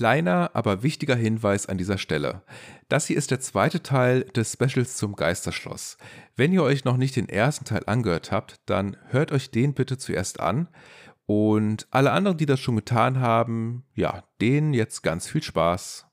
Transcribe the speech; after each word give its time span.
kleiner, 0.00 0.52
aber 0.54 0.82
wichtiger 0.82 1.14
Hinweis 1.14 1.66
an 1.66 1.76
dieser 1.76 1.98
Stelle. 1.98 2.40
Das 2.88 3.04
hier 3.06 3.18
ist 3.18 3.30
der 3.30 3.40
zweite 3.40 3.82
Teil 3.82 4.22
des 4.22 4.54
Specials 4.54 4.96
zum 4.96 5.14
Geisterschloss. 5.14 5.98
Wenn 6.36 6.54
ihr 6.54 6.62
euch 6.62 6.86
noch 6.86 6.96
nicht 6.96 7.16
den 7.16 7.28
ersten 7.28 7.66
Teil 7.66 7.82
angehört 7.84 8.32
habt, 8.32 8.62
dann 8.64 8.96
hört 9.08 9.30
euch 9.30 9.50
den 9.50 9.74
bitte 9.74 9.98
zuerst 9.98 10.40
an. 10.40 10.68
Und 11.26 11.86
alle 11.90 12.12
anderen, 12.12 12.38
die 12.38 12.46
das 12.46 12.60
schon 12.60 12.76
getan 12.76 13.20
haben, 13.20 13.84
ja, 13.94 14.24
denen 14.40 14.72
jetzt 14.72 15.02
ganz 15.02 15.28
viel 15.28 15.42
Spaß. 15.42 16.06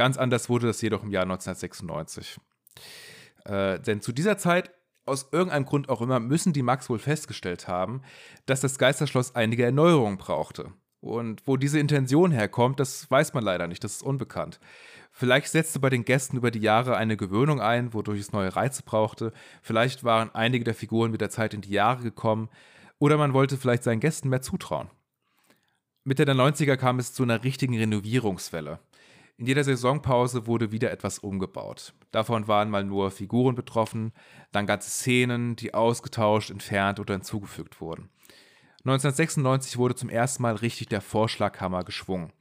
Ganz 0.00 0.16
anders 0.16 0.48
wurde 0.48 0.66
das 0.66 0.80
jedoch 0.80 1.02
im 1.02 1.10
Jahr 1.10 1.24
1996. 1.24 2.40
Äh, 3.44 3.78
denn 3.80 4.00
zu 4.00 4.12
dieser 4.12 4.38
Zeit, 4.38 4.70
aus 5.04 5.28
irgendeinem 5.30 5.66
Grund 5.66 5.90
auch 5.90 6.00
immer, 6.00 6.20
müssen 6.20 6.54
die 6.54 6.62
Max 6.62 6.88
wohl 6.88 6.98
festgestellt 6.98 7.68
haben, 7.68 8.00
dass 8.46 8.62
das 8.62 8.78
Geisterschloss 8.78 9.34
einige 9.34 9.62
Erneuerungen 9.62 10.16
brauchte. 10.16 10.72
Und 11.00 11.46
wo 11.46 11.58
diese 11.58 11.78
Intention 11.78 12.30
herkommt, 12.30 12.80
das 12.80 13.10
weiß 13.10 13.34
man 13.34 13.44
leider 13.44 13.66
nicht, 13.66 13.84
das 13.84 13.96
ist 13.96 14.02
unbekannt. 14.02 14.58
Vielleicht 15.12 15.48
setzte 15.48 15.80
bei 15.80 15.90
den 15.90 16.06
Gästen 16.06 16.38
über 16.38 16.50
die 16.50 16.60
Jahre 16.60 16.96
eine 16.96 17.18
Gewöhnung 17.18 17.60
ein, 17.60 17.92
wodurch 17.92 18.20
es 18.20 18.32
neue 18.32 18.56
Reize 18.56 18.82
brauchte. 18.82 19.34
Vielleicht 19.60 20.02
waren 20.02 20.34
einige 20.34 20.64
der 20.64 20.74
Figuren 20.74 21.10
mit 21.10 21.20
der 21.20 21.28
Zeit 21.28 21.52
in 21.52 21.60
die 21.60 21.72
Jahre 21.72 22.02
gekommen. 22.02 22.48
Oder 22.98 23.18
man 23.18 23.34
wollte 23.34 23.58
vielleicht 23.58 23.82
seinen 23.82 24.00
Gästen 24.00 24.30
mehr 24.30 24.40
zutrauen. 24.40 24.88
Mitte 26.04 26.24
der 26.24 26.36
90er 26.36 26.78
kam 26.78 26.98
es 26.98 27.12
zu 27.12 27.22
einer 27.22 27.44
richtigen 27.44 27.76
Renovierungswelle. 27.76 28.78
In 29.40 29.46
jeder 29.46 29.64
Saisonpause 29.64 30.46
wurde 30.46 30.70
wieder 30.70 30.90
etwas 30.90 31.18
umgebaut. 31.18 31.94
Davon 32.10 32.46
waren 32.46 32.68
mal 32.68 32.84
nur 32.84 33.10
Figuren 33.10 33.54
betroffen, 33.54 34.12
dann 34.52 34.66
ganze 34.66 34.90
Szenen, 34.90 35.56
die 35.56 35.72
ausgetauscht, 35.72 36.50
entfernt 36.50 37.00
oder 37.00 37.14
hinzugefügt 37.14 37.80
wurden. 37.80 38.10
1996 38.80 39.78
wurde 39.78 39.94
zum 39.94 40.10
ersten 40.10 40.42
Mal 40.42 40.56
richtig 40.56 40.88
der 40.88 41.00
Vorschlaghammer 41.00 41.84
geschwungen. 41.84 42.34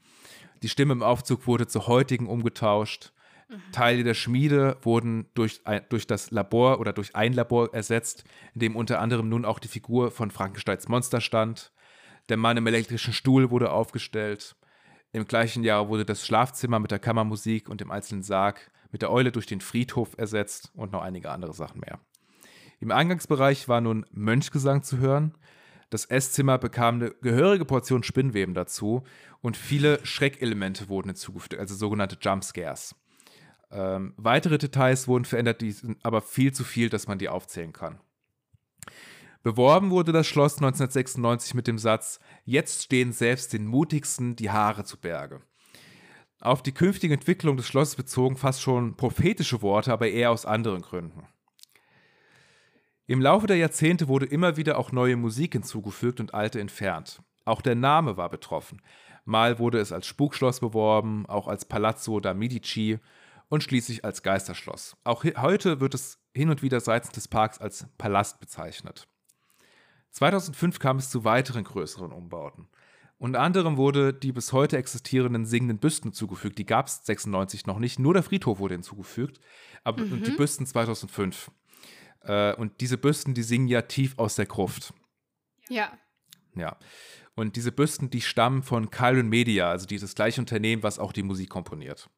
Die 0.61 0.67
Stimme 0.67 0.91
im 0.91 1.01
Aufzug 1.01 1.47
wurde 1.47 1.67
zu 1.67 1.87
heutigen 1.87 2.27
umgetauscht. 2.27 3.13
Mhm. 3.47 3.61
Teile 3.71 4.03
der 4.03 4.13
Schmiede 4.13 4.75
wurden 4.81 5.29
durch, 5.35 5.61
durch 5.87 6.05
das 6.05 6.31
Labor 6.31 6.81
oder 6.81 6.91
durch 6.91 7.15
ein 7.15 7.31
Labor 7.31 7.73
ersetzt, 7.73 8.25
in 8.55 8.59
dem 8.59 8.75
unter 8.75 8.99
anderem 8.99 9.29
nun 9.29 9.45
auch 9.45 9.59
die 9.59 9.69
Figur 9.69 10.11
von 10.11 10.31
Frankensteins 10.31 10.89
Monster 10.89 11.21
stand. 11.21 11.71
Der 12.27 12.35
Mann 12.35 12.57
im 12.57 12.67
elektrischen 12.67 13.13
Stuhl 13.13 13.51
wurde 13.51 13.71
aufgestellt. 13.71 14.57
Im 15.11 15.25
gleichen 15.25 15.63
Jahr 15.63 15.89
wurde 15.89 16.05
das 16.05 16.25
Schlafzimmer 16.25 16.79
mit 16.79 16.91
der 16.91 16.99
Kammermusik 16.99 17.67
und 17.69 17.81
dem 17.81 17.89
einzelnen 17.89 18.21
Sarg 18.23 18.71
mit 18.91 19.01
der 19.01 19.11
Eule 19.11 19.31
durch 19.31 19.45
den 19.45 19.61
Friedhof 19.61 20.17
ersetzt 20.17 20.71
und 20.75 20.91
noch 20.91 21.01
einige 21.01 21.31
andere 21.31 21.53
Sachen 21.53 21.81
mehr. 21.81 21.99
Im 22.79 22.91
Eingangsbereich 22.91 23.67
war 23.67 23.81
nun 23.81 24.05
Mönchgesang 24.11 24.83
zu 24.83 24.99
hören. 24.99 25.33
Das 25.89 26.05
Esszimmer 26.05 26.57
bekam 26.59 26.95
eine 26.95 27.11
gehörige 27.21 27.65
Portion 27.65 28.03
Spinnweben 28.03 28.53
dazu 28.53 29.03
und 29.41 29.57
viele 29.57 30.05
Schreckelemente 30.05 30.87
wurden 30.87 31.09
hinzugefügt, 31.09 31.57
also 31.59 31.75
sogenannte 31.75 32.17
Jumpscares. 32.21 32.95
Ähm, 33.71 34.13
weitere 34.17 34.57
Details 34.57 35.07
wurden 35.07 35.25
verändert, 35.25 35.61
die 35.61 35.71
sind 35.71 35.97
aber 36.03 36.21
viel 36.21 36.53
zu 36.53 36.63
viel, 36.63 36.89
dass 36.89 37.07
man 37.07 37.19
die 37.19 37.29
aufzählen 37.29 37.73
kann. 37.73 37.99
Beworben 39.41 39.89
wurde 39.89 40.11
das 40.11 40.27
Schloss 40.27 40.57
1996 40.57 41.53
mit 41.53 41.67
dem 41.67 41.77
Satz: 41.77 42.19
Jetzt 42.43 42.83
stehen 42.83 43.13
selbst 43.13 43.53
den 43.53 43.65
mutigsten 43.65 44.35
die 44.35 44.49
Haare 44.49 44.83
zu 44.83 44.97
Berge. 44.97 45.41
Auf 46.41 46.61
die 46.61 46.73
künftige 46.73 47.13
Entwicklung 47.13 47.55
des 47.55 47.67
Schlosses 47.67 47.95
bezogen 47.95 48.35
fast 48.35 48.61
schon 48.61 48.95
prophetische 48.95 49.61
Worte, 49.61 49.93
aber 49.93 50.09
eher 50.09 50.31
aus 50.31 50.45
anderen 50.45 50.81
Gründen. 50.81 51.27
Im 53.07 53.21
Laufe 53.21 53.47
der 53.47 53.57
Jahrzehnte 53.57 54.07
wurde 54.07 54.25
immer 54.25 54.57
wieder 54.57 54.77
auch 54.77 54.91
neue 54.91 55.15
Musik 55.15 55.53
hinzugefügt 55.53 56.19
und 56.19 56.33
alte 56.33 56.59
entfernt. 56.59 57.21
Auch 57.43 57.61
der 57.61 57.75
Name 57.75 58.17
war 58.17 58.29
betroffen. 58.29 58.81
Mal 59.25 59.57
wurde 59.57 59.79
es 59.79 59.91
als 59.91 60.05
Spukschloss 60.05 60.59
beworben, 60.59 61.25
auch 61.27 61.47
als 61.47 61.65
Palazzo 61.65 62.19
da 62.19 62.33
Medici 62.33 62.99
und 63.47 63.63
schließlich 63.63 64.05
als 64.05 64.21
Geisterschloss. 64.21 64.95
Auch 65.03 65.23
heute 65.23 65.79
wird 65.79 65.93
es 65.93 66.19
hin 66.35 66.49
und 66.49 66.61
wieder 66.61 66.79
seitens 66.79 67.11
des 67.11 67.27
Parks 67.27 67.57
als 67.57 67.87
Palast 67.97 68.39
bezeichnet. 68.39 69.07
2005 70.11 70.79
kam 70.79 70.97
es 70.97 71.09
zu 71.09 71.23
weiteren 71.23 71.63
größeren 71.63 72.11
Umbauten. 72.11 72.67
Unter 73.17 73.41
anderem 73.41 73.75
wurde 73.75 74.13
die 74.13 74.31
bis 74.31 74.53
heute 74.53 74.77
existierenden 74.77 75.45
singenden 75.45 75.77
Büsten 75.77 76.13
zugefügt. 76.13 76.57
Die 76.57 76.65
gab 76.65 76.87
es 76.87 77.05
96 77.05 77.65
noch 77.65 77.79
nicht. 77.79 77.99
Nur 77.99 78.13
der 78.13 78.23
Friedhof 78.23 78.59
wurde 78.59 78.75
hinzugefügt. 78.75 79.41
Aber 79.83 80.03
mhm. 80.03 80.23
die 80.23 80.31
Büsten 80.31 80.65
2005. 80.65 81.51
Äh, 82.21 82.55
und 82.55 82.79
diese 82.79 82.97
Büsten, 82.97 83.33
die 83.33 83.43
singen 83.43 83.67
ja 83.67 83.81
tief 83.81 84.17
aus 84.17 84.35
der 84.35 84.45
Gruft. 84.45 84.93
Ja. 85.67 85.91
Ja. 86.55 86.77
Und 87.35 87.57
diese 87.57 87.73
Büsten, 87.73 88.09
die 88.09 88.21
stammen 88.21 88.63
von 88.63 88.89
Kyron 88.89 89.27
Media, 89.27 89.69
also 89.69 89.85
dieses 89.85 90.15
gleiche 90.15 90.39
Unternehmen, 90.39 90.83
was 90.83 90.97
auch 90.97 91.11
die 91.11 91.23
Musik 91.23 91.49
komponiert. 91.49 92.09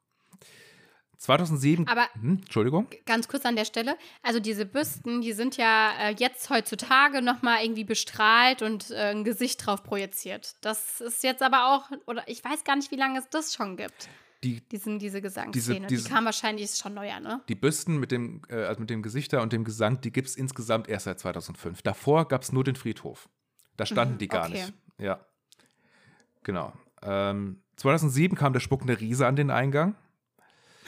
2007. 1.22 1.88
Aber 1.88 2.08
hm, 2.20 2.40
Entschuldigung. 2.42 2.88
Ganz 3.06 3.28
kurz 3.28 3.46
an 3.46 3.56
der 3.56 3.66
Stelle. 3.66 3.96
Also 4.24 4.40
diese 4.40 4.66
Büsten, 4.66 5.22
die 5.22 5.34
sind 5.34 5.56
ja 5.56 5.92
äh, 6.00 6.16
jetzt 6.18 6.50
heutzutage 6.50 7.22
noch 7.22 7.44
mal 7.44 7.64
irgendwie 7.64 7.84
bestrahlt 7.84 8.64
und 8.64 8.90
äh, 8.90 9.12
ein 9.12 9.24
Gesicht 9.24 9.66
drauf 9.66 9.84
projiziert. 9.84 10.56
Das 10.62 11.00
ist 11.00 11.24
jetzt 11.24 11.44
aber 11.44 11.74
auch 11.74 11.92
oder 12.08 12.28
ich 12.28 12.44
weiß 12.44 12.64
gar 12.64 12.76
nicht, 12.76 12.90
wie 12.90 12.96
lange 12.96 13.20
es 13.20 13.30
das 13.30 13.54
schon 13.54 13.78
gibt. 13.78 14.10
Die, 14.44 14.62
Diesen, 14.70 14.98
diese 14.98 15.22
Gesangsszene, 15.22 15.76
diese, 15.82 15.88
diese, 15.88 16.04
die 16.06 16.10
kam 16.10 16.26
wahrscheinlich 16.26 16.72
schon 16.72 16.96
neuer, 16.96 17.20
ne? 17.20 17.42
Die 17.48 17.54
Büsten 17.54 18.00
mit 18.00 18.12
dem, 18.12 18.42
äh, 18.50 18.56
also 18.64 18.82
mit 18.82 18.90
dem 18.90 19.04
Gesichter 19.04 19.44
und 19.44 19.54
dem 19.54 19.64
Gesang, 19.64 20.02
die 20.02 20.12
gibt 20.12 20.30
es 20.30 20.36
insgesamt 20.36 20.90
erst 20.90 21.06
seit 21.06 21.20
2005. 21.20 21.84
Davor 21.84 22.28
gab 22.28 22.42
es 22.42 22.52
nur 22.52 22.64
den 22.64 22.76
Friedhof. 22.76 23.30
Da 23.78 23.86
standen 23.86 24.16
mhm, 24.16 24.18
die 24.18 24.28
gar 24.28 24.48
okay. 24.48 24.54
nicht. 24.54 24.74
Ja. 24.98 25.24
Genau. 26.42 26.74
Ähm, 27.04 27.62
2007 27.76 28.36
kam 28.36 28.54
der 28.54 28.60
spuckende 28.62 29.00
Riese 29.00 29.28
an 29.28 29.36
den 29.36 29.52
Eingang. 29.52 29.96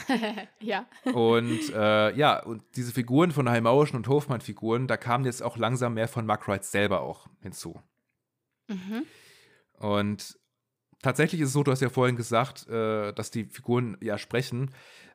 ja. 0.60 0.86
Und 1.14 1.70
äh, 1.74 2.16
ja, 2.16 2.42
und 2.44 2.64
diese 2.76 2.92
Figuren 2.92 3.32
von 3.32 3.50
Heimauischen 3.50 3.96
und 3.98 4.08
Hofmann-Figuren, 4.08 4.88
da 4.88 4.98
kamen 4.98 5.26
jetzt 5.26 5.44
auch 5.44 5.58
langsam 5.58 5.96
mehr 5.96 6.08
von 6.08 6.26
Mark 6.26 6.48
Wright 6.48 6.64
selber 6.64 7.02
auch 7.02 7.28
hinzu. 7.42 7.80
Mhm. 8.68 9.06
Und 9.80 10.38
tatsächlich 11.02 11.42
ist 11.42 11.50
es 11.50 11.54
so, 11.54 11.64
du 11.64 11.72
hast 11.72 11.82
ja 11.82 11.90
vorhin 11.90 12.16
gesagt, 12.16 12.68
äh, 12.68 13.14
dass 13.14 13.32
die 13.32 13.46
Figuren 13.46 13.98
ja 14.02 14.18
sprechen. 14.18 14.72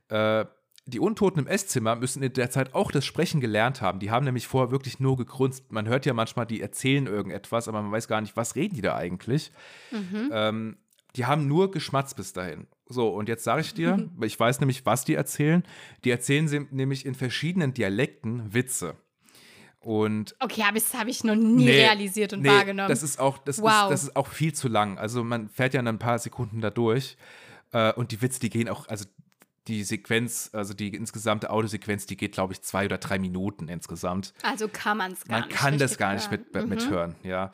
Äh, 0.09 0.45
die 0.89 1.01
Untoten 1.01 1.41
im 1.41 1.47
Esszimmer 1.47 1.97
müssen 1.97 2.23
in 2.23 2.33
der 2.33 2.51
Zeit 2.51 2.75
auch 2.75 2.91
das 2.91 3.05
Sprechen 3.05 3.41
gelernt 3.41 3.83
haben. 3.83 3.99
Die 3.99 4.11
haben 4.11 4.25
nämlich 4.25 4.47
vorher 4.47 4.71
wirklich 4.71 5.01
nur 5.01 5.19
gegrunzt. 5.19 5.71
Man 5.71 5.87
hört 5.87 6.07
ja 6.07 6.15
manchmal, 6.15 6.47
die 6.47 6.63
erzählen 6.63 7.07
irgendetwas, 7.07 7.69
aber 7.69 7.83
man 7.83 7.93
weiß 7.93 8.09
gar 8.09 8.23
nicht, 8.23 8.37
was 8.37 8.57
reden 8.57 8.75
die 8.75 8.81
da 8.81 8.97
eigentlich. 8.97 9.53
Mhm. 9.91 10.31
Ähm, 10.33 10.77
die 11.15 11.27
haben 11.27 11.47
nur 11.47 11.71
geschmatzt 11.71 12.17
bis 12.17 12.33
dahin. 12.33 12.67
So, 12.89 13.09
und 13.09 13.29
jetzt 13.29 13.45
sage 13.45 13.61
ich 13.61 13.75
dir, 13.75 14.09
ich 14.23 14.39
weiß 14.39 14.61
nämlich, 14.61 14.87
was 14.87 15.05
die 15.05 15.15
erzählen. 15.15 15.63
Die 16.05 16.11
erzählen 16.11 16.49
sie 16.49 16.67
nämlich 16.71 17.07
in 17.07 17.15
verschiedenen 17.15 17.75
Dialekten 17.75 18.55
Witze. 18.55 18.97
Und 19.81 20.35
okay, 20.41 20.63
aber 20.63 20.75
das 20.75 20.93
habe 20.95 21.09
ich 21.11 21.23
noch 21.23 21.37
nie 21.37 21.67
nee, 21.67 21.71
realisiert 21.71 22.33
und 22.33 22.43
nee, 22.43 22.49
wahrgenommen. 22.49 22.89
Das 22.89 23.03
ist 23.03 23.21
auch, 23.21 23.39
das, 23.39 23.63
wow. 23.63 23.85
ist, 23.85 23.91
das 23.91 24.03
ist 24.05 24.17
auch 24.17 24.27
viel 24.27 24.53
zu 24.53 24.69
lang. 24.69 24.99
Also 24.99 25.23
man 25.23 25.49
fährt 25.49 25.75
ja 25.75 25.81
in 25.81 25.87
ein 25.87 25.99
paar 25.99 26.19
Sekunden 26.19 26.61
da 26.61 26.71
durch. 26.71 27.17
Äh, 27.73 27.93
und 27.93 28.11
die 28.11 28.21
Witze, 28.21 28.41
die 28.41 28.51
gehen 28.51 28.69
auch, 28.69 28.89
also 28.89 29.05
die 29.69 29.85
Sequenz, 29.85 30.51
also 30.53 30.75
die 30.75 30.89
insgesamte 30.89 31.51
Audiosequenz, 31.51 32.07
die 32.07 32.17
geht, 32.17 32.33
glaube 32.33 32.55
ich, 32.55 32.63
zwei 32.63 32.87
oder 32.87 32.99
drei 32.99 33.19
Minuten 33.19 33.69
insgesamt. 33.69 34.33
Also 34.43 34.67
kann 34.69 34.97
man 34.97 35.13
es 35.13 35.25
gar 35.25 35.41
man 35.41 35.49
nicht. 35.49 35.61
Man 35.61 35.71
kann 35.71 35.79
das 35.79 35.99
gar 35.99 36.15
nicht 36.15 36.31
mit, 36.31 36.53
mit, 36.53 36.65
mhm. 36.65 36.69
mithören, 36.71 37.15
ja. 37.23 37.53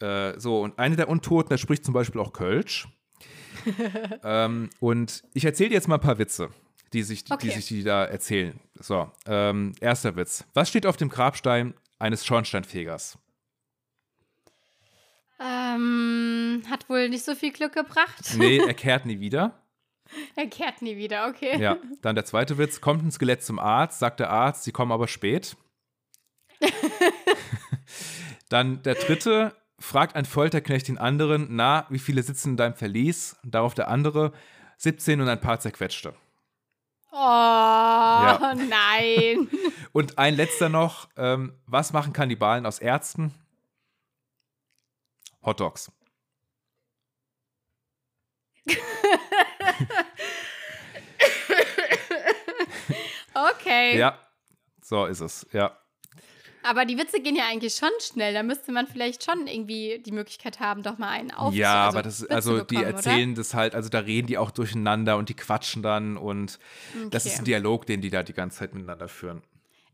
Äh, 0.00 0.38
so, 0.38 0.62
und 0.62 0.78
eine 0.78 0.96
der 0.96 1.08
Untoten, 1.08 1.48
der 1.48 1.58
spricht 1.58 1.84
zum 1.84 1.92
Beispiel 1.92 2.20
auch 2.20 2.32
Kölsch. 2.32 2.88
Ähm, 4.24 4.70
und 4.80 5.22
ich 5.34 5.44
erzähle 5.44 5.70
dir 5.70 5.74
jetzt 5.76 5.88
mal 5.88 5.96
ein 5.96 6.00
paar 6.00 6.18
Witze, 6.18 6.50
die 6.92 7.02
sich, 7.02 7.24
okay. 7.30 7.48
die, 7.48 7.54
sich 7.54 7.66
die 7.66 7.82
da 7.82 8.04
erzählen. 8.04 8.58
So, 8.78 9.10
ähm, 9.26 9.72
erster 9.80 10.16
Witz. 10.16 10.44
Was 10.54 10.68
steht 10.68 10.86
auf 10.86 10.96
dem 10.96 11.08
Grabstein 11.08 11.74
eines 11.98 12.24
Schornsteinfegers? 12.26 13.18
Ähm, 15.38 16.62
hat 16.70 16.88
wohl 16.88 17.08
nicht 17.08 17.24
so 17.24 17.34
viel 17.34 17.52
Glück 17.52 17.74
gebracht. 17.74 18.34
Nee, 18.36 18.58
er 18.58 18.74
kehrt 18.74 19.06
nie 19.06 19.20
wieder. 19.20 19.62
Er 20.34 20.46
kehrt 20.46 20.82
nie 20.82 20.96
wieder, 20.96 21.28
okay. 21.28 21.60
Ja, 21.60 21.76
dann 22.02 22.14
der 22.14 22.24
zweite 22.24 22.58
Witz. 22.58 22.80
Kommt 22.80 23.04
ein 23.04 23.10
Skelett 23.10 23.42
zum 23.42 23.58
Arzt, 23.58 23.98
sagt 23.98 24.20
der 24.20 24.30
Arzt, 24.30 24.64
sie 24.64 24.72
kommen 24.72 24.92
aber 24.92 25.08
spät. 25.08 25.56
Dann 28.48 28.82
der 28.82 28.94
dritte, 28.94 29.54
fragt 29.78 30.16
ein 30.16 30.24
Folterknecht 30.24 30.88
den 30.88 30.98
anderen, 30.98 31.48
na, 31.50 31.86
wie 31.90 31.98
viele 31.98 32.22
sitzen 32.22 32.50
in 32.50 32.56
deinem 32.56 32.74
Verlies? 32.74 33.36
Darauf 33.42 33.74
der 33.74 33.88
andere, 33.88 34.32
17 34.78 35.20
und 35.20 35.28
ein 35.28 35.40
paar 35.40 35.60
zerquetschte. 35.60 36.14
Oh, 37.12 37.16
nein. 37.18 39.48
Und 39.92 40.18
ein 40.18 40.34
letzter 40.34 40.68
noch, 40.68 41.08
ähm, 41.16 41.54
was 41.64 41.94
machen 41.94 42.12
Kannibalen 42.12 42.66
aus 42.66 42.78
Ärzten? 42.78 43.32
Hotdogs. 45.42 45.90
Okay. 53.36 53.98
Ja, 53.98 54.18
so 54.80 55.04
ist 55.04 55.20
es, 55.20 55.46
ja. 55.52 55.76
Aber 56.68 56.84
die 56.84 56.98
Witze 56.98 57.20
gehen 57.20 57.36
ja 57.36 57.44
eigentlich 57.50 57.74
schon 57.74 57.90
schnell. 58.00 58.34
Da 58.34 58.42
müsste 58.42 58.72
man 58.72 58.86
vielleicht 58.86 59.24
schon 59.24 59.46
irgendwie 59.46 60.02
die 60.04 60.12
Möglichkeit 60.12 60.60
haben, 60.60 60.82
doch 60.82 60.98
mal 60.98 61.08
einen 61.08 61.30
aufzunehmen. 61.30 61.60
Ja, 61.62 61.88
aber 61.88 62.02
das 62.02 62.24
also 62.24 62.62
die 62.62 62.76
erzählen 62.76 63.30
oder? 63.30 63.38
das 63.38 63.54
halt, 63.54 63.74
also 63.74 63.88
da 63.88 64.00
reden 64.00 64.26
die 64.26 64.38
auch 64.38 64.50
durcheinander 64.50 65.16
und 65.16 65.28
die 65.28 65.34
quatschen 65.34 65.82
dann 65.82 66.16
und 66.16 66.58
okay. 66.94 67.08
das 67.10 67.26
ist 67.26 67.38
ein 67.38 67.44
Dialog, 67.44 67.86
den 67.86 68.00
die 68.00 68.10
da 68.10 68.22
die 68.22 68.32
ganze 68.32 68.58
Zeit 68.58 68.74
miteinander 68.74 69.08
führen. 69.08 69.42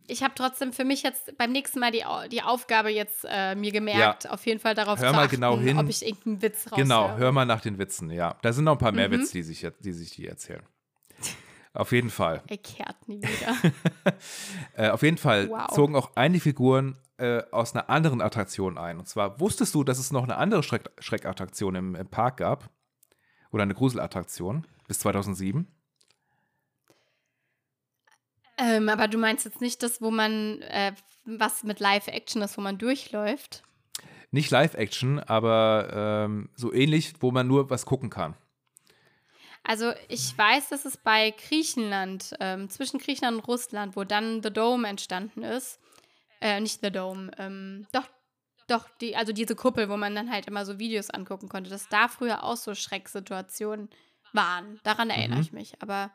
Ich 0.09 0.23
habe 0.23 0.35
trotzdem 0.35 0.73
für 0.73 0.85
mich 0.85 1.03
jetzt 1.03 1.37
beim 1.39 1.53
nächsten 1.53 1.79
Mal 1.79 1.93
die, 1.93 2.05
die 2.31 2.43
Aufgabe 2.43 2.91
jetzt 2.91 3.25
äh, 3.29 3.55
mir 3.55 3.71
gemerkt, 3.71 4.25
ja. 4.25 4.31
auf 4.31 4.45
jeden 4.47 4.59
Fall 4.59 4.75
darauf 4.75 4.99
hör 4.99 5.11
zu 5.11 5.15
mal 5.15 5.25
achten, 5.25 5.37
genau 5.37 5.59
hin. 5.59 5.79
ob 5.79 5.89
ich 5.89 6.05
irgendeinen 6.05 6.43
Witz 6.43 6.71
raus 6.71 6.77
Genau, 6.77 7.17
hör 7.17 7.33
mal 7.33 7.47
nach 7.47 7.61
den 7.61 7.79
Witzen, 7.79 8.11
ja. 8.11 8.37
Da 8.43 8.53
sind 8.53 8.65
noch 8.65 8.73
ein 8.73 8.79
paar 8.79 8.93
mehr 8.93 9.09
mhm. 9.09 9.21
Witze, 9.21 9.33
die 9.33 9.43
sich, 9.43 9.67
die 9.81 9.93
sich 9.93 10.11
die 10.11 10.27
erzählen. 10.27 10.63
Auf 11.75 11.93
jeden 11.93 12.11
Fall. 12.11 12.43
Er 12.49 12.59
kehrt 12.59 13.09
nie 13.09 13.23
wieder. 13.23 13.57
äh, 14.77 14.91
auf 14.91 15.03
jeden 15.03 15.17
Fall 15.17 15.49
wow. 15.49 15.69
zogen 15.69 15.97
auch 15.97 16.13
einige 16.17 16.43
Figuren 16.43 16.99
äh, 17.17 17.43
aus 17.51 17.75
einer 17.75 17.89
anderen 17.89 18.21
Attraktion 18.21 18.77
ein. 18.77 18.99
Und 18.99 19.09
zwar 19.09 19.41
wusstest 19.41 19.75
du, 19.75 19.83
dass 19.83 19.99
es 19.99 20.13
noch 20.13 20.25
eine 20.25 20.37
andere 20.37 20.63
Schreck 20.63 20.91
Schreckattraktion 20.99 21.75
im, 21.75 21.95
im 21.95 22.09
Park 22.09 22.39
gab? 22.39 22.69
Oder 23.51 23.63
eine 23.63 23.75
Gruselattraktion 23.75 24.67
bis 24.87 24.99
2007? 25.01 25.67
Ähm, 28.59 28.89
aber 28.89 29.09
du 29.09 29.19
meinst 29.19 29.45
jetzt 29.45 29.61
nicht 29.61 29.83
das, 29.83 30.03
wo 30.03 30.11
man 30.11 30.61
äh, 30.63 30.93
was 31.25 31.65
mit 31.65 31.81
Live-Action 31.81 32.43
ist, 32.43 32.57
wo 32.57 32.61
man 32.61 32.79
durchläuft? 32.79 33.63
Nicht 34.31 34.51
Live-Action, 34.51 35.21
aber 35.21 36.25
ähm, 36.27 36.49
so 36.55 36.73
ähnlich, 36.73 37.15
wo 37.21 37.31
man 37.31 37.47
nur 37.47 37.71
was 37.71 37.87
gucken 37.87 38.11
kann. 38.11 38.35
Also 39.65 39.93
ich 40.09 40.37
weiß, 40.37 40.71
dass 40.71 40.85
es 40.85 40.97
bei 40.97 41.31
Griechenland, 41.31 42.35
ähm, 42.41 42.69
zwischen 42.69 42.99
Griechenland 42.99 43.39
und 43.39 43.49
Russland, 43.49 43.97
wo 43.97 44.05
dann 44.05 44.43
The 44.43 44.53
Dome 44.53 44.89
entstanden 44.89 45.43
ist, 45.43 45.79
äh, 46.41 46.61
nicht 46.61 46.81
The 46.83 46.91
Dome, 46.91 47.31
ähm, 47.39 47.87
doch, 47.93 48.09
doch, 48.67 48.89
die, 49.01 49.17
also 49.17 49.33
diese 49.33 49.55
Kuppel, 49.55 49.89
wo 49.89 49.97
man 49.97 50.15
dann 50.15 50.31
halt 50.31 50.47
immer 50.47 50.65
so 50.65 50.79
Videos 50.79 51.11
angucken 51.11 51.49
konnte, 51.49 51.71
dass 51.71 51.89
da 51.89 52.09
früher 52.09 52.43
auch 52.43 52.57
so 52.57 52.75
Schrecksituationen 52.75 53.89
waren. 54.33 54.81
Daran 54.83 55.11
erinnere 55.11 55.39
mhm. 55.39 55.43
ich 55.43 55.53
mich, 55.53 55.75
aber 55.81 56.11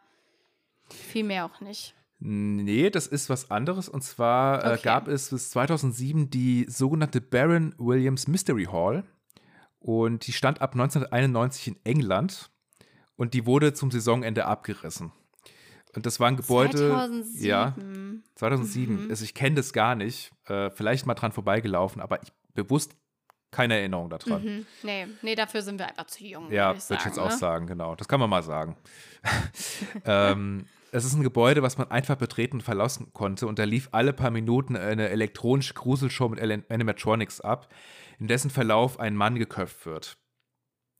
viel 0.89 1.23
mehr 1.23 1.45
auch 1.45 1.61
nicht. 1.61 1.93
Nee, 2.19 2.89
das 2.89 3.07
ist 3.07 3.29
was 3.29 3.51
anderes. 3.51 3.87
Und 3.87 4.01
zwar 4.01 4.63
äh, 4.63 4.73
okay. 4.73 4.81
gab 4.83 5.07
es 5.07 5.29
bis 5.29 5.51
2007 5.51 6.29
die 6.29 6.65
sogenannte 6.67 7.21
Baron 7.21 7.75
Williams 7.77 8.27
Mystery 8.27 8.65
Hall. 8.65 9.03
Und 9.79 10.25
die 10.25 10.33
stand 10.33 10.61
ab 10.61 10.73
1991 10.73 11.67
in 11.67 11.75
England 11.83 12.49
und 13.17 13.33
die 13.33 13.45
wurde 13.45 13.73
zum 13.73 13.91
Saisonende 13.91 14.45
abgerissen. 14.45 15.11
Und 15.95 16.05
das 16.05 16.19
war 16.19 16.27
ein 16.27 16.37
Gebäude. 16.37 16.77
2007. 16.77 17.45
Ja, 17.45 17.75
2007. 18.35 19.05
Mhm. 19.05 19.09
Also 19.09 19.23
ich 19.23 19.33
kenne 19.33 19.55
das 19.55 19.73
gar 19.73 19.95
nicht. 19.95 20.31
Äh, 20.45 20.69
vielleicht 20.69 21.05
mal 21.05 21.15
dran 21.15 21.31
vorbeigelaufen, 21.31 22.01
aber 22.01 22.21
ich, 22.21 22.31
bewusst 22.53 22.95
keine 23.51 23.79
Erinnerung 23.79 24.09
daran. 24.09 24.43
Mhm. 24.43 24.65
Nee, 24.83 25.07
nee, 25.21 25.35
dafür 25.35 25.61
sind 25.61 25.79
wir 25.79 25.87
einfach 25.87 26.05
zu 26.05 26.23
jung. 26.23 26.51
Ja, 26.51 26.69
würde 26.69 26.79
ich, 26.79 26.99
ich 26.99 27.05
jetzt 27.05 27.17
ne? 27.17 27.23
auch 27.23 27.31
sagen, 27.31 27.65
genau. 27.65 27.95
Das 27.95 28.07
kann 28.07 28.19
man 28.19 28.29
mal 28.29 28.43
sagen. 28.43 28.77
ähm, 30.05 30.65
es 30.91 31.05
ist 31.05 31.15
ein 31.15 31.23
Gebäude, 31.23 31.63
was 31.63 31.77
man 31.77 31.89
einfach 31.89 32.15
betreten 32.15 32.57
und 32.57 32.61
verlassen 32.61 33.11
konnte. 33.13 33.47
Und 33.47 33.57
da 33.59 33.63
lief 33.63 33.89
alle 33.91 34.13
paar 34.13 34.31
Minuten 34.31 34.75
eine 34.75 35.09
elektronische 35.09 35.73
Gruselshow 35.73 36.29
mit 36.29 36.39
Animatronics 36.69 37.41
ab, 37.41 37.73
in 38.19 38.27
dessen 38.27 38.51
Verlauf 38.51 38.99
ein 38.99 39.15
Mann 39.15 39.35
geköpft 39.35 39.85
wird. 39.85 40.17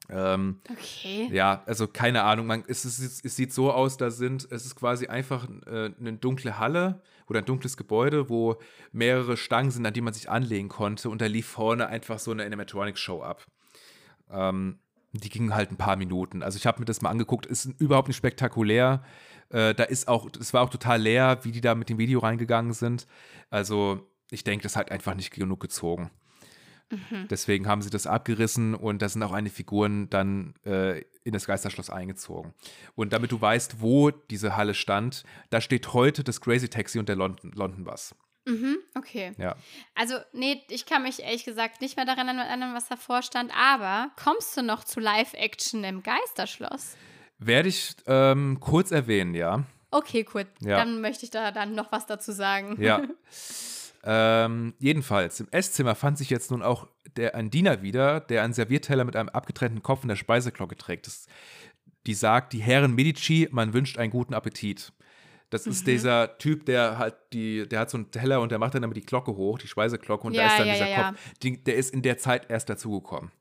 Ähm, 0.10 0.62
okay. 0.72 1.30
Ja, 1.32 1.64
also 1.66 1.88
keine 1.88 2.24
Ahnung. 2.24 2.48
Man, 2.48 2.64
es, 2.68 2.86
es, 2.86 3.22
es, 3.24 3.36
sieht 3.36 3.54
so 3.54 3.72
aus, 3.72 3.98
da 3.98 4.10
sind, 4.10 4.48
es 4.52 4.66
ist 4.66 4.76
quasi 4.76 5.08
einfach 5.08 5.48
äh, 5.66 5.92
eine 6.00 6.14
dunkle 6.14 6.60
Halle 6.60 7.02
oder 7.28 7.40
ein 7.40 7.46
dunkles 7.46 7.76
Gebäude, 7.76 8.30
wo 8.30 8.56
mehrere 8.92 9.36
Stangen 9.36 9.72
sind, 9.72 9.86
an 9.86 9.94
die 9.94 10.02
man 10.02 10.14
sich 10.14 10.30
anlegen 10.30 10.70
konnte. 10.70 11.10
Und 11.10 11.22
da 11.22 11.26
lief 11.26 11.48
vorne 11.48 11.88
einfach 11.88 12.20
so 12.20 12.32
eine 12.32 12.46
Animatronics-Show 12.46 13.22
ab. 13.22 13.46
Ähm, 14.32 14.80
die 15.12 15.30
ging 15.30 15.54
halt 15.54 15.72
ein 15.72 15.78
paar 15.78 15.96
Minuten. 15.96 16.44
Also 16.44 16.58
ich 16.58 16.66
habe 16.66 16.80
mir 16.80 16.86
das 16.86 17.02
mal 17.02 17.10
angeguckt, 17.10 17.46
ist 17.46 17.66
überhaupt 17.80 18.08
nicht 18.08 18.18
spektakulär. 18.18 19.04
Äh, 19.50 19.74
da 19.74 19.84
ist 19.84 20.08
auch, 20.08 20.30
es 20.40 20.54
war 20.54 20.62
auch 20.62 20.70
total 20.70 21.02
leer, 21.02 21.40
wie 21.44 21.52
die 21.52 21.62
da 21.62 21.76
mit 21.76 21.90
dem 21.90 21.98
Video 21.98 22.20
reingegangen 22.20 22.74
sind. 22.74 23.08
Also 23.50 24.10
ich 24.30 24.44
denke, 24.44 24.64
das 24.64 24.76
hat 24.76 24.92
einfach 24.92 25.16
nicht 25.16 25.32
genug 25.32 25.60
gezogen. 25.60 26.12
Mhm. 26.90 27.28
Deswegen 27.30 27.68
haben 27.68 27.82
sie 27.82 27.90
das 27.90 28.08
abgerissen 28.08 28.74
und 28.74 29.02
da 29.02 29.10
sind 29.10 29.22
auch 29.24 29.34
einige 29.34 29.54
Figuren 29.54 30.10
dann 30.10 30.54
äh, 30.66 31.02
in 31.24 31.34
das 31.34 31.46
Geisterschloss 31.46 31.90
eingezogen. 31.90 32.54
Und 32.96 33.12
damit 33.14 33.32
du 33.32 33.42
weißt, 33.42 33.82
wo 33.82 34.12
diese 34.12 34.56
Halle 34.56 34.74
stand, 34.74 35.24
da 35.50 35.60
steht 35.60 35.94
heute 35.94 36.24
das 36.24 36.40
Crazy 36.40 36.70
Taxi 36.70 37.00
und 37.00 37.10
der 37.10 37.18
London, 37.18 37.52
London 37.54 37.84
Bus. 37.84 38.16
Mhm, 38.46 38.78
okay. 38.96 39.34
Ja. 39.38 39.58
Also, 39.94 40.16
nee, 40.32 40.64
ich 40.70 40.86
kann 40.86 41.04
mich 41.04 41.22
ehrlich 41.22 41.44
gesagt 41.44 41.82
nicht 41.82 41.98
mehr 41.98 42.06
daran 42.06 42.30
erinnern, 42.30 42.74
was 42.74 42.88
davor 42.88 43.22
stand, 43.22 43.52
aber 43.54 44.12
kommst 44.22 44.56
du 44.56 44.62
noch 44.62 44.86
zu 44.86 45.02
Live-Action 45.02 45.84
im 45.84 46.02
Geisterschloss? 46.02 46.96
Werde 47.40 47.68
ich 47.68 47.96
ähm, 48.08 48.60
kurz 48.62 48.92
erwähnen, 48.92 49.36
ja. 49.36 49.64
Okay, 49.92 50.26
cool. 50.34 50.46
Ja. 50.62 50.78
Dann 50.78 51.02
möchte 51.02 51.26
ich 51.26 51.32
da 51.32 51.52
dann 51.52 51.76
noch 51.76 51.92
was 51.92 52.06
dazu 52.06 52.32
sagen. 52.32 52.82
Ja. 52.82 53.02
Ähm, 54.10 54.74
jedenfalls, 54.80 55.42
im 55.42 55.50
Esszimmer 55.52 55.94
fand 55.94 56.18
sich 56.18 56.30
jetzt 56.30 56.50
nun 56.50 56.64
auch 56.64 56.88
der, 57.18 57.36
ein 57.36 57.50
Diener 57.50 57.82
wieder, 57.82 58.22
der 58.22 58.44
einen 58.44 58.54
Servierteller 58.54 59.04
mit 59.04 59.18
einem 59.18 59.28
abgetrennten 59.28 59.84
Kopf 59.84 60.04
in 60.04 60.08
der 60.08 60.16
Speiseglocke 60.16 60.78
trägt. 60.78 61.08
Das, 61.08 61.28
die 62.06 62.14
sagt, 62.14 62.54
die 62.54 62.60
Herren 62.60 62.96
Medici, 62.96 63.50
man 63.52 63.74
wünscht 63.74 63.98
einen 63.98 64.12
guten 64.12 64.34
Appetit. 64.34 64.94
Das 65.50 65.66
mhm. 65.66 65.74
ist 65.74 65.88
dieser 65.88 66.38
Typ, 66.38 66.66
der 66.66 66.98
halt 66.98 67.16
die, 67.34 67.68
der 67.68 67.82
hat 67.82 67.90
so 67.90 67.98
einen 67.98 68.10
Teller 68.10 68.40
und 68.40 68.50
der 68.50 68.60
macht 68.60 68.76
dann 68.76 68.82
damit 68.82 68.96
die 68.96 69.06
Glocke 69.06 69.36
hoch, 69.36 69.60
die 69.60 69.68
Speiseglocke, 69.68 70.26
und 70.26 70.34
ja, 70.34 70.44
da 70.44 70.48
ist 70.48 70.60
dann 70.60 70.68
ja, 70.68 70.74
dieser 70.74 70.90
ja, 70.90 71.10
Kopf. 71.10 71.20
Die, 71.44 71.64
der 71.64 71.76
ist 71.76 71.94
in 71.94 72.02
der 72.02 72.18
Zeit 72.18 72.50
erst 72.50 72.70
dazugekommen. 72.70 73.32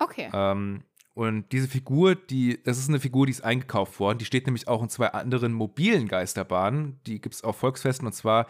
Okay. 0.00 0.28
Ähm, 0.32 0.82
und 1.14 1.52
diese 1.52 1.68
Figur, 1.68 2.16
die, 2.16 2.60
das 2.64 2.78
ist 2.78 2.88
eine 2.88 2.98
Figur, 2.98 3.26
die 3.26 3.32
ist 3.32 3.44
eingekauft 3.44 4.00
worden. 4.00 4.18
Die 4.18 4.24
steht 4.24 4.46
nämlich 4.46 4.66
auch 4.66 4.82
in 4.82 4.88
zwei 4.88 5.08
anderen 5.08 5.52
mobilen 5.52 6.08
Geisterbahnen. 6.08 6.98
Die 7.06 7.20
gibt 7.20 7.34
es 7.34 7.44
auf 7.44 7.56
Volksfesten. 7.56 8.06
Und 8.06 8.12
zwar 8.12 8.46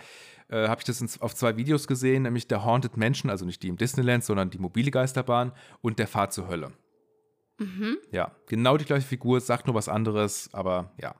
äh, 0.50 0.68
habe 0.68 0.80
ich 0.80 0.84
das 0.84 1.00
in, 1.00 1.08
auf 1.20 1.34
zwei 1.34 1.56
Videos 1.56 1.86
gesehen, 1.86 2.24
nämlich 2.24 2.48
der 2.48 2.64
Haunted 2.64 2.96
Mansion, 2.96 3.30
also 3.30 3.44
nicht 3.44 3.62
die 3.62 3.68
im 3.68 3.76
Disneyland, 3.76 4.24
sondern 4.24 4.50
die 4.50 4.58
mobile 4.58 4.90
Geisterbahn 4.90 5.52
und 5.80 5.98
der 5.98 6.08
Fahrt 6.08 6.32
zur 6.32 6.48
Hölle. 6.48 6.72
Mhm. 7.58 7.98
Ja, 8.10 8.32
genau 8.46 8.76
die 8.76 8.84
gleiche 8.84 9.06
Figur, 9.06 9.40
sagt 9.40 9.66
nur 9.66 9.76
was 9.76 9.88
anderes, 9.88 10.50
aber 10.52 10.92
ja, 11.00 11.14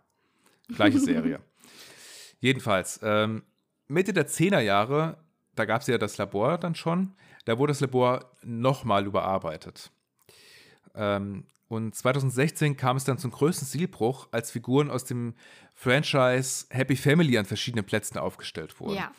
gleiche 0.74 0.98
Serie. 1.00 1.40
Jedenfalls, 2.40 2.98
ähm, 3.02 3.42
Mitte 3.86 4.12
der 4.12 4.26
10er 4.26 4.60
Jahre, 4.60 5.18
da 5.54 5.64
gab 5.64 5.82
es 5.82 5.86
ja 5.86 5.98
das 5.98 6.16
Labor 6.18 6.58
dann 6.58 6.74
schon, 6.74 7.14
da 7.44 7.58
wurde 7.58 7.72
das 7.72 7.80
Labor 7.80 8.32
nochmal 8.42 9.06
überarbeitet. 9.06 9.90
Ähm, 10.94 11.44
und 11.70 11.94
2016 11.94 12.76
kam 12.76 12.96
es 12.96 13.04
dann 13.04 13.16
zum 13.16 13.30
größten 13.30 13.64
Stilbruch, 13.64 14.26
als 14.32 14.50
Figuren 14.50 14.90
aus 14.90 15.04
dem 15.04 15.34
Franchise 15.72 16.66
Happy 16.70 16.96
Family 16.96 17.38
an 17.38 17.44
verschiedenen 17.44 17.86
Plätzen 17.86 18.18
aufgestellt 18.18 18.80
wurden. 18.80 18.96
Ja. 18.96 19.12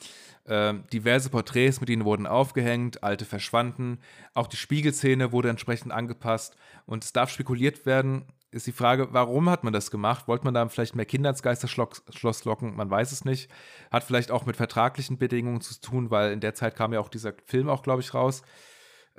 Ähm, 0.48 0.84
diverse 0.92 1.30
Porträts 1.30 1.80
mit 1.80 1.90
ihnen 1.90 2.04
wurden 2.04 2.28
aufgehängt, 2.28 3.04
alte 3.04 3.24
verschwanden. 3.24 4.00
Auch 4.34 4.48
die 4.48 4.58
Spiegelszene 4.58 5.32
wurde 5.32 5.50
entsprechend 5.50 5.94
angepasst. 5.94 6.58
Und 6.86 7.06
es 7.06 7.14
darf 7.14 7.30
spekuliert 7.30 7.86
werden, 7.86 8.26
ist 8.52 8.68
die 8.68 8.74
Frage, 8.74 9.14
warum 9.14 9.50
hat 9.50 9.64
man 9.64 9.72
das 9.72 9.90
gemacht? 9.90 10.28
Wollte 10.28 10.44
man 10.44 10.54
da 10.54 10.68
vielleicht 10.68 10.94
mehr 10.94 11.06
Kinder 11.06 11.30
ins 11.30 11.44
Geisterschloss 11.44 12.44
locken? 12.44 12.76
Man 12.76 12.90
weiß 12.90 13.14
es 13.14 13.24
nicht. 13.24 13.50
Hat 13.92 14.04
vielleicht 14.04 14.30
auch 14.30 14.46
mit 14.46 14.58
vertraglichen 14.58 15.18
Bedingungen 15.18 15.62
zu 15.62 15.80
tun, 15.80 16.12
weil 16.12 16.34
in 16.34 16.42
der 16.42 16.54
Zeit 16.54 16.76
kam 16.76 16.92
ja 16.92 17.00
auch 17.00 17.08
dieser 17.08 17.32
Film 17.46 17.70
auch, 17.70 17.82
glaube 17.82 18.02
ich, 18.02 18.14
raus. 18.14 18.42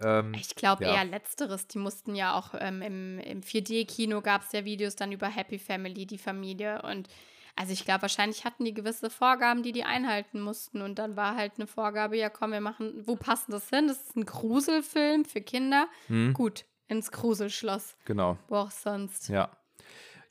Ähm, 0.04 0.34
ich 0.34 0.54
glaube 0.54 0.84
ja. 0.84 0.94
eher 0.94 1.04
letzteres. 1.04 1.66
Die 1.66 1.78
mussten 1.78 2.14
ja 2.14 2.34
auch 2.34 2.54
ähm, 2.58 2.82
im, 2.82 3.18
im 3.18 3.40
4D-Kino 3.42 4.20
gab 4.20 4.42
es 4.42 4.52
ja 4.52 4.64
Videos 4.64 4.96
dann 4.96 5.12
über 5.12 5.28
Happy 5.28 5.58
Family, 5.58 6.06
die 6.06 6.18
Familie. 6.18 6.82
Und 6.82 7.08
also 7.56 7.72
ich 7.72 7.84
glaube, 7.84 8.02
wahrscheinlich 8.02 8.44
hatten 8.44 8.64
die 8.64 8.74
gewisse 8.74 9.10
Vorgaben, 9.10 9.62
die 9.62 9.72
die 9.72 9.84
einhalten 9.84 10.40
mussten. 10.40 10.82
Und 10.82 10.98
dann 10.98 11.16
war 11.16 11.36
halt 11.36 11.52
eine 11.56 11.66
Vorgabe, 11.66 12.16
ja 12.16 12.30
komm, 12.30 12.52
wir 12.52 12.60
machen, 12.60 13.02
wo 13.06 13.16
passt 13.16 13.52
das 13.52 13.68
hin? 13.68 13.88
Das 13.88 13.98
ist 14.02 14.16
ein 14.16 14.24
Gruselfilm 14.24 15.24
für 15.24 15.40
Kinder. 15.40 15.88
Hm. 16.08 16.32
Gut, 16.32 16.64
ins 16.88 17.10
Gruselschloss. 17.10 17.96
Genau. 18.04 18.38
Wo 18.48 18.56
auch 18.56 18.70
sonst. 18.70 19.28
Ja. 19.28 19.50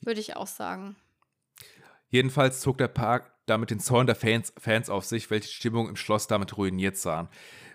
Würde 0.00 0.20
ich 0.20 0.36
auch 0.36 0.46
sagen. 0.46 0.96
Jedenfalls 2.08 2.60
zog 2.60 2.78
der 2.78 2.88
Park 2.88 3.32
damit 3.46 3.70
den 3.70 3.80
Zorn 3.80 4.06
der 4.06 4.16
Fans, 4.16 4.52
Fans 4.58 4.88
auf 4.88 5.04
sich, 5.04 5.30
welche 5.30 5.48
Stimmung 5.48 5.88
im 5.88 5.96
Schloss 5.96 6.26
damit 6.26 6.56
ruiniert 6.56 6.96
sahen. 6.96 7.28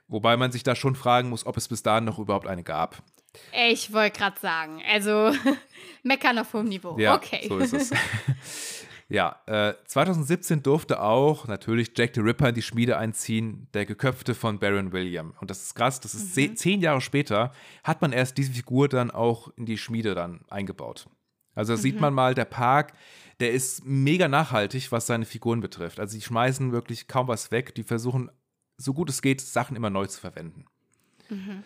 Wobei 0.07 0.37
man 0.37 0.51
sich 0.51 0.63
da 0.63 0.75
schon 0.75 0.95
fragen 0.95 1.29
muss, 1.29 1.45
ob 1.45 1.57
es 1.57 1.67
bis 1.67 1.83
dahin 1.83 2.05
noch 2.05 2.17
überhaupt 2.17 2.47
eine 2.47 2.63
gab. 2.63 3.03
Ich 3.69 3.93
wollte 3.93 4.19
gerade 4.19 4.39
sagen, 4.39 4.81
also 4.89 5.31
meckern 6.03 6.39
auf 6.39 6.53
hohem 6.53 6.67
Niveau. 6.67 6.97
Ja, 6.97 7.15
okay. 7.15 7.45
so 7.47 7.57
ist 7.57 7.73
es. 7.73 7.91
ja, 9.09 9.35
äh, 9.45 9.73
2017 9.85 10.63
durfte 10.63 11.01
auch 11.01 11.47
natürlich 11.47 11.91
Jack 11.95 12.11
the 12.15 12.21
Ripper 12.21 12.49
in 12.49 12.55
die 12.55 12.61
Schmiede 12.61 12.97
einziehen, 12.97 13.67
der 13.73 13.85
Geköpfte 13.85 14.33
von 14.33 14.59
Baron 14.59 14.91
William. 14.93 15.33
Und 15.41 15.51
das 15.51 15.61
ist 15.63 15.75
krass, 15.75 15.99
das 15.99 16.13
ist 16.13 16.35
mhm. 16.37 16.55
zehn 16.55 16.81
Jahre 16.81 17.01
später, 17.01 17.51
hat 17.83 18.01
man 18.01 18.13
erst 18.13 18.37
diese 18.37 18.53
Figur 18.53 18.87
dann 18.87 19.11
auch 19.11 19.49
in 19.57 19.65
die 19.65 19.77
Schmiede 19.77 20.15
dann 20.15 20.41
eingebaut. 20.49 21.07
Also 21.53 21.73
mhm. 21.73 21.77
sieht 21.77 21.99
man 21.99 22.13
mal, 22.13 22.33
der 22.33 22.45
Park, 22.45 22.93
der 23.39 23.51
ist 23.51 23.85
mega 23.85 24.27
nachhaltig, 24.27 24.91
was 24.91 25.07
seine 25.07 25.25
Figuren 25.25 25.59
betrifft. 25.59 25.99
Also 25.99 26.15
die 26.15 26.23
schmeißen 26.23 26.71
wirklich 26.71 27.07
kaum 27.07 27.27
was 27.27 27.51
weg, 27.51 27.75
die 27.75 27.83
versuchen, 27.83 28.31
so 28.77 28.93
gut 28.93 29.09
es 29.09 29.21
geht, 29.21 29.41
Sachen 29.41 29.75
immer 29.75 29.89
neu 29.89 30.05
zu 30.05 30.19
verwenden. 30.19 30.65
Mhm. 31.29 31.63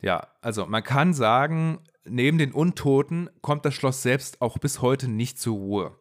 Ja, 0.00 0.28
also 0.40 0.66
man 0.66 0.84
kann 0.84 1.14
sagen, 1.14 1.80
neben 2.04 2.38
den 2.38 2.52
Untoten 2.52 3.28
kommt 3.40 3.64
das 3.64 3.74
Schloss 3.74 4.02
selbst 4.02 4.40
auch 4.40 4.58
bis 4.58 4.82
heute 4.82 5.08
nicht 5.08 5.38
zur 5.38 5.56
Ruhe. 5.56 5.98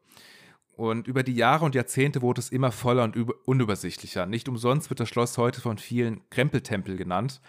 Und 0.75 1.07
über 1.07 1.23
die 1.23 1.35
Jahre 1.35 1.63
und 1.63 1.73
Jahrzehnte 1.73 2.21
wurde 2.21 2.39
es 2.39 2.49
immer 2.49 2.71
voller 2.71 3.03
und 3.03 3.15
unübersichtlicher. 3.45 4.25
Nicht 4.25 4.49
umsonst 4.49 4.89
wird 4.89 4.99
das 4.99 5.07
Schloss 5.07 5.37
heute 5.37 5.61
von 5.61 5.77
vielen 5.77 6.29
Krempeltempel 6.29 6.97
genannt, 6.97 7.39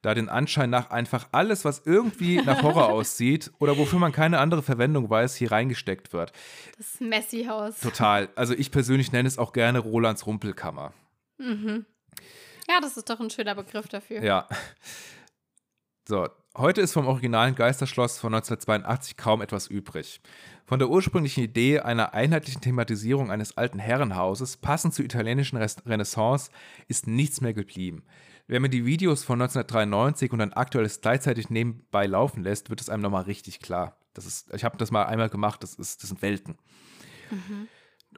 da 0.00 0.14
den 0.14 0.30
Anschein 0.30 0.70
nach 0.70 0.90
einfach 0.90 1.28
alles, 1.32 1.66
was 1.66 1.82
irgendwie 1.84 2.36
nach 2.42 2.62
Horror 2.62 2.88
aussieht 2.88 3.52
oder 3.58 3.76
wofür 3.76 3.98
man 3.98 4.12
keine 4.12 4.38
andere 4.38 4.62
Verwendung 4.62 5.10
weiß, 5.10 5.36
hier 5.36 5.52
reingesteckt 5.52 6.14
wird. 6.14 6.32
Das 6.78 7.00
Messi-Haus. 7.00 7.80
Total. 7.80 8.30
Also 8.34 8.54
ich 8.54 8.70
persönlich 8.70 9.12
nenne 9.12 9.28
es 9.28 9.36
auch 9.36 9.52
gerne 9.52 9.80
Rolands 9.80 10.26
Rumpelkammer. 10.26 10.94
Mhm. 11.36 11.84
Ja, 12.70 12.80
das 12.80 12.96
ist 12.96 13.10
doch 13.10 13.18
ein 13.18 13.30
schöner 13.30 13.56
Begriff 13.56 13.88
dafür. 13.88 14.22
Ja. 14.22 14.46
So, 16.08 16.28
heute 16.56 16.80
ist 16.80 16.92
vom 16.92 17.08
originalen 17.08 17.56
Geisterschloss 17.56 18.18
von 18.18 18.32
1982 18.32 19.16
kaum 19.16 19.42
etwas 19.42 19.66
übrig. 19.66 20.20
Von 20.66 20.78
der 20.78 20.88
ursprünglichen 20.88 21.42
Idee 21.42 21.80
einer 21.80 22.14
einheitlichen 22.14 22.60
Thematisierung 22.60 23.32
eines 23.32 23.56
alten 23.56 23.80
Herrenhauses, 23.80 24.56
passend 24.56 24.94
zur 24.94 25.04
italienischen 25.04 25.56
Renaissance, 25.58 26.52
ist 26.86 27.08
nichts 27.08 27.40
mehr 27.40 27.54
geblieben. 27.54 28.04
Wenn 28.46 28.62
man 28.62 28.70
die 28.70 28.86
Videos 28.86 29.24
von 29.24 29.42
1993 29.42 30.32
und 30.32 30.40
ein 30.40 30.52
aktuelles 30.52 31.00
gleichzeitig 31.00 31.50
nebenbei 31.50 32.06
laufen 32.06 32.44
lässt, 32.44 32.70
wird 32.70 32.80
es 32.80 32.88
einem 32.88 33.02
nochmal 33.02 33.24
richtig 33.24 33.58
klar. 33.58 33.96
Das 34.14 34.26
ist, 34.26 34.54
ich 34.54 34.62
habe 34.62 34.78
das 34.78 34.92
mal 34.92 35.06
einmal 35.06 35.28
gemacht, 35.28 35.64
das, 35.64 35.74
ist, 35.74 36.02
das 36.02 36.10
sind 36.10 36.22
Welten. 36.22 36.56
Mhm. 37.30 37.68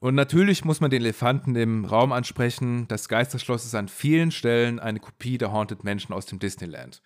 Und 0.02 0.16
natürlich 0.16 0.64
muss 0.64 0.80
man 0.80 0.90
den 0.90 1.02
Elefanten 1.02 1.54
im 1.54 1.84
Raum 1.84 2.10
ansprechen. 2.10 2.88
Das 2.88 3.08
Geisterschloss 3.08 3.64
ist 3.64 3.76
an 3.76 3.86
vielen 3.86 4.32
Stellen 4.32 4.80
eine 4.80 4.98
Kopie 4.98 5.38
der 5.38 5.52
Haunted 5.52 5.84
Mansion 5.84 6.12
aus 6.12 6.26
dem 6.26 6.40
Disneyland. 6.40 7.04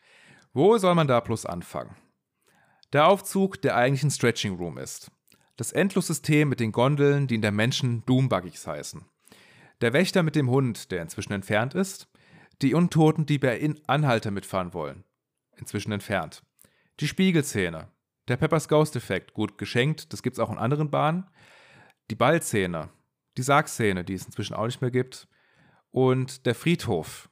Wo 0.55 0.79
soll 0.79 0.95
man 0.95 1.07
da 1.07 1.21
bloß 1.21 1.45
anfangen? 1.45 1.95
Der 2.95 3.07
Aufzug, 3.07 3.61
der 3.61 3.77
eigentlich 3.77 4.03
ein 4.03 4.11
Stretching 4.11 4.57
Room 4.57 4.79
ist. 4.79 5.11
Das 5.59 5.73
Endlossystem 5.73 6.49
mit 6.49 6.59
den 6.59 6.73
Gondeln, 6.73 7.27
die 7.27 7.35
in 7.35 7.43
der 7.43 7.53
Menschen 7.53 8.03
Doombuggies 8.07 8.67
heißen. 8.67 9.05
Der 9.83 9.93
Wächter 9.93 10.23
mit 10.23 10.35
dem 10.35 10.49
Hund, 10.49 10.91
der 10.91 11.03
inzwischen 11.03 11.35
entfernt 11.35 11.75
ist. 11.75 12.09
Die 12.63 12.73
Untoten, 12.73 13.27
die 13.27 13.37
bei 13.37 13.75
Anhalter 13.87 14.31
mitfahren 14.31 14.73
wollen. 14.73 15.05
Inzwischen 15.59 15.93
entfernt. 15.93 16.45
Die 17.01 17.09
Spiegelszene. 17.09 17.89
Der 18.29 18.39
Peppers 18.39 18.69
Ghost-Effekt, 18.69 19.35
gut 19.35 19.59
geschenkt, 19.59 20.15
das 20.15 20.23
gibt 20.23 20.37
es 20.37 20.41
auch 20.41 20.51
in 20.51 20.57
anderen 20.57 20.91
Bahnen. 20.91 21.27
Die 22.11 22.17
Ballszene. 22.17 22.91
Die 23.37 23.43
Sargszene, 23.43 24.05
die 24.05 24.15
es 24.15 24.27
inzwischen 24.27 24.55
auch 24.55 24.67
nicht 24.67 24.81
mehr 24.81 24.91
gibt. 24.91 25.29
Und 25.91 26.47
der 26.47 26.55
Friedhof. 26.55 27.29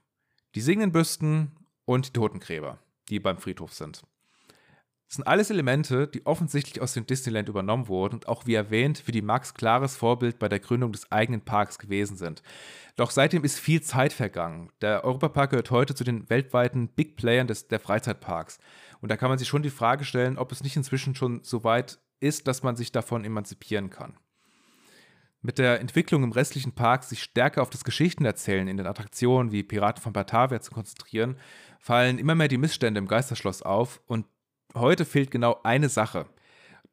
Die 0.55 0.61
singenden 0.61 0.93
Büsten 0.93 1.57
und 1.85 2.09
die 2.09 2.13
Totengräber 2.13 2.79
die 3.09 3.21
beim 3.21 3.39
Friedhof 3.39 3.73
sind. 3.73 4.03
Das 5.07 5.17
sind 5.17 5.27
alles 5.27 5.51
Elemente, 5.51 6.09
die 6.09 6.25
offensichtlich 6.27 6.81
aus 6.81 6.95
dem 6.95 7.07
Disneyland 7.07 7.49
übernommen 7.49 7.89
wurden 7.89 8.15
und 8.15 8.29
auch 8.29 8.47
wie 8.47 8.55
erwähnt 8.55 8.99
für 8.99 9.13
die 9.13 9.23
Max 9.23 9.55
klares 9.55 9.97
Vorbild 9.97 10.39
bei 10.39 10.49
der 10.49 10.61
Gründung 10.61 10.93
des 10.93 11.13
eigenen 11.13 11.43
Parks 11.43 11.79
gewesen 11.79 12.17
sind. 12.17 12.43
Doch 12.97 13.11
seitdem 13.11 13.45
ist 13.45 13.61
viel 13.61 13.83
Zeit 13.83 14.13
vergangen. 14.13 14.71
Der 14.81 15.05
Europapark 15.05 15.51
gehört 15.51 15.71
heute 15.71 15.95
zu 15.95 16.05
den 16.05 16.29
weltweiten 16.31 16.89
Big 16.89 17.17
Playern 17.17 17.47
des, 17.47 17.69
der 17.69 17.81
Freizeitparks. 17.81 18.59
Und 19.01 19.11
da 19.11 19.17
kann 19.17 19.29
man 19.29 19.39
sich 19.39 19.47
schon 19.47 19.63
die 19.63 19.71
Frage 19.71 20.05
stellen, 20.05 20.39
ob 20.39 20.51
es 20.51 20.65
nicht 20.65 20.77
inzwischen 20.77 21.15
schon 21.15 21.45
so 21.45 21.63
weit 21.65 22.01
ist, 22.19 22.49
dass 22.49 22.63
man 22.63 22.75
sich 22.75 22.91
davon 22.91 23.25
emanzipieren 23.25 23.91
kann. 23.91 24.17
Mit 25.47 25.59
der 25.59 25.79
Entwicklung 25.79 26.25
im 26.25 26.33
restlichen 26.33 26.73
Park 26.73 27.05
sich 27.05 27.23
stärker 27.23 27.61
auf 27.61 27.69
das 27.69 27.85
Geschichtenerzählen 27.85 28.67
in 28.67 28.79
den 28.79 28.87
Attraktionen 28.87 29.53
wie 29.53 29.63
Piraten 29.63 30.03
von 30.03 30.15
Batavia 30.15 30.63
zu 30.63 30.71
konzentrieren, 30.71 31.37
fallen 31.79 32.19
immer 32.19 32.35
mehr 32.35 32.49
die 32.49 32.57
Missstände 32.57 32.97
im 32.97 33.07
Geisterschloss 33.07 33.61
auf 33.61 34.01
und 34.07 34.25
heute 34.75 35.05
fehlt 35.05 35.31
genau 35.31 35.61
eine 35.63 35.91
Sache. 35.91 36.25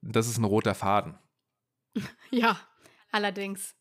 Das 0.01 0.27
ist 0.27 0.37
ein 0.37 0.43
roter 0.43 0.75
Faden. 0.75 1.17
Ja, 2.29 2.59
allerdings. 3.11 3.73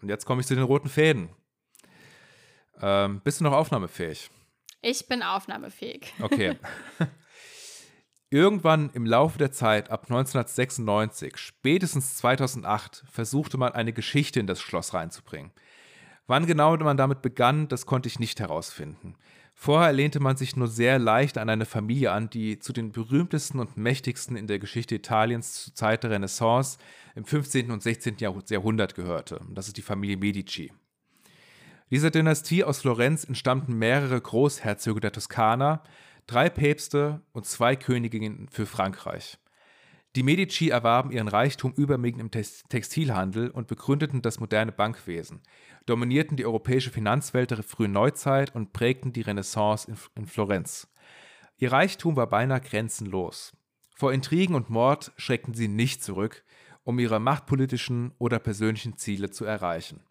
Und 0.00 0.08
jetzt 0.08 0.24
komme 0.24 0.40
ich 0.40 0.46
zu 0.48 0.56
den 0.56 0.64
roten 0.64 0.88
Fäden. 0.88 1.28
Ähm, 2.80 3.20
bist 3.22 3.38
du 3.38 3.44
noch 3.44 3.52
aufnahmefähig? 3.52 4.28
Ich 4.82 5.06
bin 5.06 5.22
aufnahmefähig. 5.22 6.12
Okay. 6.20 6.56
Irgendwann 8.32 8.90
im 8.94 9.06
Laufe 9.06 9.38
der 9.38 9.50
Zeit 9.50 9.90
ab 9.90 10.04
1996, 10.04 11.36
spätestens 11.36 12.16
2008, 12.18 13.02
versuchte 13.10 13.58
man 13.58 13.72
eine 13.72 13.92
Geschichte 13.92 14.38
in 14.38 14.46
das 14.46 14.60
Schloss 14.60 14.94
reinzubringen. 14.94 15.50
Wann 16.28 16.46
genau 16.46 16.76
man 16.76 16.96
damit 16.96 17.22
begann, 17.22 17.66
das 17.66 17.86
konnte 17.86 18.06
ich 18.06 18.20
nicht 18.20 18.38
herausfinden. 18.38 19.16
Vorher 19.52 19.92
lehnte 19.92 20.20
man 20.20 20.36
sich 20.36 20.54
nur 20.54 20.68
sehr 20.68 21.00
leicht 21.00 21.38
an 21.38 21.50
eine 21.50 21.64
Familie 21.64 22.12
an, 22.12 22.30
die 22.30 22.60
zu 22.60 22.72
den 22.72 22.92
berühmtesten 22.92 23.58
und 23.58 23.76
mächtigsten 23.76 24.36
in 24.36 24.46
der 24.46 24.60
Geschichte 24.60 24.94
Italiens 24.94 25.64
zur 25.64 25.74
Zeit 25.74 26.04
der 26.04 26.12
Renaissance 26.12 26.78
im 27.16 27.24
15. 27.24 27.72
und 27.72 27.82
16. 27.82 28.18
Jahrhundert 28.18 28.94
gehörte. 28.94 29.40
Das 29.50 29.66
ist 29.66 29.76
die 29.76 29.82
Familie 29.82 30.16
Medici. 30.16 30.70
Dieser 31.90 32.12
Dynastie 32.12 32.62
aus 32.62 32.82
Florenz 32.82 33.24
entstammten 33.24 33.76
mehrere 33.76 34.20
Großherzöge 34.20 35.00
der 35.00 35.10
Toskana, 35.10 35.82
drei 36.30 36.48
Päpste 36.48 37.22
und 37.32 37.44
zwei 37.44 37.74
Königinnen 37.74 38.48
für 38.50 38.64
Frankreich. 38.64 39.36
Die 40.14 40.22
Medici 40.22 40.68
erwarben 40.68 41.10
ihren 41.10 41.26
Reichtum 41.26 41.72
überwiegend 41.72 42.20
im 42.20 42.30
Textilhandel 42.30 43.50
und 43.50 43.66
begründeten 43.66 44.22
das 44.22 44.38
moderne 44.38 44.70
Bankwesen, 44.70 45.42
dominierten 45.86 46.36
die 46.36 46.46
europäische 46.46 46.90
Finanzwelt 46.90 47.50
der 47.50 47.64
frühen 47.64 47.90
Neuzeit 47.90 48.54
und 48.54 48.72
prägten 48.72 49.12
die 49.12 49.22
Renaissance 49.22 49.92
in, 50.14 50.26
Florenz. 50.26 50.88
Ihr 51.58 51.72
Reichtum 51.72 52.14
war 52.14 52.28
beinahe 52.28 52.60
grenzenlos. 52.60 53.52
Vor 53.96 54.12
Intrigen 54.12 54.54
und 54.54 54.70
Mord 54.70 55.12
schreckten 55.16 55.54
sie 55.54 55.68
nicht 55.68 56.02
zurück, 56.02 56.44
um 56.84 57.00
ihre 57.00 57.18
machtpolitischen 57.18 58.12
oder 58.18 58.38
persönlichen 58.38 58.96
Ziele 58.96 59.30
zu 59.30 59.44
erreichen. 59.44 60.04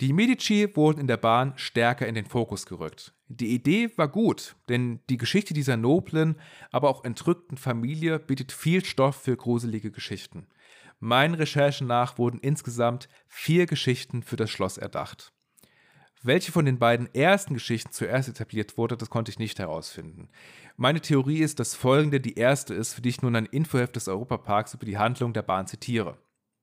Die 0.00 0.12
Medici 0.12 0.68
wurden 0.76 1.00
in 1.00 1.08
der 1.08 1.16
Bahn 1.16 1.52
stärker 1.56 2.06
in 2.06 2.14
den 2.14 2.26
Fokus 2.26 2.66
gerückt. 2.66 3.15
Die 3.28 3.54
Idee 3.54 3.90
war 3.96 4.08
gut, 4.08 4.54
denn 4.68 5.00
die 5.10 5.16
Geschichte 5.16 5.52
dieser 5.52 5.76
noblen, 5.76 6.36
aber 6.70 6.88
auch 6.88 7.04
entrückten 7.04 7.56
Familie 7.56 8.20
bietet 8.20 8.52
viel 8.52 8.84
Stoff 8.84 9.16
für 9.16 9.36
gruselige 9.36 9.90
Geschichten. 9.90 10.46
Meinen 11.00 11.34
Recherchen 11.34 11.86
nach 11.88 12.18
wurden 12.18 12.38
insgesamt 12.38 13.08
vier 13.26 13.66
Geschichten 13.66 14.22
für 14.22 14.36
das 14.36 14.50
Schloss 14.50 14.78
erdacht. 14.78 15.32
Welche 16.22 16.50
von 16.50 16.64
den 16.64 16.78
beiden 16.78 17.12
ersten 17.14 17.54
Geschichten 17.54 17.92
zuerst 17.92 18.28
etabliert 18.28 18.78
wurde, 18.78 18.96
das 18.96 19.10
konnte 19.10 19.30
ich 19.30 19.38
nicht 19.38 19.58
herausfinden. 19.58 20.28
Meine 20.76 21.00
Theorie 21.00 21.38
ist, 21.38 21.60
dass 21.60 21.74
folgende 21.74 22.20
die 22.20 22.34
erste 22.34 22.74
ist, 22.74 22.94
für 22.94 23.02
die 23.02 23.10
ich 23.10 23.22
nun 23.22 23.36
ein 23.36 23.46
Infoheft 23.46 23.96
des 23.96 24.08
Europaparks 24.08 24.74
über 24.74 24.86
die 24.86 24.98
Handlung 24.98 25.32
der 25.32 25.42
Bahn 25.42 25.66
zitiere. 25.66 26.16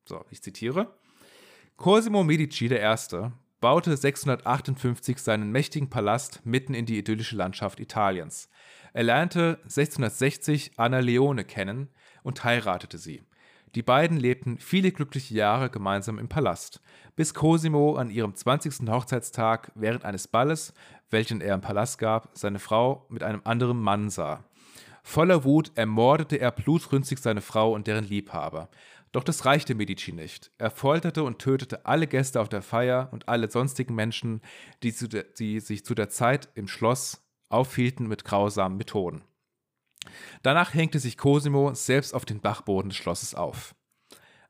So, 0.06 0.26
ich 0.32 0.42
zitiere. 0.42 0.98
Cosimo 1.78 2.24
Medici 2.24 2.66
I. 2.66 3.32
baute 3.64 3.96
658 3.96 5.20
seinen 5.20 5.50
mächtigen 5.50 5.90
Palast 5.90 6.42
mitten 6.44 6.74
in 6.74 6.86
die 6.86 6.98
idyllische 6.98 7.38
Landschaft 7.38 7.80
Italiens. 7.80 8.50
Er 8.92 9.04
lernte 9.04 9.58
1660 9.64 10.74
Anna 10.76 11.00
Leone 11.00 11.46
kennen 11.46 11.88
und 12.24 12.44
heiratete 12.44 12.98
sie. 12.98 13.24
Die 13.74 13.82
beiden 13.82 14.18
lebten 14.18 14.58
viele 14.58 14.92
glückliche 14.92 15.34
Jahre 15.34 15.70
gemeinsam 15.70 16.20
im 16.20 16.28
Palast, 16.28 16.82
bis 17.16 17.34
Cosimo 17.34 17.96
an 17.96 18.10
ihrem 18.10 18.36
20. 18.36 18.86
Hochzeitstag 18.90 19.72
während 19.76 20.04
eines 20.04 20.28
Balles, 20.28 20.74
welchen 21.10 21.40
er 21.40 21.56
im 21.56 21.62
Palast 21.62 22.00
gab, 22.00 22.32
seine 22.34 22.60
Frau 22.60 23.06
mit 23.08 23.24
einem 23.24 23.44
anderen 23.46 23.80
Mann 23.80 24.10
sah. 24.10 24.44
Voller 25.04 25.46
Wut 25.46 25.72
ermordete 25.76 26.38
er 26.38 26.52
blutrünstig 26.52 27.20
seine 27.20 27.42
Frau 27.42 27.72
und 27.74 27.88
deren 27.88 28.06
Liebhaber. 28.06 28.68
Doch 29.14 29.24
das 29.24 29.46
reichte 29.46 29.76
Medici 29.76 30.12
nicht. 30.12 30.52
Er 30.58 30.72
folterte 30.72 31.24
und 31.24 31.40
tötete 31.40 31.86
alle 31.86 32.08
Gäste 32.08 32.42
auf 32.42 32.50
der 32.50 32.64
Feier 32.64 33.10
und 33.12 33.30
alle 33.30 33.50
sonstigen 33.50 33.94
Menschen, 33.94 34.42
die, 34.82 34.92
der, 34.92 35.24
die 35.24 35.60
sich 35.60 35.86
zu 35.86 35.94
der 35.96 36.10
Zeit 36.10 36.50
im 36.56 36.68
Schloss 36.68 37.24
aufhielten 37.48 38.08
mit 38.08 38.26
grausamen 38.26 38.78
Methoden. 38.78 39.24
Danach 40.42 40.74
hängte 40.74 41.00
sich 41.00 41.18
Cosimo 41.18 41.76
selbst 41.76 42.14
auf 42.14 42.26
den 42.26 42.42
Bachboden 42.42 42.90
des 42.90 42.98
Schlosses 42.98 43.36
auf. 43.36 43.76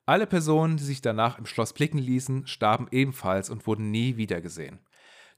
Alle 0.06 0.26
Personen, 0.26 0.78
die 0.78 0.84
sich 0.84 1.02
danach 1.02 1.38
im 1.38 1.46
Schloss 1.46 1.74
blicken 1.74 1.98
ließen, 1.98 2.48
starben 2.48 2.88
ebenfalls 2.92 3.50
und 3.50 3.68
wurden 3.68 3.92
nie 3.92 4.16
wiedergesehen. 4.16 4.80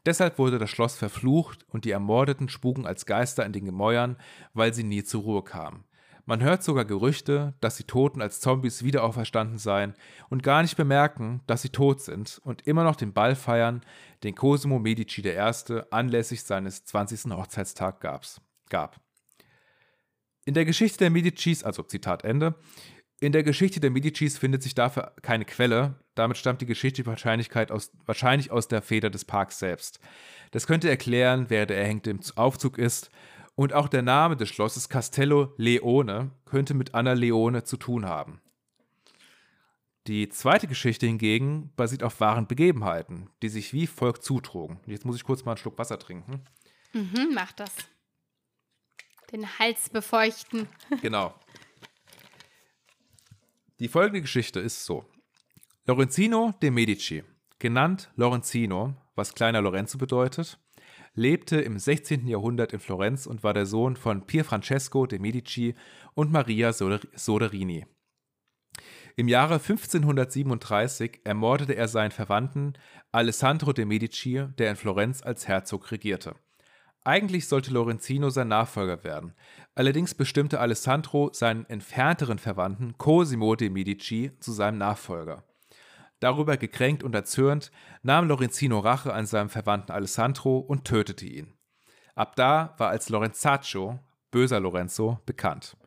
Deshalb 0.05 0.38
wurde 0.38 0.60
das 0.60 0.70
Schloss 0.70 0.96
verflucht 0.96 1.65
und 1.67 1.86
die 1.86 1.91
Ermordeten 1.91 2.48
spuken 2.48 2.86
als 2.86 3.08
Geister 3.08 3.44
in 3.44 3.53
den 3.53 3.65
Gemäuern, 3.65 4.17
weil 4.53 4.72
sie 4.72 4.84
nie 4.84 5.03
zur 5.03 5.24
Ruhe 5.24 5.44
kamen. 5.44 5.84
Man 6.27 6.41
hört 6.41 6.63
sogar 6.63 6.86
Gerüchte, 6.86 7.53
dass 7.62 7.77
die 7.77 7.84
Toten 7.84 8.20
als 8.20 8.39
Zombies 8.39 8.84
wieder 8.84 9.03
auferstanden 9.03 9.60
seien 9.60 9.94
und 10.29 10.41
gar 10.41 10.63
nicht 10.63 10.75
bemerken, 10.75 11.41
dass 11.46 11.62
sie 11.62 11.70
tot 11.70 12.01
sind 12.01 12.41
und 12.44 12.65
immer 12.65 12.84
noch 12.84 12.96
den 12.96 13.13
Ball 13.13 13.36
feiern, 13.36 13.82
den 14.24 14.34
Cosimo 14.34 14.79
Medici 14.79 15.22
I. 15.22 15.82
anlässlich 15.91 16.44
seines 16.44 16.84
20. 16.86 17.32
Hochzeitstags 17.32 18.41
gab. 18.70 19.00
In 20.46 20.55
der 20.55 20.65
Geschichte 20.65 20.98
der 20.98 21.12
Medicis, 21.12 21.63
also 21.63 21.84
Zitat 21.84 22.24
Ende, 22.24 22.55
in 23.20 23.32
der 23.32 23.44
Geschichte 23.44 23.79
der 23.79 23.91
Medicis 23.91 24.38
findet 24.38 24.63
sich 24.63 24.75
dafür 24.75 25.13
keine 25.22 25.46
Quelle. 25.46 25.96
Damit 26.15 26.38
stammt 26.38 26.62
die 26.62 26.65
Geschichte 26.65 27.05
Wahrscheinlichkeit 27.05 27.72
aus, 27.72 27.91
wahrscheinlich 28.05 28.51
aus 28.51 28.67
der 28.67 28.82
Feder 28.82 29.10
des 29.10 29.25
Parks 29.25 29.60
selbst. 29.60 30.00
Das 30.51 30.67
könnte 30.67 30.89
erklären, 30.89 31.46
wer 31.50 31.65
der 31.65 31.77
Erhängte 31.77 32.10
im 32.10 32.20
Aufzug 32.36 32.77
ist 32.77 33.12
und 33.56 33.74
auch 33.74 33.88
der 33.88 34.02
Name 34.02 34.36
des 34.36 34.50
Schlosses 34.50 34.90
Castello 34.90 35.54
Leone 35.58 36.32
könnte 36.46 36.74
mit 36.74 36.94
Anna 36.94 37.14
Leone 37.14 37.64
zu 37.64 37.78
tun 37.78 38.06
haben. 38.06 38.42
Die 40.08 40.30
zweite 40.30 40.68
Geschichte 40.68 41.08
hingegen 41.08 41.72
basiert 41.76 42.04
auf 42.04 42.20
wahren 42.20 42.46
Begebenheiten, 42.46 43.30
die 43.42 43.50
sich 43.50 43.74
wie 43.74 43.88
folgt 43.88 44.24
zutrugen. 44.24 44.80
Jetzt 44.86 45.04
muss 45.04 45.16
ich 45.16 45.24
kurz 45.24 45.46
mal 45.46 45.54
einen 45.54 45.58
Schluck 45.58 45.80
Wasser 45.80 45.98
trinken. 45.98 46.44
Mhm, 46.94 47.32
mach 47.34 47.54
das. 47.54 47.74
Den 49.32 49.58
Hals 49.58 49.90
befeuchten. 49.90 50.68
Genau. 51.02 51.34
Die 53.80 53.90
folgende 53.90 54.22
Geschichte 54.22 54.60
ist 54.62 54.86
so. 54.86 55.06
Lorenzino 55.86 56.54
de 56.62 56.72
Medici, 56.72 57.24
genannt 57.60 58.10
Lorenzino, 58.16 58.96
was 59.16 59.36
kleiner 59.36 59.62
Lorenzo 59.62 59.98
bedeutet, 59.98 60.58
lebte 61.15 61.60
im 61.62 61.79
16. 61.79 62.27
Jahrhundert 62.27 62.74
in 62.74 62.79
Florenz 62.79 63.25
und 63.25 63.43
war 63.43 63.53
der 63.53 63.65
Sohn 63.65 63.95
von 63.95 64.27
Pier 64.27 64.45
Francesco 64.45 65.07
de 65.07 65.19
Medici 65.19 65.74
und 66.13 66.31
Maria 66.31 66.72
Soderini. 66.74 67.86
Im 69.15 69.29
Jahre 69.29 69.55
1537 69.55 71.22
ermordete 71.24 71.75
er 71.75 71.88
seinen 71.88 72.12
Verwandten 72.12 72.74
Alessandro 73.13 73.72
de 73.72 73.86
Medici, 73.86 74.45
der 74.57 74.69
in 74.69 74.75
Florenz 74.75 75.22
als 75.22 75.48
Herzog 75.48 75.89
regierte. 75.91 76.36
Eigentlich 77.05 77.48
sollte 77.48 77.72
Lorenzino 77.72 78.29
sein 78.29 78.50
Nachfolger 78.50 79.03
werden. 79.03 79.34
Allerdings 79.75 80.15
bestimmte 80.15 80.60
Alessandro 80.60 81.29
seinen 81.31 81.65
entfernteren 81.65 82.39
Verwandten 82.39 82.98
Cosimo 82.98 83.55
de 83.55 83.69
Medici 83.69 84.31
zu 84.39 84.51
seinem 84.51 84.79
Nachfolger. 84.79 85.45
Darüber 86.25 86.58
gekränkt 86.58 87.03
und 87.03 87.13
erzürnt, 87.13 87.72
nahm 88.01 88.27
Lorenzino 88.27 88.79
Rache 88.79 89.13
an 89.13 89.27
seinem 89.27 89.50
Verwandten 89.50 89.91
Alessandro 89.91 90.58
und 90.58 90.84
tötete 90.84 91.24
ihn. 91.24 91.53
Ab 92.15 92.36
da 92.36 92.74
war 92.79 92.89
als 92.89 93.10
Lorenzaccio, 93.10 94.00
böser 94.32 94.60
Lorenzo, 94.60 95.20
bekannt. 95.27 95.77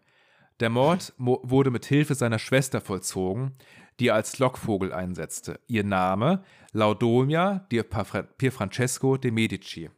Der 0.60 0.70
Mord 0.70 1.12
wurde 1.18 1.72
mit 1.72 1.86
Hilfe 1.86 2.14
seiner 2.14 2.38
Schwester 2.38 2.80
vollzogen, 2.80 3.56
die 3.98 4.10
er 4.10 4.14
als 4.14 4.38
Lockvogel 4.38 4.92
einsetzte. 4.92 5.58
Ihr 5.66 5.82
Name 5.82 6.44
Laudomia 6.70 7.66
di 7.72 7.82
Pierfrancesco 7.82 9.16
de 9.16 9.32
Medici. 9.32 9.90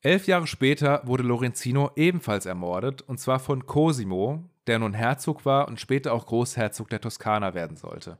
Elf 0.00 0.26
Jahre 0.26 0.48
später 0.48 1.06
wurde 1.06 1.22
Lorenzino 1.22 1.92
ebenfalls 1.94 2.46
ermordet, 2.46 3.02
und 3.02 3.20
zwar 3.20 3.38
von 3.38 3.64
Cosimo, 3.64 4.50
der 4.66 4.80
nun 4.80 4.92
Herzog 4.92 5.44
war 5.44 5.68
und 5.68 5.78
später 5.78 6.14
auch 6.14 6.26
Großherzog 6.26 6.88
der 6.88 7.00
Toskana 7.00 7.54
werden 7.54 7.76
sollte. 7.76 8.18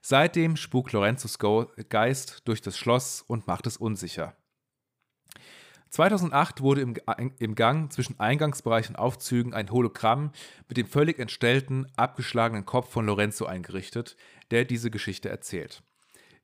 Seitdem 0.00 0.56
spukt 0.56 0.92
Lorenzos 0.92 1.38
Geist 1.38 2.42
durch 2.46 2.62
das 2.62 2.78
Schloss 2.78 3.22
und 3.26 3.46
macht 3.46 3.66
es 3.66 3.76
unsicher. 3.76 4.34
2008 5.90 6.60
wurde 6.60 6.82
im, 6.82 7.54
Gang 7.56 7.92
zwischen 7.92 8.18
Eingangsbereich 8.20 8.88
und 8.88 8.96
Aufzügen 8.96 9.52
ein 9.52 9.70
Hologramm 9.70 10.30
mit 10.68 10.76
dem 10.76 10.86
völlig 10.86 11.18
entstellten, 11.18 11.86
abgeschlagenen 11.96 12.64
Kopf 12.64 12.90
von 12.90 13.06
Lorenzo 13.06 13.44
eingerichtet, 13.44 14.16
der 14.52 14.64
diese 14.64 14.90
Geschichte 14.90 15.28
erzählt. 15.28 15.82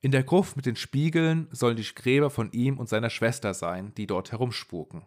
In 0.00 0.10
der 0.10 0.24
Gruft 0.24 0.56
mit 0.56 0.66
den 0.66 0.76
Spiegeln 0.76 1.48
sollen 1.52 1.76
die 1.76 1.94
Gräber 1.94 2.30
von 2.30 2.50
ihm 2.50 2.78
und 2.78 2.88
seiner 2.88 3.10
Schwester 3.10 3.54
sein, 3.54 3.94
die 3.94 4.06
dort 4.06 4.32
herumspuken. 4.32 5.06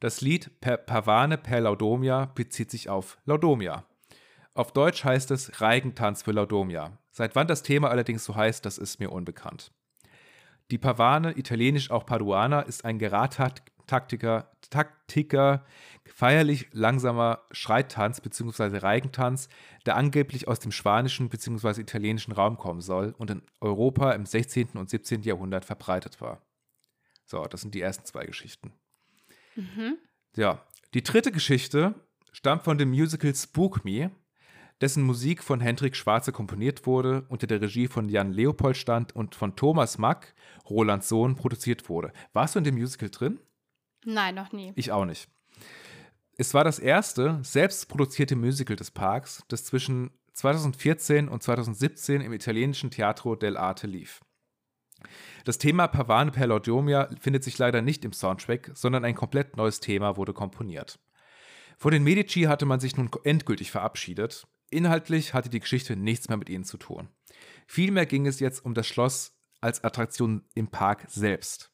Das 0.00 0.20
Lied 0.20 0.60
per 0.60 0.76
Pavane 0.76 1.36
per 1.36 1.60
Laudomia 1.60 2.26
bezieht 2.26 2.70
sich 2.70 2.88
auf 2.88 3.18
Laudomia. 3.24 3.84
Auf 4.56 4.72
Deutsch 4.72 5.04
heißt 5.04 5.30
es 5.32 5.60
Reigentanz 5.60 6.22
für 6.22 6.32
Laudomia. 6.32 6.96
Seit 7.10 7.36
wann 7.36 7.46
das 7.46 7.62
Thema 7.62 7.90
allerdings 7.90 8.24
so 8.24 8.34
heißt, 8.34 8.64
das 8.64 8.78
ist 8.78 8.98
mir 8.98 9.12
unbekannt. 9.12 9.70
Die 10.70 10.78
Pavane, 10.78 11.36
italienisch 11.36 11.90
auch 11.90 12.06
Paduana, 12.06 12.62
ist 12.62 12.82
ein 12.86 12.98
Geradtaktiker, 12.98 14.50
Taktiker, 14.70 15.66
feierlich 16.06 16.68
langsamer 16.72 17.42
Schreittanz 17.50 18.22
bzw. 18.22 18.78
Reigentanz, 18.78 19.50
der 19.84 19.96
angeblich 19.96 20.48
aus 20.48 20.58
dem 20.58 20.72
spanischen 20.72 21.28
bzw. 21.28 21.82
italienischen 21.82 22.32
Raum 22.32 22.56
kommen 22.56 22.80
soll 22.80 23.14
und 23.18 23.30
in 23.30 23.42
Europa 23.60 24.12
im 24.12 24.24
16. 24.24 24.70
und 24.76 24.88
17. 24.88 25.20
Jahrhundert 25.20 25.66
verbreitet 25.66 26.22
war. 26.22 26.40
So, 27.26 27.44
das 27.44 27.60
sind 27.60 27.74
die 27.74 27.82
ersten 27.82 28.06
zwei 28.06 28.24
Geschichten. 28.24 28.72
Mhm. 29.54 29.98
Ja, 30.34 30.64
die 30.94 31.02
dritte 31.02 31.30
Geschichte 31.30 31.94
stammt 32.32 32.62
von 32.62 32.78
dem 32.78 32.88
Musical 32.88 33.34
Spook 33.34 33.84
Me 33.84 34.10
dessen 34.80 35.02
Musik 35.02 35.42
von 35.42 35.60
Hendrik 35.60 35.96
Schwarze 35.96 36.32
komponiert 36.32 36.86
wurde, 36.86 37.24
unter 37.28 37.46
der 37.46 37.60
Regie 37.60 37.88
von 37.88 38.08
Jan 38.08 38.32
Leopold 38.32 38.76
stand 38.76 39.14
und 39.14 39.34
von 39.34 39.56
Thomas 39.56 39.98
Mack, 39.98 40.34
Rolands 40.68 41.08
Sohn, 41.08 41.34
produziert 41.36 41.88
wurde. 41.88 42.12
Warst 42.32 42.54
du 42.54 42.58
in 42.58 42.64
dem 42.64 42.74
Musical 42.74 43.10
drin? 43.10 43.40
Nein, 44.04 44.34
noch 44.34 44.52
nie. 44.52 44.72
Ich 44.76 44.92
auch 44.92 45.04
nicht. 45.04 45.28
Es 46.38 46.52
war 46.52 46.64
das 46.64 46.78
erste 46.78 47.38
selbstproduzierte 47.42 48.36
Musical 48.36 48.76
des 48.76 48.90
Parks, 48.90 49.42
das 49.48 49.64
zwischen 49.64 50.10
2014 50.34 51.28
und 51.28 51.42
2017 51.42 52.20
im 52.20 52.32
italienischen 52.34 52.90
Teatro 52.90 53.32
dell'Arte 53.34 53.86
lief. 53.86 54.20
Das 55.44 55.58
Thema 55.58 55.88
Pavane 55.88 56.30
per 56.30 56.46
Laudomia 56.46 57.08
findet 57.20 57.44
sich 57.44 57.56
leider 57.56 57.80
nicht 57.80 58.04
im 58.04 58.12
Soundtrack, 58.12 58.72
sondern 58.74 59.04
ein 59.04 59.14
komplett 59.14 59.56
neues 59.56 59.80
Thema 59.80 60.16
wurde 60.16 60.34
komponiert. 60.34 60.98
Vor 61.78 61.90
den 61.90 62.04
Medici 62.04 62.42
hatte 62.42 62.66
man 62.66 62.80
sich 62.80 62.96
nun 62.96 63.10
endgültig 63.24 63.70
verabschiedet. 63.70 64.46
Inhaltlich 64.70 65.34
hatte 65.34 65.48
die 65.48 65.60
Geschichte 65.60 65.96
nichts 65.96 66.28
mehr 66.28 66.38
mit 66.38 66.48
ihnen 66.48 66.64
zu 66.64 66.76
tun. 66.76 67.08
Vielmehr 67.66 68.06
ging 68.06 68.26
es 68.26 68.40
jetzt 68.40 68.64
um 68.64 68.74
das 68.74 68.86
Schloss 68.86 69.36
als 69.60 69.84
Attraktion 69.84 70.44
im 70.54 70.68
Park 70.68 71.04
selbst. 71.08 71.72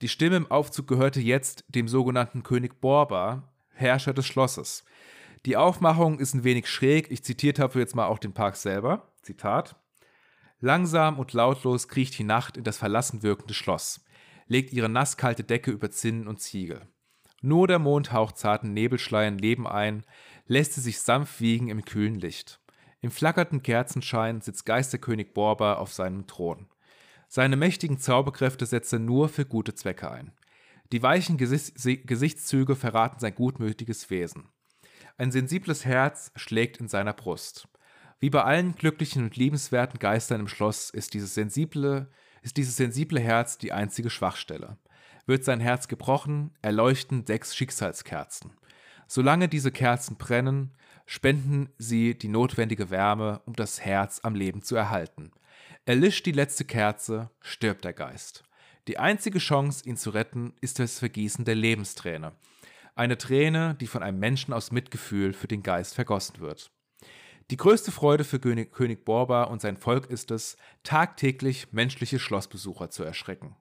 Die 0.00 0.08
Stimme 0.08 0.36
im 0.36 0.50
Aufzug 0.50 0.86
gehörte 0.86 1.20
jetzt 1.20 1.64
dem 1.68 1.88
sogenannten 1.88 2.42
König 2.42 2.80
Borba, 2.80 3.52
Herrscher 3.70 4.14
des 4.14 4.26
Schlosses. 4.26 4.84
Die 5.46 5.56
Aufmachung 5.56 6.18
ist 6.18 6.34
ein 6.34 6.44
wenig 6.44 6.68
schräg, 6.68 7.10
ich 7.10 7.24
zitiere 7.24 7.54
dafür 7.54 7.80
jetzt 7.80 7.96
mal 7.96 8.06
auch 8.06 8.18
den 8.18 8.34
Park 8.34 8.56
selber. 8.56 9.12
Zitat. 9.22 9.76
Langsam 10.60 11.18
und 11.18 11.32
lautlos 11.32 11.88
kriecht 11.88 12.18
die 12.18 12.24
Nacht 12.24 12.56
in 12.56 12.64
das 12.64 12.78
verlassen 12.78 13.22
wirkende 13.22 13.54
Schloss, 13.54 14.04
legt 14.46 14.72
ihre 14.72 14.88
nasskalte 14.88 15.44
Decke 15.44 15.70
über 15.70 15.90
Zinnen 15.90 16.26
und 16.26 16.40
Ziegel. 16.40 16.88
Nur 17.40 17.68
der 17.68 17.78
Mond 17.78 18.12
haucht 18.12 18.36
zarten 18.38 18.72
Nebelschleiern 18.72 19.38
Leben 19.38 19.68
ein, 19.68 20.04
lässt 20.48 20.74
sie 20.74 20.80
sich 20.80 21.00
sanft 21.00 21.40
wiegen 21.40 21.68
im 21.68 21.84
kühlen 21.84 22.18
Licht. 22.18 22.60
Im 23.00 23.10
flackernden 23.12 23.62
Kerzenschein 23.62 24.40
sitzt 24.40 24.66
Geisterkönig 24.66 25.32
Borba 25.32 25.74
auf 25.74 25.92
seinem 25.92 26.26
Thron. 26.26 26.66
Seine 27.28 27.56
mächtigen 27.56 27.98
Zauberkräfte 27.98 28.66
setzt 28.66 28.92
er 28.92 28.98
nur 28.98 29.28
für 29.28 29.44
gute 29.44 29.74
Zwecke 29.74 30.10
ein. 30.10 30.32
Die 30.90 31.02
weichen 31.02 31.36
Gesichtszüge 31.36 32.74
verraten 32.74 33.20
sein 33.20 33.34
gutmütiges 33.34 34.08
Wesen. 34.08 34.48
Ein 35.18 35.30
sensibles 35.30 35.84
Herz 35.84 36.32
schlägt 36.34 36.78
in 36.78 36.88
seiner 36.88 37.12
Brust. 37.12 37.68
Wie 38.18 38.30
bei 38.30 38.42
allen 38.42 38.74
glücklichen 38.74 39.24
und 39.24 39.36
liebenswerten 39.36 39.98
Geistern 39.98 40.40
im 40.40 40.48
Schloss 40.48 40.90
ist 40.90 41.14
dieses 41.14 41.34
sensible, 41.34 42.10
ist 42.42 42.56
dieses 42.56 42.76
sensible 42.76 43.20
Herz 43.20 43.58
die 43.58 43.72
einzige 43.72 44.10
Schwachstelle. 44.10 44.78
Wird 45.26 45.44
sein 45.44 45.60
Herz 45.60 45.88
gebrochen, 45.88 46.56
erleuchten 46.62 47.26
sechs 47.26 47.54
Schicksalskerzen. 47.54 48.52
Solange 49.08 49.48
diese 49.48 49.72
Kerzen 49.72 50.16
brennen, 50.16 50.70
spenden 51.06 51.70
sie 51.78 52.16
die 52.16 52.28
notwendige 52.28 52.90
Wärme, 52.90 53.40
um 53.46 53.54
das 53.54 53.80
Herz 53.80 54.20
am 54.22 54.34
Leben 54.34 54.62
zu 54.62 54.76
erhalten. 54.76 55.32
Erlischt 55.86 56.26
die 56.26 56.32
letzte 56.32 56.66
Kerze, 56.66 57.30
stirbt 57.40 57.86
der 57.86 57.94
Geist. 57.94 58.44
Die 58.86 58.98
einzige 58.98 59.38
Chance, 59.38 59.88
ihn 59.88 59.96
zu 59.96 60.10
retten, 60.10 60.52
ist 60.60 60.78
das 60.78 60.98
Vergießen 60.98 61.46
der 61.46 61.54
Lebensträne. 61.54 62.32
Eine 62.94 63.16
Träne, 63.16 63.74
die 63.80 63.86
von 63.86 64.02
einem 64.02 64.18
Menschen 64.18 64.52
aus 64.52 64.72
Mitgefühl 64.72 65.32
für 65.32 65.48
den 65.48 65.62
Geist 65.62 65.94
vergossen 65.94 66.40
wird. 66.40 66.70
Die 67.50 67.56
größte 67.56 67.90
Freude 67.90 68.24
für 68.24 68.38
König, 68.38 68.72
König 68.72 69.06
Borba 69.06 69.44
und 69.44 69.62
sein 69.62 69.78
Volk 69.78 70.10
ist 70.10 70.30
es, 70.30 70.58
tagtäglich 70.82 71.72
menschliche 71.72 72.18
Schlossbesucher 72.18 72.90
zu 72.90 73.04
erschrecken. 73.04 73.56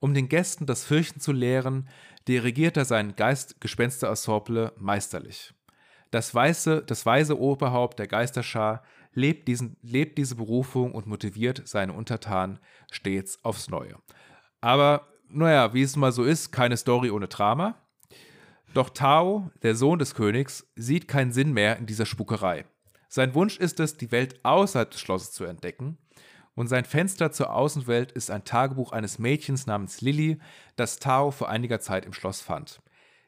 Um 0.00 0.14
den 0.14 0.28
Gästen 0.28 0.66
das 0.66 0.84
Fürchten 0.84 1.20
zu 1.20 1.32
lehren, 1.32 1.88
dirigiert 2.28 2.76
er 2.76 2.84
sein 2.84 3.16
Geistgespenster-Ensemble 3.16 4.72
meisterlich. 4.78 5.54
Das, 6.10 6.34
weiße, 6.34 6.82
das 6.86 7.06
weise 7.06 7.38
Oberhaupt 7.38 7.98
der 7.98 8.06
Geisterschar 8.06 8.82
lebt, 9.12 9.48
diesen, 9.48 9.76
lebt 9.82 10.18
diese 10.18 10.36
Berufung 10.36 10.92
und 10.92 11.06
motiviert 11.06 11.62
seine 11.66 11.94
Untertanen 11.94 12.58
stets 12.90 13.42
aufs 13.44 13.68
Neue. 13.68 13.96
Aber 14.60 15.08
naja, 15.28 15.74
wie 15.74 15.82
es 15.82 15.96
mal 15.96 16.12
so 16.12 16.24
ist, 16.24 16.52
keine 16.52 16.76
Story 16.76 17.10
ohne 17.10 17.28
Drama. 17.28 17.76
Doch 18.74 18.90
Tao, 18.90 19.50
der 19.62 19.74
Sohn 19.74 19.98
des 19.98 20.14
Königs, 20.14 20.66
sieht 20.76 21.08
keinen 21.08 21.32
Sinn 21.32 21.52
mehr 21.52 21.78
in 21.78 21.86
dieser 21.86 22.06
Spukerei. 22.06 22.66
Sein 23.08 23.34
Wunsch 23.34 23.56
ist 23.56 23.80
es, 23.80 23.96
die 23.96 24.12
Welt 24.12 24.44
außerhalb 24.44 24.90
des 24.90 25.00
Schlosses 25.00 25.32
zu 25.32 25.44
entdecken. 25.44 25.96
Und 26.56 26.68
sein 26.68 26.86
Fenster 26.86 27.30
zur 27.30 27.52
Außenwelt 27.52 28.12
ist 28.12 28.30
ein 28.30 28.44
Tagebuch 28.44 28.90
eines 28.90 29.18
Mädchens 29.18 29.66
namens 29.66 30.00
Lilly, 30.00 30.38
das 30.74 30.98
Tao 30.98 31.30
vor 31.30 31.50
einiger 31.50 31.80
Zeit 31.80 32.06
im 32.06 32.14
Schloss 32.14 32.40
fand. 32.40 32.80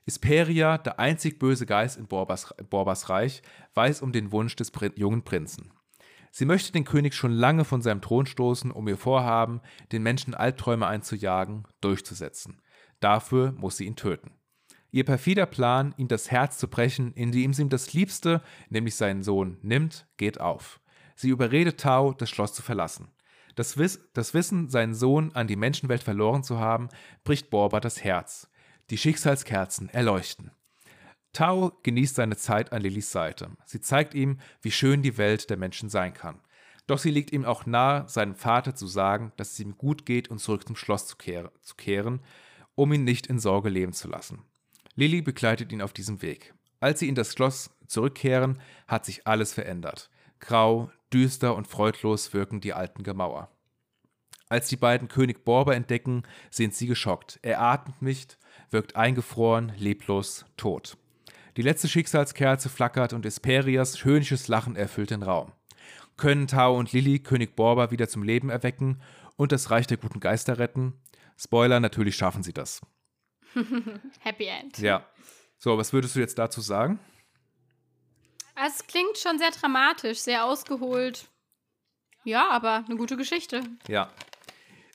Isperia, 0.07 0.79
der 0.79 0.99
einzig 0.99 1.39
böse 1.39 1.67
Geist 1.67 1.99
in 1.99 2.07
Borbas, 2.07 2.55
Borbas 2.71 3.11
Reich, 3.11 3.43
weiß 3.75 4.01
um 4.01 4.13
den 4.13 4.33
Wunsch 4.33 4.57
des 4.57 4.71
Prin 4.71 4.93
jungen 4.97 5.23
Prinzen. 5.23 5.71
Sie 6.31 6.47
möchte 6.47 6.73
den 6.73 6.85
König 6.85 7.15
schon 7.15 7.33
lange 7.33 7.67
von 7.67 7.83
seinem 7.83 8.01
Thron 8.01 8.25
stoßen, 8.25 8.71
um 8.71 8.89
ihr 8.89 8.97
Vorhaben, 8.97 9.61
den 9.93 10.03
Menschen 10.03 10.35
Albträume 10.35 10.87
einzujagen, 10.87 11.65
durchzusetzen. 11.83 12.63
Dafür 13.01 13.53
muss 13.53 13.77
sie 13.77 13.85
ihn 13.85 13.97
töten. 13.97 14.33
Ihr 14.91 15.05
perfider 15.05 15.45
Plan, 15.45 15.95
ihm 15.99 16.09
das 16.09 16.31
Herz 16.31 16.57
zu 16.57 16.67
brechen, 16.67 17.13
indem 17.13 17.53
sie 17.53 17.61
ihm 17.61 17.69
das 17.69 17.93
Liebste, 17.93 18.41
nämlich 18.71 18.95
seinen 18.95 19.23
Sohn, 19.23 19.59
nimmt, 19.61 20.07
geht 20.17 20.41
auf. 20.41 20.81
Sie 21.15 21.29
überredet 21.29 21.79
Tao, 21.79 22.15
das 22.15 22.31
Schloss 22.31 22.55
zu 22.55 22.63
verlassen. 22.63 23.09
Das, 23.59 23.77
Wiss 23.77 23.99
das 24.13 24.35
Wissen, 24.35 24.69
seinen 24.69 24.95
Sohn 24.95 25.33
an 25.33 25.49
die 25.49 25.57
Menschenwelt 25.57 26.05
verloren 26.05 26.45
zu 26.45 26.61
haben, 26.61 26.91
bricht 27.25 27.51
Borba 27.51 27.81
das 27.81 28.05
Herz. 28.05 28.49
Die 28.91 28.97
Schicksalskerzen 28.97 29.89
erleuchten. 29.89 30.53
Tao 31.33 31.73
genießt 31.83 32.15
seine 32.15 32.37
Zeit 32.37 32.73
an 32.73 32.83
Lillys 32.83 33.11
Seite. 33.11 33.51
Sie 33.67 33.81
zeigt 33.81 34.15
ihm, 34.15 34.39
wie 34.63 34.71
schön 34.71 35.03
die 35.03 35.19
Welt 35.19 35.51
der 35.51 35.57
Menschen 35.57 35.89
sein 35.89 36.15
kann. 36.15 36.39
Doch 36.87 36.99
sie 37.01 37.11
liegt 37.11 37.33
ihm 37.33 37.45
auch 37.45 37.67
nahe, 37.67 38.09
seinem 38.09 38.37
Vater 38.37 38.77
zu 38.77 38.87
sagen, 38.87 39.33
dass 39.37 39.55
es 39.55 39.59
ihm 39.59 39.77
gut 39.77 40.07
geht 40.07 40.29
und 40.29 40.39
zurück 40.39 40.65
zum 40.65 40.77
Schloss 40.77 41.09
zu, 41.09 41.17
kehr 41.17 41.51
zu 41.61 41.75
kehren, 41.75 42.21
um 42.77 42.93
ihn 42.93 43.03
nicht 43.03 43.27
in 43.27 43.41
Sorge 43.41 43.71
leben 43.71 43.93
zu 43.93 44.07
lassen. 44.07 44.45
Lilly 44.95 45.21
begleitet 45.21 45.73
ihn 45.73 45.83
auf 45.83 45.93
diesem 45.93 46.23
Weg. 46.23 46.55
Als 46.79 47.01
sie 47.01 47.09
in 47.09 47.17
das 47.17 47.33
Schloss 47.33 47.71
zurückkehren, 47.89 48.61
hat 48.87 49.05
sich 49.05 49.27
alles 49.27 49.53
verändert. 49.53 50.11
Grau, 50.39 50.93
düster 51.13 51.55
und 51.55 51.67
freudlos 51.67 52.33
wirken 52.35 52.61
die 52.61 52.73
alten 52.73 53.03
Gemauer. 53.03 53.51
Als 54.49 54.69
die 54.69 54.77
beiden 54.77 55.09
König 55.09 55.45
Borba 55.45 55.75
entdecken, 55.75 56.23
sind 56.51 56.75
sie 56.75 56.87
geschockt. 56.87 57.39
Er 57.43 57.61
atmet 57.61 58.01
nicht, 58.01 58.39
wirkt 58.71 58.97
eingefroren, 58.97 59.73
leblos, 59.77 60.47
tot. 60.57 60.97
Die 61.57 61.63
letzte 61.63 61.89
Schicksalskerze 61.89 62.69
flackert 62.69 63.13
und 63.13 63.27
Esperias 63.27 64.05
höhnisches 64.05 64.49
Lachen 64.49 64.77
erfüllt 64.77 65.11
den 65.11 65.23
Raum. 65.23 65.53
Können 66.17 66.47
Tao 66.47 66.77
und 66.77 66.93
Lilly 66.93 67.21
König 67.21 67.57
Borba 67.57 67.91
wieder 67.91 68.09
zum 68.09 68.23
Leben 68.23 68.49
erwecken 68.49 69.01
und 69.37 69.53
das 69.53 69.71
Reich 69.71 69.87
der 69.87 69.99
guten 69.99 70.21
Geister 70.21 70.59
retten? 70.59 70.95
Spoiler, 71.37 71.81
natürlich 71.81 72.17
schaffen 72.17 72.43
sie 72.43 72.53
das. 72.53 72.81
Happy 74.21 74.47
End. 74.47 74.79
Ja. 74.79 75.07
So, 75.59 75.77
was 75.77 75.93
würdest 75.93 76.17
du 76.17 76.21
jetzt 76.21 76.39
dazu 76.39 76.61
sagen? 76.61 76.99
Es 78.67 78.87
klingt 78.87 79.19
schon 79.19 79.39
sehr 79.39 79.51
dramatisch, 79.51 80.19
sehr 80.19 80.45
ausgeholt. 80.45 81.29
Ja, 82.25 82.51
aber 82.51 82.85
eine 82.87 82.97
gute 82.97 83.17
Geschichte. 83.17 83.63
Ja. 83.87 84.11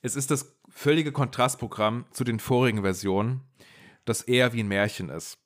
Es 0.01 0.15
ist 0.15 0.31
das 0.31 0.53
völlige 0.67 1.11
Kontrastprogramm 1.11 2.05
zu 2.11 2.23
den 2.23 2.39
vorigen 2.39 2.81
Versionen, 2.81 3.41
das 4.05 4.21
eher 4.21 4.53
wie 4.53 4.61
ein 4.61 4.67
Märchen 4.67 5.09
ist. 5.09 5.37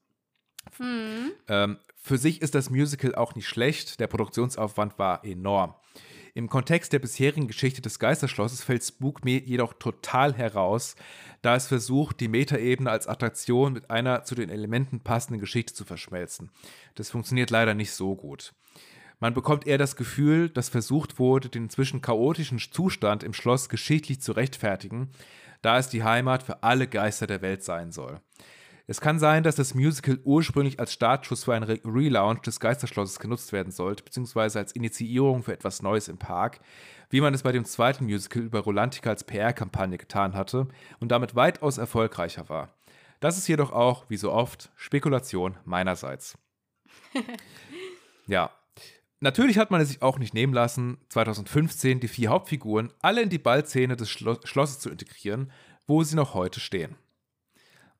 Hm. 0.77 1.31
Ähm, 1.47 1.77
für 1.95 2.17
sich 2.17 2.41
ist 2.41 2.55
das 2.55 2.69
Musical 2.69 3.13
auch 3.15 3.35
nicht 3.35 3.47
schlecht, 3.47 3.99
der 3.99 4.07
Produktionsaufwand 4.07 4.97
war 4.97 5.23
enorm. 5.23 5.75
Im 6.33 6.49
Kontext 6.49 6.93
der 6.93 6.99
bisherigen 6.99 7.47
Geschichte 7.47 7.81
des 7.81 7.99
Geisterschlosses 7.99 8.63
fällt 8.63 8.83
Spook 8.83 9.25
Me 9.25 9.41
jedoch 9.41 9.73
total 9.73 10.33
heraus, 10.33 10.95
da 11.47 11.55
es 11.55 11.67
versucht, 11.67 12.19
die 12.19 12.27
Metaebene 12.27 12.91
als 12.91 13.07
Attraktion 13.07 13.71
mit 13.71 13.89
einer 13.89 14.23
zu 14.25 14.35
den 14.35 14.49
Elementen 14.49 14.99
passenden 14.99 15.39
Geschichte 15.39 15.73
zu 15.73 15.85
verschmelzen. 15.85 16.51
Das 16.95 17.09
funktioniert 17.09 17.51
leider 17.51 17.73
nicht 17.73 17.93
so 17.93 18.17
gut. 18.17 18.53
Man 19.21 19.33
bekommt 19.33 19.65
eher 19.65 19.77
das 19.77 19.95
Gefühl, 19.95 20.49
dass 20.49 20.67
versucht 20.67 21.19
wurde, 21.19 21.47
den 21.47 21.63
inzwischen 21.63 22.01
chaotischen 22.01 22.59
Zustand 22.59 23.23
im 23.23 23.31
Schloss 23.31 23.69
geschichtlich 23.69 24.19
zu 24.19 24.33
rechtfertigen, 24.33 25.09
da 25.61 25.77
es 25.77 25.87
die 25.87 26.03
Heimat 26.03 26.43
für 26.43 26.63
alle 26.63 26.85
Geister 26.85 27.27
der 27.27 27.41
Welt 27.41 27.63
sein 27.63 27.93
soll. 27.93 28.19
Es 28.85 28.99
kann 28.99 29.17
sein, 29.17 29.43
dass 29.43 29.55
das 29.55 29.73
Musical 29.73 30.19
ursprünglich 30.25 30.81
als 30.81 30.91
Startschuss 30.91 31.45
für 31.45 31.53
einen 31.53 31.63
Re 31.63 31.79
Relaunch 31.85 32.41
des 32.41 32.59
Geisterschlosses 32.59 33.19
genutzt 33.19 33.53
werden 33.53 33.71
sollte, 33.71 34.03
beziehungsweise 34.03 34.59
als 34.59 34.73
Initiierung 34.73 35.43
für 35.43 35.53
etwas 35.53 35.81
Neues 35.81 36.09
im 36.09 36.17
Park, 36.17 36.59
wie 37.09 37.21
man 37.21 37.33
es 37.33 37.43
bei 37.43 37.51
dem 37.51 37.65
zweiten 37.65 38.05
Musical 38.05 38.43
über 38.43 38.59
Rolantica 38.59 39.09
als 39.09 39.23
PR-Kampagne 39.23 39.97
getan 39.97 40.35
hatte 40.35 40.67
und 40.99 41.11
damit 41.11 41.35
weitaus 41.35 41.77
erfolgreicher 41.77 42.49
war. 42.49 42.69
Das 43.19 43.37
ist 43.37 43.47
jedoch 43.47 43.71
auch, 43.71 44.05
wie 44.09 44.17
so 44.17 44.31
oft, 44.31 44.71
Spekulation 44.75 45.57
meinerseits. 45.65 46.37
ja. 48.27 48.51
Natürlich 49.19 49.57
hat 49.57 49.71
man 49.71 49.81
es 49.81 49.87
sich 49.87 50.03
auch 50.03 50.19
nicht 50.19 50.35
nehmen 50.35 50.53
lassen, 50.53 50.99
2015 51.09 51.99
die 51.99 52.07
vier 52.07 52.29
Hauptfiguren 52.29 52.93
alle 53.01 53.23
in 53.23 53.29
die 53.29 53.39
Ballszene 53.39 53.95
des 53.95 54.11
Schlo 54.11 54.37
Schlosses 54.43 54.79
zu 54.79 54.91
integrieren, 54.91 55.51
wo 55.87 56.03
sie 56.03 56.15
noch 56.15 56.35
heute 56.35 56.59
stehen. 56.59 56.95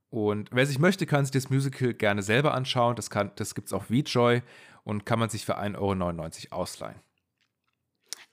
Und 0.10 0.50
wer 0.52 0.66
sich 0.68 0.78
möchte, 0.78 1.06
kann 1.06 1.26
sich 1.26 1.32
das 1.32 1.50
Musical 1.50 1.94
gerne 1.94 2.22
selber 2.22 2.54
anschauen. 2.54 2.96
Das, 2.96 3.10
das 3.10 3.56
gibt 3.56 3.68
es 3.68 3.74
auf 3.74 3.88
VJoy 3.88 4.44
und 4.84 5.06
kann 5.06 5.20
man 5.20 5.30
sich 5.30 5.46
für 5.46 5.58
1,99 5.60 6.52
Euro 6.52 6.62
ausleihen. 6.62 7.00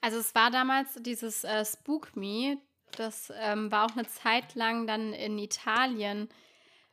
Also 0.04 0.18
es 0.18 0.34
war 0.34 0.50
damals 0.50 0.98
dieses 1.00 1.44
äh, 1.44 1.64
Spook 1.64 2.14
Me, 2.14 2.58
das 2.94 3.32
ähm, 3.40 3.72
war 3.72 3.86
auch 3.86 3.96
eine 3.96 4.06
Zeit 4.06 4.54
lang 4.54 4.86
dann 4.86 5.14
in 5.14 5.38
Italien 5.38 6.28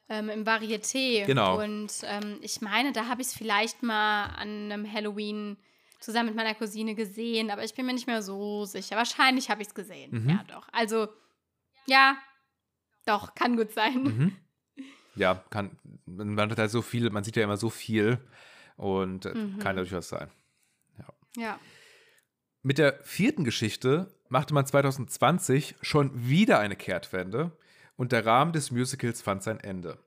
ähm, 0.07 0.29
im 0.29 0.45
Varieté. 0.45 1.25
Genau. 1.25 1.61
Und 1.61 1.91
ähm, 2.03 2.39
ich 2.41 2.61
meine, 2.61 2.93
da 2.93 3.07
habe 3.07 3.21
ich 3.21 3.27
es 3.27 3.33
vielleicht 3.33 3.83
mal 3.83 4.27
an 4.27 4.71
einem 4.71 4.89
Halloween 4.89 5.57
zusammen 5.99 6.27
mit 6.27 6.37
meiner 6.37 6.55
Cousine 6.55 6.95
gesehen, 6.95 7.51
aber 7.51 7.65
ich 7.65 7.73
bin 7.73 7.85
mir 7.85 7.91
nicht 7.91 8.07
mehr 8.07 8.21
so 8.21 8.63
sicher. 8.63 8.95
Wahrscheinlich 8.95 9.49
habe 9.49 9.61
ich 9.61 9.67
es 9.67 9.75
gesehen. 9.75 10.23
Mhm. 10.23 10.29
Ja, 10.29 10.45
doch. 10.47 10.69
Also, 10.71 11.09
ja, 11.87 12.15
doch, 13.05 13.35
kann 13.35 13.57
gut 13.57 13.71
sein. 13.73 14.03
Mhm 14.03 14.37
ja, 15.15 15.35
kann, 15.49 15.77
man 16.05 16.49
hat 16.49 16.57
halt 16.57 16.71
so 16.71 16.81
viel, 16.81 17.09
man 17.09 17.25
sieht 17.25 17.35
ja 17.35 17.43
immer 17.43 17.57
so 17.57 17.69
viel 17.69 18.19
und 18.77 19.25
äh, 19.25 19.33
mhm. 19.33 19.59
kann 19.59 19.75
durchaus 19.75 20.07
sein. 20.07 20.31
Ja. 20.97 21.41
ja. 21.41 21.59
Mit 22.63 22.77
der 22.77 22.99
vierten 23.01 23.43
Geschichte 23.43 24.13
machte 24.29 24.53
man 24.53 24.67
2020 24.67 25.77
schon 25.81 26.27
wieder 26.27 26.59
eine 26.59 26.75
Kehrtwende 26.75 27.57
und 27.95 28.11
der 28.11 28.23
Rahmen 28.23 28.53
des 28.53 28.69
Musicals 28.69 29.19
fand 29.19 29.41
sein 29.41 29.59
Ende. 29.59 29.97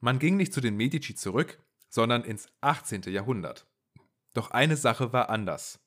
Man 0.00 0.18
ging 0.18 0.38
nicht 0.38 0.54
zu 0.54 0.62
den 0.62 0.74
Medici 0.74 1.14
zurück, 1.14 1.58
sondern 1.90 2.24
ins 2.24 2.48
18. 2.62 3.02
Jahrhundert. 3.08 3.66
Doch 4.32 4.52
eine 4.52 4.78
Sache 4.78 5.12
war 5.12 5.28
anders. 5.28 5.80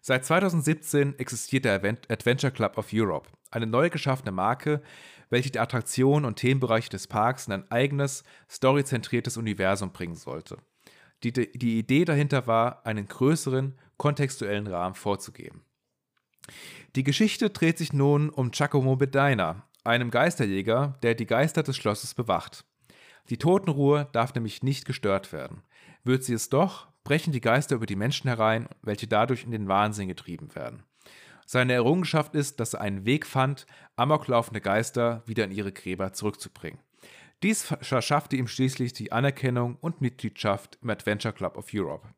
Seit 0.00 0.24
2017 0.24 1.18
existiert 1.18 1.66
der 1.66 1.74
Adventure 1.74 2.50
Club 2.50 2.78
of 2.78 2.88
Europe, 2.90 3.28
eine 3.50 3.66
neu 3.66 3.90
geschaffene 3.90 4.32
Marke, 4.32 4.82
welche 5.28 5.50
die 5.50 5.60
Attraktionen 5.60 6.24
und 6.24 6.36
Themenbereiche 6.36 6.88
des 6.88 7.08
Parks 7.08 7.46
in 7.46 7.52
ein 7.52 7.70
eigenes, 7.70 8.24
storyzentriertes 8.50 9.36
Universum 9.36 9.92
bringen 9.92 10.16
sollte. 10.16 10.56
Die, 11.24 11.32
die 11.32 11.78
Idee 11.78 12.04
dahinter 12.04 12.46
war, 12.46 12.84
einen 12.84 13.06
größeren, 13.06 13.78
kontextuellen 13.96 14.66
Rahmen 14.66 14.94
vorzugeben. 14.94 15.62
Die 16.96 17.04
Geschichte 17.04 17.50
dreht 17.50 17.78
sich 17.78 17.92
nun 17.92 18.28
um 18.28 18.50
Giacomo 18.50 18.96
Bedina, 18.96 19.66
einem 19.84 20.10
Geisterjäger, 20.10 20.98
der 21.02 21.14
die 21.14 21.26
Geister 21.26 21.62
des 21.62 21.76
Schlosses 21.76 22.14
bewacht. 22.14 22.64
Die 23.30 23.38
Totenruhe 23.38 24.08
darf 24.12 24.34
nämlich 24.34 24.62
nicht 24.62 24.84
gestört 24.84 25.32
werden. 25.32 25.62
Wird 26.04 26.24
sie 26.24 26.34
es 26.34 26.48
doch, 26.48 26.88
brechen 27.04 27.32
die 27.32 27.40
Geister 27.40 27.76
über 27.76 27.86
die 27.86 27.96
Menschen 27.96 28.28
herein, 28.28 28.68
welche 28.82 29.06
dadurch 29.06 29.44
in 29.44 29.52
den 29.52 29.68
Wahnsinn 29.68 30.08
getrieben 30.08 30.54
werden. 30.54 30.82
Seine 31.46 31.74
Errungenschaft 31.74 32.34
ist, 32.34 32.60
dass 32.60 32.74
er 32.74 32.80
einen 32.80 33.04
Weg 33.04 33.26
fand, 33.26 33.66
amoklaufende 33.96 34.60
Geister 34.60 35.22
wieder 35.26 35.44
in 35.44 35.52
ihre 35.52 35.72
Gräber 35.72 36.12
zurückzubringen. 36.12 36.80
Dies 37.42 37.64
verschaffte 37.64 38.36
ihm 38.36 38.46
schließlich 38.46 38.92
die 38.92 39.10
Anerkennung 39.10 39.76
und 39.80 40.00
Mitgliedschaft 40.00 40.78
im 40.80 40.90
Adventure 40.90 41.34
Club 41.34 41.56
of 41.56 41.66
Europe. 41.74 42.08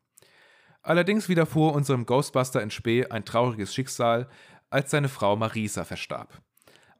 Allerdings 0.83 1.27
widerfuhr 1.29 1.73
unserem 1.73 2.05
Ghostbuster 2.05 2.61
in 2.61 2.69
Spee 2.69 3.07
ein 3.07 3.25
trauriges 3.25 3.73
Schicksal, 3.73 4.29
als 4.69 4.91
seine 4.91 5.09
Frau 5.09 5.35
Marisa 5.35 5.83
verstarb. 5.83 6.41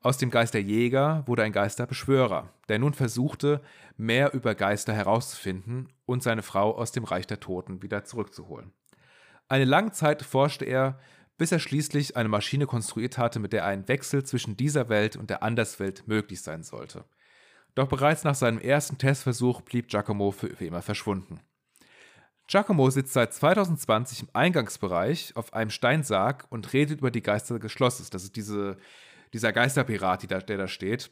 Aus 0.02 0.18
dem 0.18 0.32
Geisterjäger 0.32 1.24
wurde 1.28 1.44
ein 1.44 1.52
Geisterbeschwörer, 1.52 2.50
der 2.68 2.80
nun 2.80 2.94
versuchte, 2.94 3.62
mehr 3.98 4.34
über 4.34 4.56
Geister 4.56 4.94
herauszufinden 4.94 5.90
und 6.06 6.24
seine 6.24 6.42
Frau 6.42 6.76
aus 6.76 6.92
dem 6.92 7.04
Reich 7.04 7.28
der 7.28 7.40
Toten 7.40 7.84
wieder 7.84 8.06
zurückzuholen. 8.06 8.72
Eine 9.48 9.66
lange 9.66 9.92
Zeit 9.92 10.24
forschte 10.24 10.66
er, 10.66 11.00
bis 11.38 11.52
er 11.52 11.60
schließlich 11.60 12.18
eine 12.18 12.30
Maschine 12.30 12.66
konstruiert 12.66 13.18
hatte, 13.18 13.40
mit 13.40 13.54
der 13.54 13.66
ein 13.66 13.88
Wechsel 13.88 14.24
zwischen 14.24 14.58
dieser 14.58 14.90
Welt 14.90 15.16
und 15.16 15.30
der 15.30 15.44
Anderswelt 15.44 16.08
möglich 16.08 16.42
sein 16.42 16.64
sollte. 16.64 17.06
Doch 17.76 17.90
bereits 17.90 18.24
nach 18.24 18.36
seinem 18.36 18.60
ersten 18.60 18.98
Testversuch 18.98 19.62
blieb 19.62 19.90
Giacomo 19.90 20.32
für, 20.32 20.48
immer 20.48 20.82
verschwunden. 20.82 21.42
Giacomo 22.48 22.90
sitzt 22.90 23.14
seit 23.14 23.34
2020 23.34 24.22
im 24.22 24.30
Eingangsbereich 24.34 25.36
auf 25.36 25.54
einem 25.54 25.72
Steinsarg 25.72 26.46
und 26.50 26.74
redet 26.74 27.00
über 27.00 27.12
die 27.12 27.24
Geister 27.24 27.60
des 27.60 27.72
Schlosses. 27.72 28.10
Das 28.10 28.24
ist 28.24 28.36
diese, 28.36 28.78
dieser 29.34 29.52
Geisterpirat, 29.52 30.30
der 30.30 30.58
da 30.58 30.68
steht. 30.68 31.12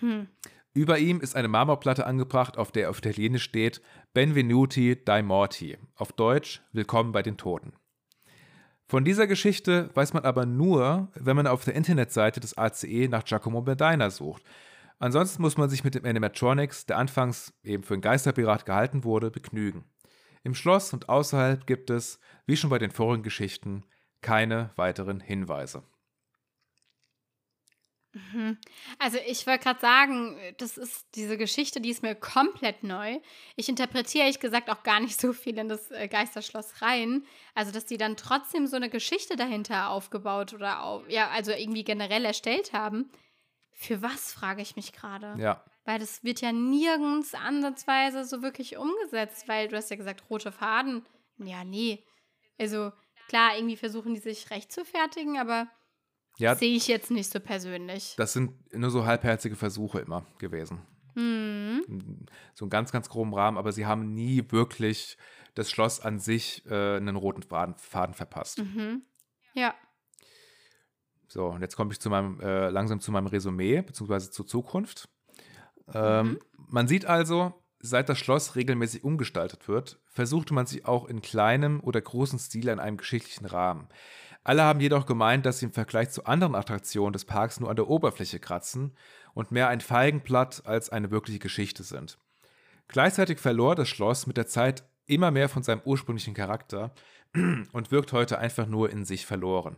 Hm. 0.00 0.28
Über 0.72 0.98
ihm 0.98 1.20
ist 1.20 1.36
eine 1.36 1.48
Marmorplatte 1.48 2.06
angebracht, 2.06 2.58
auf 2.58 2.72
der 2.72 2.90
auf 2.90 2.98
Italienisch 2.98 3.44
steht 3.44 3.80
Benvenuti 4.12 5.02
dai 5.04 5.22
morti, 5.22 5.78
auf 5.94 6.12
Deutsch 6.12 6.62
Willkommen 6.72 7.12
bei 7.12 7.22
den 7.22 7.36
Toten. 7.36 7.72
Von 8.88 9.04
dieser 9.04 9.26
Geschichte 9.26 9.90
weiß 9.94 10.12
man 10.12 10.24
aber 10.24 10.46
nur, 10.46 11.08
wenn 11.14 11.36
man 11.36 11.46
auf 11.46 11.64
der 11.64 11.74
Internetseite 11.74 12.40
des 12.40 12.56
ACE 12.58 13.08
nach 13.08 13.24
Giacomo 13.24 13.62
Medina 13.62 14.10
sucht. 14.10 14.42
Ansonsten 14.98 15.42
muss 15.42 15.56
man 15.56 15.68
sich 15.68 15.84
mit 15.84 15.94
dem 15.94 16.04
Animatronics, 16.04 16.86
der 16.86 16.96
anfangs 16.96 17.52
eben 17.62 17.82
für 17.82 17.94
ein 17.94 18.00
Geisterpirat 18.00 18.64
gehalten 18.64 19.04
wurde, 19.04 19.30
begnügen. 19.30 19.84
Im 20.42 20.54
Schloss 20.54 20.92
und 20.92 21.08
außerhalb 21.08 21.66
gibt 21.66 21.90
es, 21.90 22.18
wie 22.46 22.56
schon 22.56 22.70
bei 22.70 22.78
den 22.78 22.92
vorigen 22.92 23.22
Geschichten, 23.22 23.84
keine 24.22 24.70
weiteren 24.76 25.20
Hinweise. 25.20 25.82
Mhm. 28.16 28.56
Also 28.98 29.18
ich 29.26 29.46
wollte 29.46 29.64
gerade 29.64 29.80
sagen, 29.80 30.38
das 30.56 30.78
ist 30.78 31.06
diese 31.14 31.36
Geschichte, 31.36 31.80
die 31.82 31.90
ist 31.90 32.02
mir 32.02 32.14
komplett 32.14 32.82
neu. 32.82 33.18
Ich 33.56 33.68
interpretiere 33.68 34.24
ehrlich 34.24 34.40
gesagt 34.40 34.70
auch 34.70 34.82
gar 34.82 35.00
nicht 35.00 35.20
so 35.20 35.34
viel 35.34 35.58
in 35.58 35.68
das 35.68 35.90
äh, 35.90 36.08
Geisterschloss 36.08 36.80
rein. 36.80 37.26
Also 37.54 37.72
dass 37.72 37.84
die 37.84 37.98
dann 37.98 38.16
trotzdem 38.16 38.66
so 38.66 38.76
eine 38.76 38.88
Geschichte 38.88 39.36
dahinter 39.36 39.90
aufgebaut 39.90 40.54
oder 40.54 40.82
auf, 40.82 41.08
ja, 41.10 41.28
also 41.28 41.52
irgendwie 41.52 41.84
generell 41.84 42.24
erstellt 42.24 42.72
haben. 42.72 43.10
Für 43.78 44.00
was, 44.00 44.32
frage 44.32 44.62
ich 44.62 44.74
mich 44.74 44.92
gerade. 44.92 45.34
Ja. 45.38 45.62
Weil 45.84 45.98
das 45.98 46.24
wird 46.24 46.40
ja 46.40 46.50
nirgends 46.50 47.34
ansatzweise 47.34 48.24
so 48.24 48.42
wirklich 48.42 48.76
umgesetzt, 48.78 49.46
weil 49.48 49.68
du 49.68 49.76
hast 49.76 49.90
ja 49.90 49.96
gesagt, 49.96 50.24
rote 50.30 50.50
Faden. 50.50 51.04
Ja, 51.38 51.62
nee. 51.62 52.02
Also 52.58 52.90
klar, 53.28 53.54
irgendwie 53.56 53.76
versuchen 53.76 54.14
die 54.14 54.20
sich 54.20 54.50
recht 54.50 54.72
zu 54.72 54.84
fertigen, 54.84 55.38
aber 55.38 55.68
Ja, 56.38 56.54
sehe 56.54 56.74
ich 56.74 56.88
jetzt 56.88 57.10
nicht 57.10 57.30
so 57.30 57.38
persönlich. 57.38 58.14
das 58.16 58.32
sind 58.32 58.54
nur 58.74 58.90
so 58.90 59.04
halbherzige 59.04 59.56
Versuche 59.56 59.98
immer 60.00 60.24
gewesen. 60.38 60.80
Hm. 61.14 62.26
So 62.54 62.64
einen 62.64 62.70
ganz, 62.70 62.92
ganz 62.92 63.08
groben 63.10 63.34
Rahmen, 63.34 63.58
aber 63.58 63.72
sie 63.72 63.86
haben 63.86 64.12
nie 64.14 64.42
wirklich 64.50 65.16
das 65.54 65.70
Schloss 65.70 66.00
an 66.00 66.18
sich 66.18 66.64
äh, 66.66 66.96
einen 66.96 67.16
roten 67.16 67.42
Faden, 67.42 67.74
Faden 67.76 68.14
verpasst. 68.14 68.58
Mhm. 68.58 69.02
Ja. 69.54 69.74
So, 71.28 71.46
und 71.46 71.60
jetzt 71.60 71.76
komme 71.76 71.92
ich 71.92 72.00
zu 72.00 72.10
meinem, 72.10 72.40
äh, 72.40 72.68
langsam 72.68 73.00
zu 73.00 73.10
meinem 73.12 73.26
Resümee, 73.26 73.82
beziehungsweise 73.82 74.30
zur 74.30 74.46
Zukunft. 74.46 75.08
Ähm, 75.92 76.38
Man 76.56 76.88
sieht 76.88 77.06
also, 77.06 77.54
seit 77.80 78.08
das 78.08 78.18
Schloss 78.18 78.56
regelmäßig 78.56 79.04
umgestaltet 79.04 79.68
wird, 79.68 79.98
versuchte 80.06 80.54
man 80.54 80.66
sich 80.66 80.86
auch 80.86 81.06
in 81.06 81.22
kleinem 81.22 81.80
oder 81.80 82.00
großem 82.00 82.38
Stil 82.38 82.70
an 82.70 82.80
einem 82.80 82.96
geschichtlichen 82.96 83.46
Rahmen. 83.46 83.88
Alle 84.44 84.62
haben 84.62 84.80
jedoch 84.80 85.06
gemeint, 85.06 85.44
dass 85.44 85.58
sie 85.58 85.66
im 85.66 85.72
Vergleich 85.72 86.10
zu 86.10 86.24
anderen 86.24 86.54
Attraktionen 86.54 87.12
des 87.12 87.24
Parks 87.24 87.58
nur 87.58 87.68
an 87.68 87.76
der 87.76 87.88
Oberfläche 87.88 88.38
kratzen 88.38 88.96
und 89.34 89.50
mehr 89.50 89.68
ein 89.68 89.80
Feigenblatt 89.80 90.62
als 90.66 90.90
eine 90.90 91.10
wirkliche 91.10 91.40
Geschichte 91.40 91.82
sind. 91.82 92.18
Gleichzeitig 92.88 93.40
verlor 93.40 93.74
das 93.74 93.88
Schloss 93.88 94.28
mit 94.28 94.36
der 94.36 94.46
Zeit 94.46 94.84
immer 95.06 95.32
mehr 95.32 95.48
von 95.48 95.64
seinem 95.64 95.82
ursprünglichen 95.84 96.34
Charakter 96.34 96.92
und 97.72 97.90
wirkt 97.90 98.12
heute 98.12 98.38
einfach 98.38 98.66
nur 98.66 98.90
in 98.90 99.04
sich 99.04 99.26
verloren. 99.26 99.76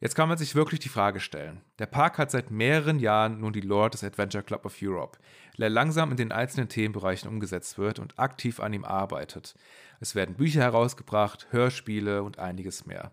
Jetzt 0.00 0.14
kann 0.14 0.28
man 0.28 0.38
sich 0.38 0.54
wirklich 0.54 0.78
die 0.78 0.88
Frage 0.88 1.18
stellen. 1.18 1.60
Der 1.80 1.86
Park 1.86 2.18
hat 2.18 2.30
seit 2.30 2.52
mehreren 2.52 3.00
Jahren 3.00 3.40
nun 3.40 3.52
die 3.52 3.60
Lore 3.60 3.90
des 3.90 4.04
Adventure 4.04 4.44
Club 4.44 4.64
of 4.64 4.76
Europe, 4.80 5.18
der 5.58 5.70
langsam 5.70 6.12
in 6.12 6.16
den 6.16 6.30
einzelnen 6.30 6.68
Themenbereichen 6.68 7.28
umgesetzt 7.28 7.78
wird 7.78 7.98
und 7.98 8.16
aktiv 8.16 8.60
an 8.60 8.72
ihm 8.72 8.84
arbeitet. 8.84 9.56
Es 9.98 10.14
werden 10.14 10.36
Bücher 10.36 10.60
herausgebracht, 10.60 11.48
Hörspiele 11.50 12.22
und 12.22 12.38
einiges 12.38 12.86
mehr. 12.86 13.10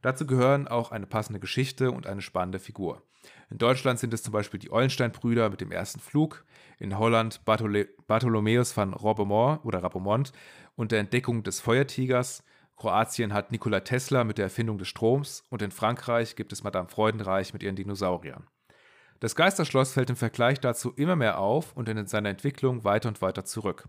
Dazu 0.00 0.28
gehören 0.28 0.68
auch 0.68 0.92
eine 0.92 1.08
passende 1.08 1.40
Geschichte 1.40 1.90
und 1.90 2.06
eine 2.06 2.22
spannende 2.22 2.60
Figur. 2.60 3.02
In 3.50 3.58
Deutschland 3.58 3.98
sind 3.98 4.14
es 4.14 4.22
zum 4.22 4.32
Beispiel 4.32 4.60
die 4.60 4.70
Eulenstein-Brüder 4.70 5.50
mit 5.50 5.60
dem 5.60 5.72
ersten 5.72 5.98
Flug, 5.98 6.44
in 6.78 6.96
Holland 6.98 7.44
Bartholomäus 7.44 8.76
van 8.76 8.94
Robemont 8.94 9.64
oder 9.64 9.82
Rabomont 9.82 10.32
und 10.76 10.92
der 10.92 11.00
Entdeckung 11.00 11.42
des 11.42 11.60
Feuertigers, 11.60 12.44
Kroatien 12.78 13.32
hat 13.32 13.50
Nikola 13.50 13.80
Tesla 13.80 14.22
mit 14.22 14.38
der 14.38 14.44
Erfindung 14.44 14.78
des 14.78 14.86
Stroms 14.86 15.42
und 15.50 15.62
in 15.62 15.72
Frankreich 15.72 16.36
gibt 16.36 16.52
es 16.52 16.62
Madame 16.62 16.88
Freudenreich 16.88 17.52
mit 17.52 17.64
ihren 17.64 17.74
Dinosauriern. 17.74 18.46
Das 19.18 19.34
Geisterschloss 19.34 19.92
fällt 19.92 20.10
im 20.10 20.16
Vergleich 20.16 20.60
dazu 20.60 20.92
immer 20.92 21.16
mehr 21.16 21.38
auf 21.38 21.76
und 21.76 21.88
in 21.88 22.06
seiner 22.06 22.28
Entwicklung 22.28 22.84
weiter 22.84 23.08
und 23.08 23.20
weiter 23.20 23.44
zurück. 23.44 23.88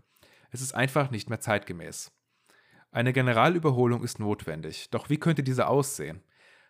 Es 0.50 0.60
ist 0.60 0.74
einfach 0.74 1.12
nicht 1.12 1.30
mehr 1.30 1.38
zeitgemäß. 1.38 2.10
Eine 2.90 3.12
Generalüberholung 3.12 4.02
ist 4.02 4.18
notwendig, 4.18 4.90
doch 4.90 5.08
wie 5.08 5.18
könnte 5.18 5.44
diese 5.44 5.68
aussehen? 5.68 6.24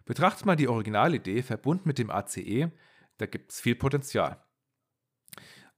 Betrachtet 0.05 0.45
man 0.45 0.59
die 0.59 0.69
Originalidee 0.69 1.43
verbunden 1.43 1.89
mit 1.89 1.99
dem 1.99 2.11
ACE, 2.11 2.71
da 3.17 3.25
gibt 3.25 3.53
es 3.53 3.61
viel 3.61 3.77
Potenzial. 3.77 4.45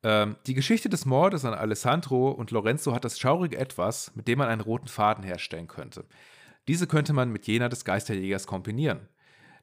Ähm, 0.03 0.37
die 0.47 0.55
Geschichte 0.55 0.89
des 0.89 1.07
Mordes 1.07 1.45
an 1.45 1.55
Alessandro 1.55 2.31
und 2.31 2.51
Lorenzo 2.51 2.93
hat 2.93 3.05
das 3.05 3.21
schaurige 3.21 3.59
Etwas, 3.59 4.13
mit 4.17 4.27
dem 4.27 4.39
man 4.39 4.49
einen 4.49 4.61
roten 4.61 4.89
Faden 4.89 5.23
herstellen 5.23 5.69
könnte. 5.69 6.05
Diese 6.69 6.87
könnte 6.87 7.13
man 7.13 7.31
mit 7.31 7.47
jener 7.47 7.69
des 7.69 7.85
Geisterjägers 7.85 8.47
kombinieren. 8.47 9.09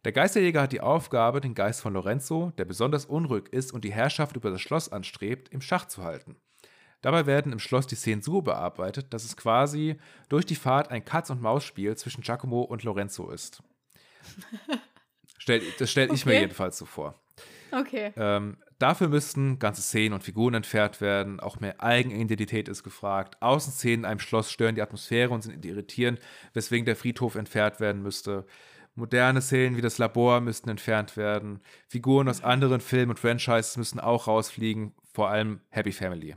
Der 0.05 0.11
Geisterjäger 0.11 0.61
hat 0.61 0.71
die 0.71 0.81
Aufgabe, 0.81 1.41
den 1.41 1.55
Geist 1.55 1.81
von 1.81 1.93
Lorenzo, 1.93 2.51
der 2.57 2.65
besonders 2.65 3.05
unruhig 3.05 3.49
ist 3.51 3.73
und 3.73 3.83
die 3.83 3.91
Herrschaft 3.91 4.35
über 4.35 4.49
das 4.49 4.61
Schloss 4.61 4.89
anstrebt, 4.91 5.49
im 5.49 5.61
Schach 5.61 5.85
zu 5.87 6.03
halten. 6.03 6.37
Dabei 7.01 7.25
werden 7.25 7.51
im 7.53 7.59
Schloss 7.59 7.87
die 7.87 7.95
Szenen 7.95 8.21
so 8.21 8.41
bearbeitet, 8.41 9.13
dass 9.13 9.23
es 9.23 9.37
quasi 9.37 9.97
durch 10.27 10.45
die 10.45 10.55
Fahrt 10.55 10.89
ein 10.91 11.03
Katz-und-Maus-Spiel 11.05 11.95
zwischen 11.97 12.21
Giacomo 12.21 12.61
und 12.61 12.83
Lorenzo 12.83 13.29
ist. 13.31 13.61
Stell, 15.37 15.61
das 15.79 15.89
stelle 15.91 16.13
ich 16.13 16.25
mir 16.25 16.33
Okay. 16.33 16.41
jedenfalls 16.41 16.77
so 16.77 16.85
vor. 16.85 17.15
Okay. 17.71 18.11
Ähm, 18.17 18.57
dafür 18.79 19.09
müssten 19.09 19.59
ganze 19.59 19.81
Szenen 19.81 20.13
und 20.13 20.23
Figuren 20.23 20.55
entfernt 20.55 21.01
werden. 21.01 21.39
Auch 21.39 21.59
mehr 21.59 21.81
Eigenidentität 21.83 22.67
ist 22.67 22.83
gefragt. 22.83 23.37
Außenszenen 23.41 23.99
in 24.01 24.05
einem 24.05 24.19
Schloss 24.19 24.51
stören 24.51 24.75
die 24.75 24.81
Atmosphäre 24.81 25.29
und 25.31 25.41
sind 25.43 25.63
irritierend, 25.63 26.19
weswegen 26.53 26.85
der 26.85 26.95
Friedhof 26.95 27.35
entfernt 27.35 27.79
werden 27.79 28.01
müsste. 28.01 28.45
Moderne 28.95 29.41
Szenen 29.41 29.77
wie 29.77 29.81
das 29.81 29.97
Labor 29.97 30.41
müssten 30.41 30.69
entfernt 30.69 31.15
werden. 31.15 31.61
Figuren 31.87 32.27
aus 32.27 32.43
anderen 32.43 32.81
Filmen 32.81 33.11
und 33.11 33.19
Franchises 33.19 33.77
müssen 33.77 33.99
auch 33.99 34.27
rausfliegen. 34.27 34.93
Vor 35.13 35.29
allem 35.29 35.61
Happy 35.69 35.91
Family. 35.91 36.35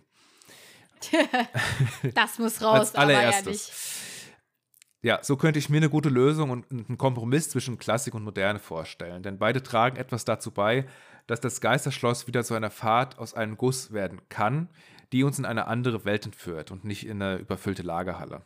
Das 2.14 2.38
muss 2.38 2.62
raus, 2.62 2.78
Als 2.78 2.94
allererstes. 2.94 3.68
ehrlich. 3.68 3.92
Ja, 5.04 5.18
so 5.22 5.36
könnte 5.36 5.58
ich 5.58 5.68
mir 5.68 5.78
eine 5.78 5.90
gute 5.90 6.08
Lösung 6.08 6.50
und 6.50 6.70
einen 6.70 6.96
Kompromiss 6.96 7.50
zwischen 7.50 7.76
Klassik 7.76 8.14
und 8.14 8.22
Moderne 8.22 8.60
vorstellen. 8.60 9.24
Denn 9.24 9.36
beide 9.36 9.60
tragen 9.62 9.96
etwas 9.96 10.24
dazu 10.24 10.52
bei, 10.52 10.86
dass 11.32 11.40
das 11.40 11.62
Geisterschloss 11.62 12.26
wieder 12.26 12.44
zu 12.44 12.52
einer 12.52 12.68
Fahrt 12.68 13.18
aus 13.18 13.32
einem 13.32 13.56
Guss 13.56 13.90
werden 13.90 14.20
kann, 14.28 14.68
die 15.12 15.24
uns 15.24 15.38
in 15.38 15.46
eine 15.46 15.66
andere 15.66 16.04
Welt 16.04 16.26
entführt 16.26 16.70
und 16.70 16.84
nicht 16.84 17.06
in 17.06 17.22
eine 17.22 17.38
überfüllte 17.38 17.80
Lagerhalle. 17.80 18.42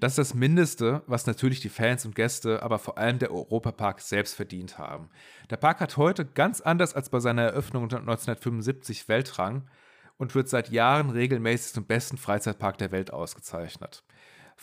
Das 0.00 0.12
ist 0.12 0.18
das 0.18 0.34
Mindeste, 0.34 1.02
was 1.06 1.26
natürlich 1.26 1.60
die 1.60 1.68
Fans 1.68 2.06
und 2.06 2.14
Gäste, 2.14 2.62
aber 2.62 2.78
vor 2.78 2.96
allem 2.96 3.18
der 3.18 3.30
Europapark 3.30 4.00
selbst 4.00 4.34
verdient 4.34 4.78
haben. 4.78 5.10
Der 5.50 5.58
Park 5.58 5.80
hat 5.80 5.98
heute 5.98 6.24
ganz 6.24 6.62
anders 6.62 6.94
als 6.94 7.10
bei 7.10 7.20
seiner 7.20 7.42
Eröffnung 7.42 7.82
1975 7.82 9.06
Weltrang 9.08 9.68
und 10.16 10.34
wird 10.34 10.48
seit 10.48 10.70
Jahren 10.70 11.10
regelmäßig 11.10 11.74
zum 11.74 11.84
besten 11.84 12.16
Freizeitpark 12.16 12.78
der 12.78 12.90
Welt 12.90 13.12
ausgezeichnet. 13.12 14.02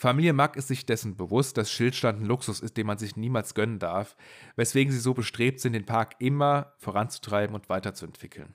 Familie 0.00 0.32
Mack 0.32 0.54
ist 0.54 0.68
sich 0.68 0.86
dessen 0.86 1.16
bewusst, 1.16 1.56
dass 1.56 1.72
Schildstand 1.72 2.20
ein 2.20 2.26
Luxus 2.26 2.60
ist, 2.60 2.76
den 2.76 2.86
man 2.86 2.98
sich 2.98 3.16
niemals 3.16 3.54
gönnen 3.54 3.80
darf, 3.80 4.16
weswegen 4.54 4.92
sie 4.92 5.00
so 5.00 5.12
bestrebt 5.12 5.58
sind, 5.58 5.72
den 5.72 5.86
Park 5.86 6.14
immer 6.20 6.74
voranzutreiben 6.78 7.56
und 7.56 7.68
weiterzuentwickeln. 7.68 8.54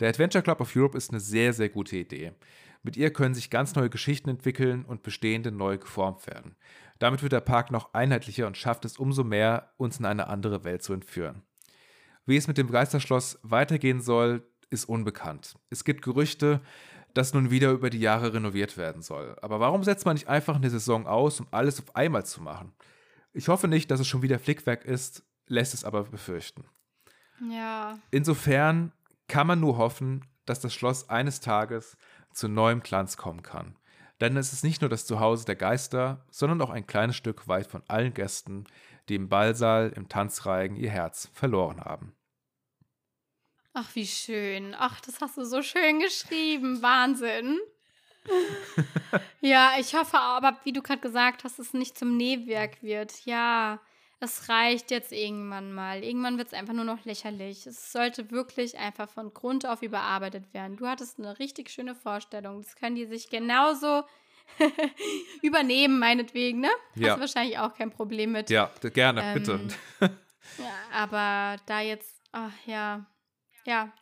Der 0.00 0.08
Adventure 0.08 0.42
Club 0.42 0.62
of 0.62 0.74
Europe 0.74 0.96
ist 0.96 1.10
eine 1.10 1.20
sehr, 1.20 1.52
sehr 1.52 1.68
gute 1.68 1.98
Idee. 1.98 2.32
Mit 2.82 2.96
ihr 2.96 3.12
können 3.12 3.34
sich 3.34 3.50
ganz 3.50 3.74
neue 3.74 3.90
Geschichten 3.90 4.30
entwickeln 4.30 4.86
und 4.86 5.02
bestehende 5.02 5.52
neu 5.52 5.76
geformt 5.76 6.26
werden. 6.26 6.56
Damit 6.98 7.22
wird 7.22 7.34
der 7.34 7.42
Park 7.42 7.70
noch 7.70 7.92
einheitlicher 7.92 8.46
und 8.46 8.56
schafft 8.56 8.86
es 8.86 8.96
umso 8.96 9.22
mehr, 9.22 9.74
uns 9.76 9.98
in 9.98 10.06
eine 10.06 10.28
andere 10.28 10.64
Welt 10.64 10.82
zu 10.82 10.94
entführen. 10.94 11.42
Wie 12.24 12.38
es 12.38 12.48
mit 12.48 12.56
dem 12.56 12.70
Geisterschloss 12.70 13.38
weitergehen 13.42 14.00
soll, 14.00 14.48
ist 14.70 14.86
unbekannt. 14.86 15.56
Es 15.68 15.84
gibt 15.84 16.00
Gerüchte, 16.00 16.62
dass 17.14 17.32
nun 17.32 17.50
wieder 17.50 17.70
über 17.70 17.90
die 17.90 18.00
Jahre 18.00 18.34
renoviert 18.34 18.76
werden 18.76 19.02
soll. 19.02 19.36
Aber 19.40 19.60
warum 19.60 19.84
setzt 19.84 20.04
man 20.04 20.14
nicht 20.14 20.28
einfach 20.28 20.56
eine 20.56 20.70
Saison 20.70 21.06
aus, 21.06 21.40
um 21.40 21.46
alles 21.50 21.80
auf 21.80 21.94
einmal 21.96 22.26
zu 22.26 22.42
machen? 22.42 22.72
Ich 23.32 23.48
hoffe 23.48 23.68
nicht, 23.68 23.90
dass 23.90 24.00
es 24.00 24.06
schon 24.06 24.22
wieder 24.22 24.38
Flickwerk 24.38 24.84
ist, 24.84 25.22
lässt 25.46 25.74
es 25.74 25.84
aber 25.84 26.04
befürchten. 26.04 26.64
Ja. 27.50 27.98
Insofern 28.10 28.92
kann 29.28 29.46
man 29.46 29.60
nur 29.60 29.78
hoffen, 29.78 30.24
dass 30.44 30.60
das 30.60 30.74
Schloss 30.74 31.08
eines 31.08 31.40
Tages 31.40 31.96
zu 32.32 32.48
neuem 32.48 32.80
Glanz 32.82 33.16
kommen 33.16 33.42
kann. 33.42 33.76
Denn 34.20 34.36
es 34.36 34.52
ist 34.52 34.64
nicht 34.64 34.80
nur 34.80 34.90
das 34.90 35.06
Zuhause 35.06 35.44
der 35.44 35.56
Geister, 35.56 36.24
sondern 36.30 36.60
auch 36.62 36.70
ein 36.70 36.86
kleines 36.86 37.16
Stück 37.16 37.48
weit 37.48 37.66
von 37.66 37.82
allen 37.88 38.14
Gästen, 38.14 38.64
die 39.08 39.16
im 39.16 39.28
Ballsaal, 39.28 39.92
im 39.94 40.08
Tanzreigen 40.08 40.76
ihr 40.76 40.90
Herz 40.90 41.28
verloren 41.32 41.80
haben. 41.80 42.14
Ach, 43.74 43.88
wie 43.94 44.06
schön. 44.06 44.74
Ach, 44.78 45.00
das 45.00 45.20
hast 45.20 45.36
du 45.36 45.44
so 45.44 45.60
schön 45.62 45.98
geschrieben. 45.98 46.80
Wahnsinn. 46.80 47.58
ja, 49.40 49.72
ich 49.78 49.94
hoffe 49.94 50.18
aber, 50.18 50.56
wie 50.62 50.72
du 50.72 50.80
gerade 50.80 51.00
gesagt 51.00 51.42
hast, 51.44 51.58
dass 51.58 51.66
es 51.68 51.74
nicht 51.74 51.98
zum 51.98 52.16
Nähwerk 52.16 52.82
wird. 52.82 53.26
Ja, 53.26 53.80
es 54.20 54.48
reicht 54.48 54.92
jetzt 54.92 55.12
irgendwann 55.12 55.72
mal. 55.72 56.04
Irgendwann 56.04 56.38
wird 56.38 56.48
es 56.48 56.54
einfach 56.54 56.72
nur 56.72 56.84
noch 56.84 57.04
lächerlich. 57.04 57.66
Es 57.66 57.92
sollte 57.92 58.30
wirklich 58.30 58.78
einfach 58.78 59.08
von 59.08 59.34
Grund 59.34 59.66
auf 59.66 59.82
überarbeitet 59.82 60.54
werden. 60.54 60.76
Du 60.76 60.86
hattest 60.86 61.18
eine 61.18 61.38
richtig 61.40 61.68
schöne 61.68 61.96
Vorstellung. 61.96 62.62
Das 62.62 62.76
können 62.76 62.94
die 62.94 63.06
sich 63.06 63.28
genauso 63.28 64.04
übernehmen, 65.42 65.98
meinetwegen, 65.98 66.60
ne? 66.60 66.70
Ja. 66.94 67.08
Hast 67.08 67.16
du 67.16 67.20
wahrscheinlich 67.22 67.58
auch 67.58 67.74
kein 67.74 67.90
Problem 67.90 68.32
mit. 68.32 68.50
Ja, 68.50 68.70
gerne, 68.80 69.22
Ähm, 69.22 69.34
bitte. 69.34 69.60
Ja, 70.58 70.74
aber 70.92 71.56
da 71.66 71.80
jetzt, 71.80 72.20
ach 72.30 72.52
ja, 72.66 73.06
ja, 73.66 73.92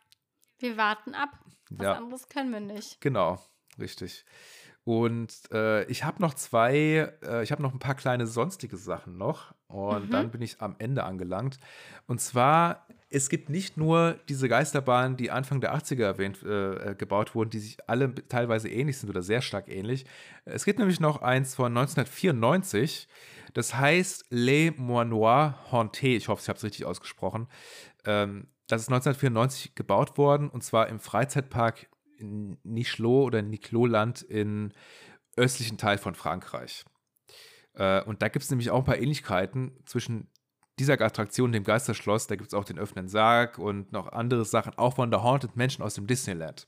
wir 0.59 0.77
warten 0.77 1.15
ab. 1.15 1.29
Was 1.69 1.83
Ja. 1.85 1.93
anderes 1.93 2.29
können 2.29 2.51
wir 2.51 2.59
nicht. 2.59 3.01
Genau, 3.01 3.39
richtig. 3.79 4.25
Und 4.85 5.33
äh, 5.53 5.85
ich 5.85 6.03
habe 6.03 6.21
noch 6.21 6.33
zwei, 6.33 7.13
äh, 7.23 7.41
ich 7.43 7.51
habe 7.53 7.61
noch 7.61 7.71
ein 7.73 7.79
paar 7.79 7.95
kleine 7.95 8.27
sonstige 8.27 8.75
Sachen 8.75 9.17
noch. 9.17 9.53
Und 9.67 10.07
Mhm. 10.07 10.11
dann 10.11 10.31
bin 10.31 10.41
ich 10.41 10.61
am 10.61 10.75
Ende 10.77 11.03
angelangt. 11.05 11.57
Und 12.05 12.19
zwar, 12.19 12.85
es 13.09 13.29
gibt 13.29 13.49
nicht 13.49 13.77
nur 13.77 14.19
diese 14.27 14.49
Geisterbahnen, 14.49 15.15
die 15.15 15.31
Anfang 15.31 15.61
der 15.61 15.73
80er 15.73 16.03
erwähnt, 16.03 16.43
äh, 16.43 16.91
äh, 16.91 16.95
gebaut 16.95 17.33
wurden, 17.33 17.49
die 17.49 17.59
sich 17.59 17.77
alle 17.89 18.13
teilweise 18.27 18.67
ähnlich 18.69 18.97
sind 18.97 19.09
oder 19.09 19.21
sehr 19.23 19.41
stark 19.41 19.69
ähnlich. 19.69 20.05
Es 20.43 20.65
gibt 20.65 20.79
nämlich 20.79 20.99
noch 20.99 21.21
eins 21.21 21.55
von 21.55 21.73
1994. 21.73 23.07
Das 23.53 23.75
heißt 23.75 24.25
Les 24.31 24.73
Moinois 24.77 25.53
Hantés. 25.71 26.17
Ich 26.17 26.27
hoffe, 26.27 26.41
ich 26.43 26.49
habe 26.49 26.57
es 26.57 26.63
richtig 26.63 26.85
ausgesprochen. 26.85 27.47
Ähm, 28.05 28.47
das 28.73 28.83
ist 28.83 28.89
1994 28.89 29.75
gebaut 29.75 30.17
worden 30.17 30.49
und 30.49 30.63
zwar 30.63 30.87
im 30.87 30.99
Freizeitpark 30.99 31.87
in 32.17 32.57
Nichelot 32.63 33.27
oder 33.27 33.41
Nicloland 33.41 34.21
im 34.21 34.71
östlichen 35.35 35.77
Teil 35.77 35.97
von 35.97 36.15
Frankreich. 36.15 36.85
Äh, 37.73 38.01
und 38.03 38.21
da 38.21 38.27
gibt 38.27 38.43
es 38.43 38.49
nämlich 38.49 38.69
auch 38.69 38.79
ein 38.79 38.85
paar 38.85 38.97
Ähnlichkeiten 38.97 39.71
zwischen 39.85 40.27
dieser 40.79 40.99
Attraktion, 40.99 41.51
dem 41.51 41.63
Geisterschloss. 41.63 42.27
Da 42.27 42.35
gibt 42.35 42.47
es 42.47 42.53
auch 42.53 42.65
den 42.65 42.79
öffnenden 42.79 43.09
Sarg 43.09 43.57
und 43.57 43.91
noch 43.91 44.11
andere 44.11 44.45
Sachen, 44.45 44.77
auch 44.77 44.95
von 44.95 45.11
der 45.11 45.23
Haunted 45.23 45.55
Mansion 45.55 45.85
aus 45.85 45.95
dem 45.95 46.07
Disneyland. 46.07 46.67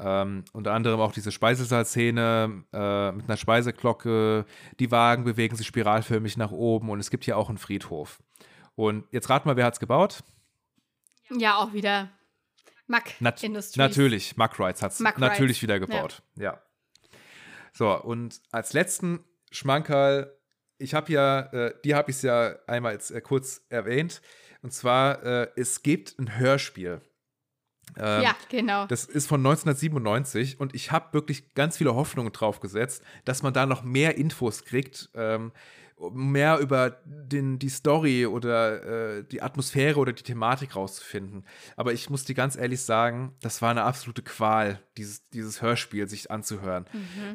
Ähm, 0.00 0.44
unter 0.52 0.72
anderem 0.72 1.00
auch 1.00 1.12
diese 1.12 1.30
Speisesaalszene 1.30 2.64
äh, 2.72 3.12
mit 3.12 3.28
einer 3.28 3.36
Speiseglocke. 3.36 4.44
Die 4.80 4.90
Wagen 4.90 5.24
bewegen 5.24 5.56
sich 5.56 5.66
spiralförmig 5.66 6.36
nach 6.36 6.50
oben 6.50 6.90
und 6.90 6.98
es 6.98 7.10
gibt 7.10 7.24
hier 7.24 7.36
auch 7.36 7.48
einen 7.48 7.58
Friedhof. 7.58 8.20
Und 8.74 9.04
jetzt 9.12 9.30
rat 9.30 9.46
mal, 9.46 9.56
wer 9.56 9.66
hat 9.66 9.74
es 9.74 9.80
gebaut? 9.80 10.24
Ja, 11.30 11.56
auch 11.56 11.72
wieder 11.72 12.10
Mack 12.86 13.20
Nat 13.20 13.42
Industries. 13.42 13.76
Natürlich, 13.76 14.36
Mack 14.36 14.58
Rides 14.58 14.82
hat 14.82 14.92
es 14.92 15.00
natürlich 15.00 15.62
wieder 15.62 15.80
gebaut. 15.80 16.22
Ja. 16.36 16.60
So, 17.72 17.90
und 18.00 18.40
als 18.52 18.72
letzten 18.72 19.24
Schmankerl, 19.50 20.36
ich 20.78 20.94
habe 20.94 21.12
ja, 21.12 21.40
äh, 21.52 21.74
die 21.84 21.94
habe 21.94 22.10
ich 22.10 22.22
ja 22.22 22.54
einmal 22.66 22.92
jetzt, 22.92 23.10
äh, 23.10 23.20
kurz 23.20 23.62
erwähnt. 23.68 24.20
Und 24.62 24.72
zwar, 24.72 25.22
äh, 25.24 25.48
es 25.56 25.82
gibt 25.82 26.18
ein 26.18 26.38
Hörspiel. 26.38 27.00
Ähm, 27.96 28.22
Ja, 28.22 28.36
genau. 28.48 28.86
Das 28.86 29.04
ist 29.04 29.26
von 29.28 29.40
1997 29.42 30.58
und 30.60 30.74
ich 30.74 30.90
habe 30.90 31.12
wirklich 31.12 31.54
ganz 31.54 31.76
viele 31.76 31.94
Hoffnungen 31.94 32.32
drauf 32.32 32.60
gesetzt, 32.60 33.02
dass 33.24 33.42
man 33.42 33.52
da 33.52 33.66
noch 33.66 33.82
mehr 33.82 34.16
Infos 34.16 34.64
kriegt, 34.64 35.10
ähm, 35.14 35.52
mehr 36.12 36.58
über 36.58 36.98
den, 37.04 37.58
die 37.58 37.68
Story 37.68 38.26
oder 38.26 39.18
äh, 39.18 39.24
die 39.24 39.42
Atmosphäre 39.42 39.98
oder 39.98 40.12
die 40.12 40.22
Thematik 40.22 40.76
rauszufinden. 40.76 41.44
Aber 41.76 41.92
ich 41.92 42.10
muss 42.10 42.24
dir 42.24 42.34
ganz 42.34 42.56
ehrlich 42.56 42.82
sagen, 42.82 43.34
das 43.40 43.62
war 43.62 43.70
eine 43.70 43.84
absolute 43.84 44.22
Qual, 44.22 44.80
dieses, 44.96 45.28
dieses 45.30 45.62
Hörspiel 45.62 46.08
sich 46.08 46.30
anzuhören. 46.30 46.86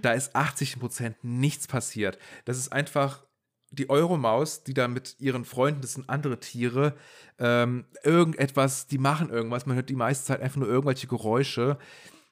Da 0.02 0.12
ist 0.12 0.36
80 0.36 0.80
Prozent 0.80 1.16
nichts 1.24 1.68
passiert. 1.68 2.18
Das 2.46 2.58
ist 2.58 2.72
einfach 2.72 3.24
die 3.72 3.90
Euromaus, 3.90 4.64
die 4.64 4.74
da 4.74 4.88
mit 4.88 5.16
ihren 5.20 5.46
Freunden, 5.46 5.82
das 5.82 5.94
sind 5.94 6.10
andere 6.10 6.40
Tiere, 6.40 6.96
ähm, 7.38 7.86
irgendetwas, 8.04 8.88
die 8.88 8.98
machen 8.98 9.30
irgendwas. 9.30 9.66
Man 9.66 9.76
hört 9.76 9.90
die 9.90 9.96
meiste 9.96 10.26
Zeit 10.26 10.42
einfach 10.42 10.58
nur 10.58 10.68
irgendwelche 10.68 11.08
Geräusche. 11.08 11.78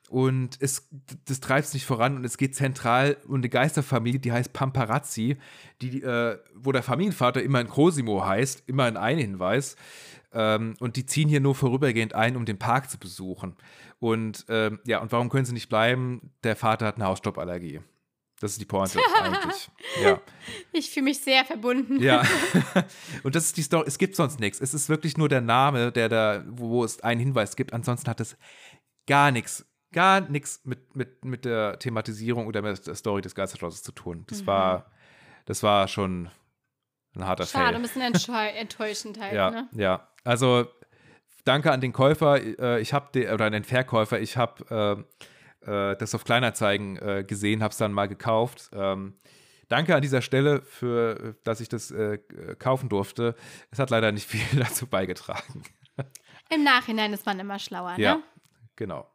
Und 0.09 0.57
es, 0.61 0.87
das 1.25 1.41
treibt 1.41 1.67
es 1.67 1.73
nicht 1.73 1.85
voran 1.85 2.15
und 2.15 2.23
es 2.23 2.37
geht 2.37 2.55
zentral 2.55 3.17
um 3.27 3.35
eine 3.35 3.49
Geisterfamilie, 3.49 4.19
die 4.19 4.31
heißt 4.31 4.53
Pamparazzi, 4.53 5.37
die, 5.81 6.01
äh, 6.01 6.37
wo 6.55 6.71
der 6.71 6.83
Familienvater 6.83 7.43
immer 7.43 7.59
in 7.59 7.67
Cosimo 7.67 8.25
heißt, 8.25 8.63
immer 8.67 8.87
in 8.87 8.95
ein 8.95 9.17
Hinweis. 9.17 9.75
Ähm, 10.33 10.75
und 10.79 10.95
die 10.95 11.05
ziehen 11.05 11.27
hier 11.27 11.41
nur 11.41 11.55
vorübergehend 11.55 12.13
ein, 12.13 12.37
um 12.37 12.45
den 12.45 12.57
Park 12.57 12.89
zu 12.89 12.97
besuchen. 12.97 13.55
Und 13.99 14.45
ähm, 14.49 14.79
ja, 14.85 14.99
und 14.99 15.11
warum 15.11 15.29
können 15.29 15.45
sie 15.45 15.53
nicht 15.53 15.69
bleiben? 15.69 16.31
Der 16.43 16.55
Vater 16.55 16.85
hat 16.85 16.95
eine 16.95 17.05
Hausstauballergie. 17.05 17.81
Das 18.39 18.51
ist 18.51 18.61
die 18.61 18.65
Pointe 18.65 18.99
eigentlich. 19.21 19.69
Ja. 20.01 20.21
Ich 20.71 20.91
fühle 20.91 21.05
mich 21.05 21.19
sehr 21.19 21.43
verbunden. 21.43 22.01
Ja. 22.01 22.23
Und 23.23 23.35
das 23.35 23.45
ist 23.45 23.57
die 23.57 23.63
Story. 23.63 23.85
Es 23.87 23.97
gibt 23.97 24.15
sonst 24.15 24.39
nichts. 24.39 24.61
Es 24.61 24.73
ist 24.73 24.89
wirklich 24.89 25.17
nur 25.17 25.27
der 25.27 25.41
Name, 25.41 25.91
der 25.91 26.07
da, 26.07 26.43
wo 26.47 26.83
es 26.83 27.01
einen 27.01 27.19
Hinweis 27.19 27.55
gibt. 27.55 27.73
Ansonsten 27.73 28.09
hat 28.09 28.19
es 28.19 28.37
gar 29.07 29.31
nichts, 29.31 29.65
gar 29.91 30.21
nichts 30.21 30.61
mit, 30.65 30.95
mit, 30.95 31.23
mit 31.25 31.45
der 31.45 31.79
Thematisierung 31.79 32.47
oder 32.47 32.61
mit 32.61 32.85
der 32.85 32.95
Story 32.95 33.21
des 33.21 33.35
Geisterschlosses 33.35 33.83
zu 33.83 33.91
tun. 33.91 34.25
Das 34.29 34.45
war, 34.45 34.91
das 35.45 35.63
war 35.63 35.87
schon 35.87 36.29
ein 37.15 37.25
harter 37.25 37.45
Schade, 37.45 37.67
ein 37.67 37.73
Fail. 37.73 37.81
bisschen 37.81 38.01
enttäu- 38.35 38.51
enttäuschend 38.53 39.19
halt, 39.19 39.33
Ja, 39.33 39.49
ne? 39.51 39.69
ja. 39.73 40.07
Also 40.23 40.67
danke 41.45 41.71
an 41.71 41.81
den 41.81 41.93
Käufer. 41.93 42.37
Äh, 42.59 42.81
Ich 42.81 42.93
habe 42.93 43.33
oder 43.33 43.45
an 43.45 43.53
den 43.53 43.63
Verkäufer. 43.63 44.19
Ich 44.19 44.35
habe 44.37 45.05
äh, 45.65 45.71
äh, 45.91 45.95
das 45.97 46.13
auf 46.13 46.23
Kleinanzeigen 46.25 46.97
äh, 46.97 47.23
gesehen, 47.25 47.63
habe 47.63 47.71
es 47.71 47.77
dann 47.77 47.93
mal 47.93 48.07
gekauft. 48.07 48.69
Ähm, 48.73 49.13
danke 49.69 49.95
an 49.95 50.01
dieser 50.01 50.21
Stelle 50.21 50.61
für, 50.63 51.35
dass 51.43 51.61
ich 51.61 51.69
das 51.69 51.89
äh, 51.91 52.19
kaufen 52.59 52.89
durfte. 52.89 53.35
Es 53.71 53.79
hat 53.79 53.89
leider 53.89 54.11
nicht 54.11 54.27
viel 54.29 54.59
dazu 54.59 54.85
beigetragen. 54.85 55.63
Im 56.49 56.63
Nachhinein 56.63 57.13
ist 57.13 57.25
man 57.25 57.39
immer 57.39 57.57
schlauer, 57.57 57.95
Ja, 57.97 58.15
ne? 58.15 58.23
genau. 58.75 59.09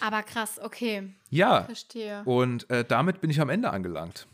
Aber 0.00 0.22
krass, 0.22 0.60
okay, 0.62 1.14
Ja. 1.30 1.64
verstehe. 1.64 2.22
Und 2.24 2.68
äh, 2.70 2.84
damit 2.84 3.20
bin 3.20 3.30
ich 3.30 3.40
am 3.40 3.48
Ende 3.48 3.70
angelangt. 3.70 4.26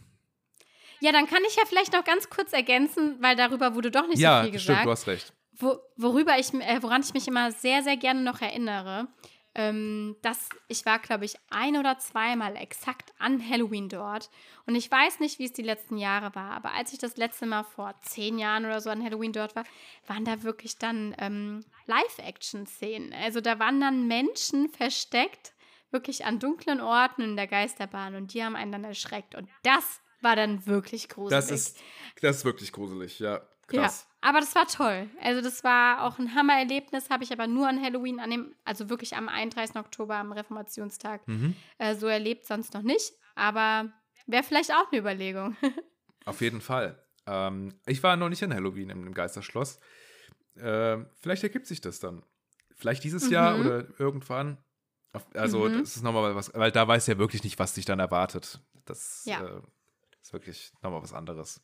Ja, 1.01 1.11
dann 1.11 1.27
kann 1.27 1.43
ich 1.49 1.57
ja 1.57 1.65
vielleicht 1.67 1.93
noch 1.93 2.05
ganz 2.05 2.31
kurz 2.31 2.53
ergänzen, 2.53 3.17
weil 3.21 3.35
darüber 3.35 3.75
wurde 3.75 3.91
doch 3.91 4.07
nicht 4.07 4.21
ja, 4.21 4.45
so 4.45 4.51
viel 4.51 4.59
stimmt, 4.59 4.69
gesagt. 4.69 4.87
du 4.87 4.91
hast 4.91 5.07
recht. 5.09 5.33
Wo, 5.59 5.77
worüber 5.97 6.38
ich, 6.38 6.55
äh, 6.55 6.83
woran 6.83 7.03
ich 7.03 7.12
mich 7.12 7.27
immer 7.29 7.51
sehr, 7.53 7.83
sehr 7.83 7.97
gerne 7.97 8.23
noch 8.23 8.41
erinnere, 8.41 9.09
ähm, 9.55 10.17
dass 10.23 10.49
ich 10.69 10.87
war, 10.87 10.99
glaube 10.99 11.25
ich, 11.25 11.35
ein 11.51 11.77
oder 11.77 11.99
zweimal 11.99 12.57
exakt 12.57 13.12
an 13.19 13.47
Halloween 13.47 13.88
dort. 13.88 14.31
Und 14.67 14.75
ich 14.75 14.91
weiß 14.91 15.21
nicht, 15.21 15.38
wie 15.38 15.45
es 15.45 15.53
die 15.53 15.62
letzten 15.62 15.99
Jahre 15.99 16.35
war, 16.35 16.53
aber 16.53 16.73
als 16.73 16.93
ich 16.93 16.99
das 16.99 17.17
letzte 17.17 17.47
Mal 17.47 17.62
vor 17.65 17.95
zehn 18.03 18.38
Jahren 18.38 18.65
oder 18.65 18.81
so 18.81 18.91
an 18.91 19.03
Halloween 19.05 19.33
dort 19.33 19.55
war, 19.55 19.65
waren 20.07 20.25
da 20.25 20.43
wirklich 20.43 20.79
dann 20.79 21.15
ähm, 21.19 21.65
Live-Action-Szenen. 21.87 23.12
Also 23.12 23.41
da 23.41 23.59
waren 23.59 23.81
dann 23.81 24.07
Menschen 24.07 24.69
versteckt, 24.71 25.53
wirklich 25.91 26.25
an 26.25 26.38
dunklen 26.38 26.81
Orten 26.81 27.23
in 27.23 27.37
der 27.37 27.47
Geisterbahn 27.47 28.15
und 28.15 28.33
die 28.33 28.43
haben 28.43 28.57
einen 28.57 28.73
dann 28.73 28.85
erschreckt. 28.85 29.35
Und 29.35 29.49
das 29.62 30.01
war 30.23 30.37
dann 30.37 30.67
wirklich 30.67 31.09
gruselig. 31.09 31.38
Das 31.38 31.51
ist, 31.51 31.79
das 32.21 32.37
ist 32.38 32.45
wirklich 32.45 32.73
gruselig, 32.73 33.19
ja. 33.19 33.43
Krass. 33.68 34.07
Ja, 34.22 34.29
aber 34.29 34.40
das 34.40 34.55
war 34.55 34.66
toll. 34.66 35.09
Also 35.20 35.40
das 35.40 35.64
war 35.64 36.03
auch 36.05 36.18
ein 36.18 36.35
Hammererlebnis, 36.35 37.11
habe 37.11 37.25
ich 37.25 37.33
aber 37.33 37.46
nur 37.46 37.68
an 37.68 37.81
Halloween, 37.83 38.20
an 38.20 38.31
dem, 38.31 38.55
also 38.64 38.88
wirklich 38.90 39.16
am 39.16 39.29
31. 39.29 39.77
Oktober, 39.77 40.16
am 40.16 40.33
Reformationstag, 40.33 41.27
Mhm. 41.29 41.55
äh, 41.79 41.94
so 41.94 42.07
erlebt, 42.07 42.46
sonst 42.46 42.75
noch 42.75 42.83
nicht. 42.83 43.12
Aber 43.35 43.92
wäre 44.27 44.42
vielleicht 44.42 44.72
auch 44.72 44.90
eine 44.90 45.01
Überlegung. 45.01 45.57
Auf 46.25 46.40
jeden 46.40 46.61
Fall. 46.61 47.03
Ähm, 47.27 47.75
ich 47.87 48.03
war 48.03 48.16
noch 48.16 48.29
nicht 48.29 48.42
an 48.42 48.53
Halloween 48.55 48.90
im, 48.90 49.14
Geisterschloss. 49.14 49.79
Ähm, 50.57 51.07
vielleicht 51.20 51.42
ergibt 51.44 51.66
sich 51.66 51.81
das 51.81 51.98
dann. 52.01 52.22
Vielleicht 52.75 53.05
dieses 53.05 53.31
Jahr 53.31 53.57
Mhm. 53.57 53.61
oder 53.66 54.01
irgendwann. 54.01 54.59
Also, 55.35 55.68
Mhm. 55.68 55.81
das 55.81 55.96
ist 55.96 56.03
nochmal 56.03 56.35
was, 56.35 56.53
weil 56.55 56.72
da 56.72 56.87
weiß 56.88 57.07
ja 57.07 57.18
wirklich 57.18 57.44
nicht, 57.44 57.59
was 57.59 57.75
dich 57.75 57.85
dann 57.85 58.01
erwartet. 58.01 58.61
Das 58.85 59.25
Ja. 59.25 59.42
äh, 59.44 59.61
ist 60.20 60.33
wirklich 60.33 60.72
nochmal 60.83 61.03
was 61.03 61.12
anderes. 61.12 61.61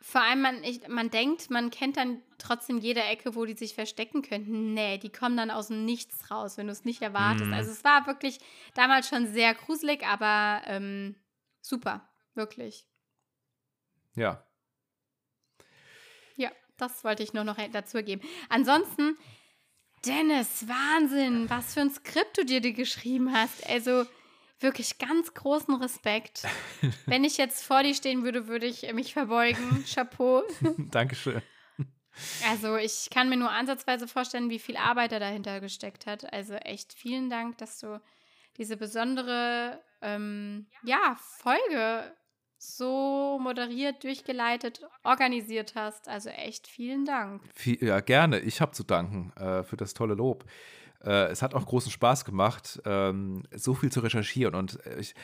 Vor 0.00 0.22
allem, 0.22 0.42
man, 0.42 0.64
ich, 0.64 0.86
man 0.88 1.10
denkt, 1.10 1.50
man 1.50 1.70
kennt 1.70 1.96
dann 1.96 2.22
trotzdem 2.38 2.78
jede 2.78 3.02
Ecke, 3.02 3.34
wo 3.34 3.44
die 3.44 3.54
sich 3.54 3.74
verstecken 3.74 4.22
könnten. 4.22 4.74
Nee, 4.74 4.98
die 4.98 5.10
kommen 5.10 5.36
dann 5.36 5.50
aus 5.50 5.68
dem 5.68 5.84
Nichts 5.84 6.30
raus, 6.30 6.56
wenn 6.56 6.66
du 6.66 6.72
es 6.72 6.84
nicht 6.84 7.02
erwartest. 7.02 7.46
Mhm. 7.46 7.54
Also 7.54 7.70
es 7.70 7.84
war 7.84 8.06
wirklich 8.06 8.38
damals 8.74 9.08
schon 9.08 9.26
sehr 9.26 9.54
gruselig, 9.54 10.06
aber 10.06 10.62
ähm, 10.66 11.16
super, 11.60 12.08
wirklich. 12.34 12.86
Ja. 14.14 14.44
Ja, 16.36 16.50
das 16.76 17.04
wollte 17.04 17.22
ich 17.22 17.32
nur 17.32 17.44
noch 17.44 17.56
dazu 17.72 18.02
geben. 18.02 18.22
Ansonsten, 18.48 19.16
Dennis, 20.06 20.66
Wahnsinn, 20.68 21.50
was 21.50 21.74
für 21.74 21.80
ein 21.80 21.90
Skript 21.90 22.38
du 22.38 22.44
dir 22.44 22.60
geschrieben 22.60 23.32
hast. 23.32 23.68
Also 23.68 24.06
wirklich 24.60 24.98
ganz 24.98 25.34
großen 25.34 25.74
Respekt. 25.74 26.42
Wenn 27.06 27.24
ich 27.24 27.36
jetzt 27.36 27.64
vor 27.64 27.82
dir 27.82 27.94
stehen 27.94 28.24
würde, 28.24 28.48
würde 28.48 28.66
ich 28.66 28.92
mich 28.92 29.12
verbeugen. 29.12 29.84
Chapeau. 29.92 30.42
Dankeschön. 30.78 31.42
Also 32.48 32.76
ich 32.76 33.10
kann 33.10 33.28
mir 33.28 33.36
nur 33.36 33.50
ansatzweise 33.50 34.08
vorstellen, 34.08 34.50
wie 34.50 34.58
viel 34.58 34.76
Arbeit 34.76 35.12
er 35.12 35.20
dahinter 35.20 35.60
gesteckt 35.60 36.06
hat. 36.06 36.32
Also 36.32 36.54
echt 36.54 36.92
vielen 36.92 37.30
Dank, 37.30 37.58
dass 37.58 37.78
du 37.78 38.00
diese 38.56 38.76
besondere 38.76 39.80
ähm, 40.02 40.66
ja, 40.82 41.16
Folge 41.38 42.12
so 42.58 43.38
moderiert, 43.40 44.02
durchgeleitet, 44.02 44.80
organisiert 45.04 45.76
hast. 45.76 46.08
Also 46.08 46.28
echt 46.30 46.66
vielen 46.66 47.04
Dank. 47.04 47.42
Viel, 47.54 47.82
ja, 47.82 48.00
gerne. 48.00 48.40
Ich 48.40 48.60
habe 48.60 48.72
zu 48.72 48.82
danken 48.82 49.32
äh, 49.36 49.62
für 49.62 49.76
das 49.76 49.94
tolle 49.94 50.14
Lob. 50.14 50.44
Äh, 51.04 51.26
es 51.26 51.42
hat 51.42 51.54
auch 51.54 51.66
großen 51.66 51.90
Spaß 51.90 52.24
gemacht, 52.24 52.80
ähm, 52.84 53.44
so 53.54 53.74
viel 53.74 53.90
zu 53.90 54.00
recherchieren. 54.00 54.54
Und 54.54 54.84
äh, 54.86 54.98
ich, 54.98 55.14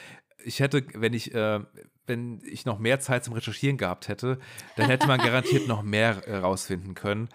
ich 0.44 0.60
hätte, 0.60 0.84
wenn 0.94 1.12
ich, 1.12 1.34
äh, 1.34 1.60
wenn 2.06 2.40
ich 2.44 2.64
noch 2.64 2.78
mehr 2.78 3.00
Zeit 3.00 3.24
zum 3.24 3.34
Recherchieren 3.34 3.76
gehabt 3.76 4.08
hätte, 4.08 4.38
dann 4.76 4.86
hätte 4.86 5.06
man 5.06 5.18
garantiert 5.18 5.66
noch 5.68 5.82
mehr 5.82 6.22
herausfinden 6.26 6.94
können. 6.94 7.28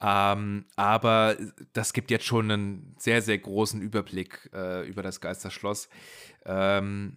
Ähm, 0.00 0.66
aber 0.76 1.36
das 1.72 1.92
gibt 1.92 2.10
jetzt 2.10 2.26
schon 2.26 2.50
einen 2.50 2.96
sehr, 2.98 3.22
sehr 3.22 3.38
großen 3.38 3.80
Überblick 3.80 4.50
äh, 4.52 4.86
über 4.86 5.02
das 5.02 5.20
Geisterschloss. 5.20 5.88
Ähm, 6.44 7.16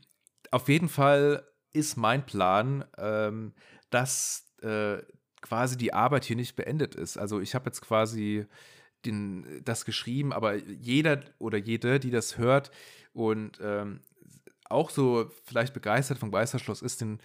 auf 0.51 0.69
jeden 0.69 0.89
Fall 0.89 1.43
ist 1.73 1.97
mein 1.97 2.25
Plan, 2.25 2.85
ähm, 2.97 3.53
dass 3.89 4.45
äh, 4.61 4.97
quasi 5.41 5.77
die 5.77 5.93
Arbeit 5.93 6.25
hier 6.25 6.35
nicht 6.35 6.55
beendet 6.55 6.95
ist. 6.95 7.17
Also 7.17 7.39
ich 7.39 7.55
habe 7.55 7.65
jetzt 7.65 7.81
quasi 7.81 8.45
den, 9.07 9.61
das 9.63 9.85
geschrieben, 9.85 10.33
aber 10.33 10.55
jeder 10.55 11.21
oder 11.39 11.57
jede, 11.57 11.99
die 11.99 12.11
das 12.11 12.37
hört 12.37 12.71
und 13.13 13.59
ähm, 13.61 14.01
auch 14.69 14.89
so 14.89 15.31
vielleicht 15.45 15.73
begeistert 15.73 16.19
vom 16.19 16.31
Geisterschloss 16.31 16.81
ist, 16.81 17.01
den 17.01 17.19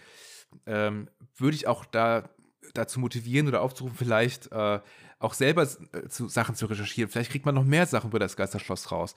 ähm, 0.66 1.09
würde 1.37 1.57
ich 1.57 1.66
auch 1.66 1.85
da 1.85 2.28
dazu 2.74 3.01
motivieren 3.01 3.49
oder 3.49 3.61
aufzurufen, 3.61 3.97
vielleicht 3.97 4.51
äh, 4.53 4.80
auch 5.18 5.35
selber 5.35 5.62
äh, 5.93 6.09
zu 6.09 6.28
Sachen 6.28 6.55
zu 6.55 6.66
recherchieren. 6.66 7.11
Vielleicht 7.11 7.30
kriegt 7.30 7.47
man 7.47 7.55
noch 7.55 7.64
mehr 7.64 7.87
Sachen 7.87 8.11
über 8.11 8.18
das 8.18 8.37
Geisterschloss 8.37 8.91
raus. 8.91 9.14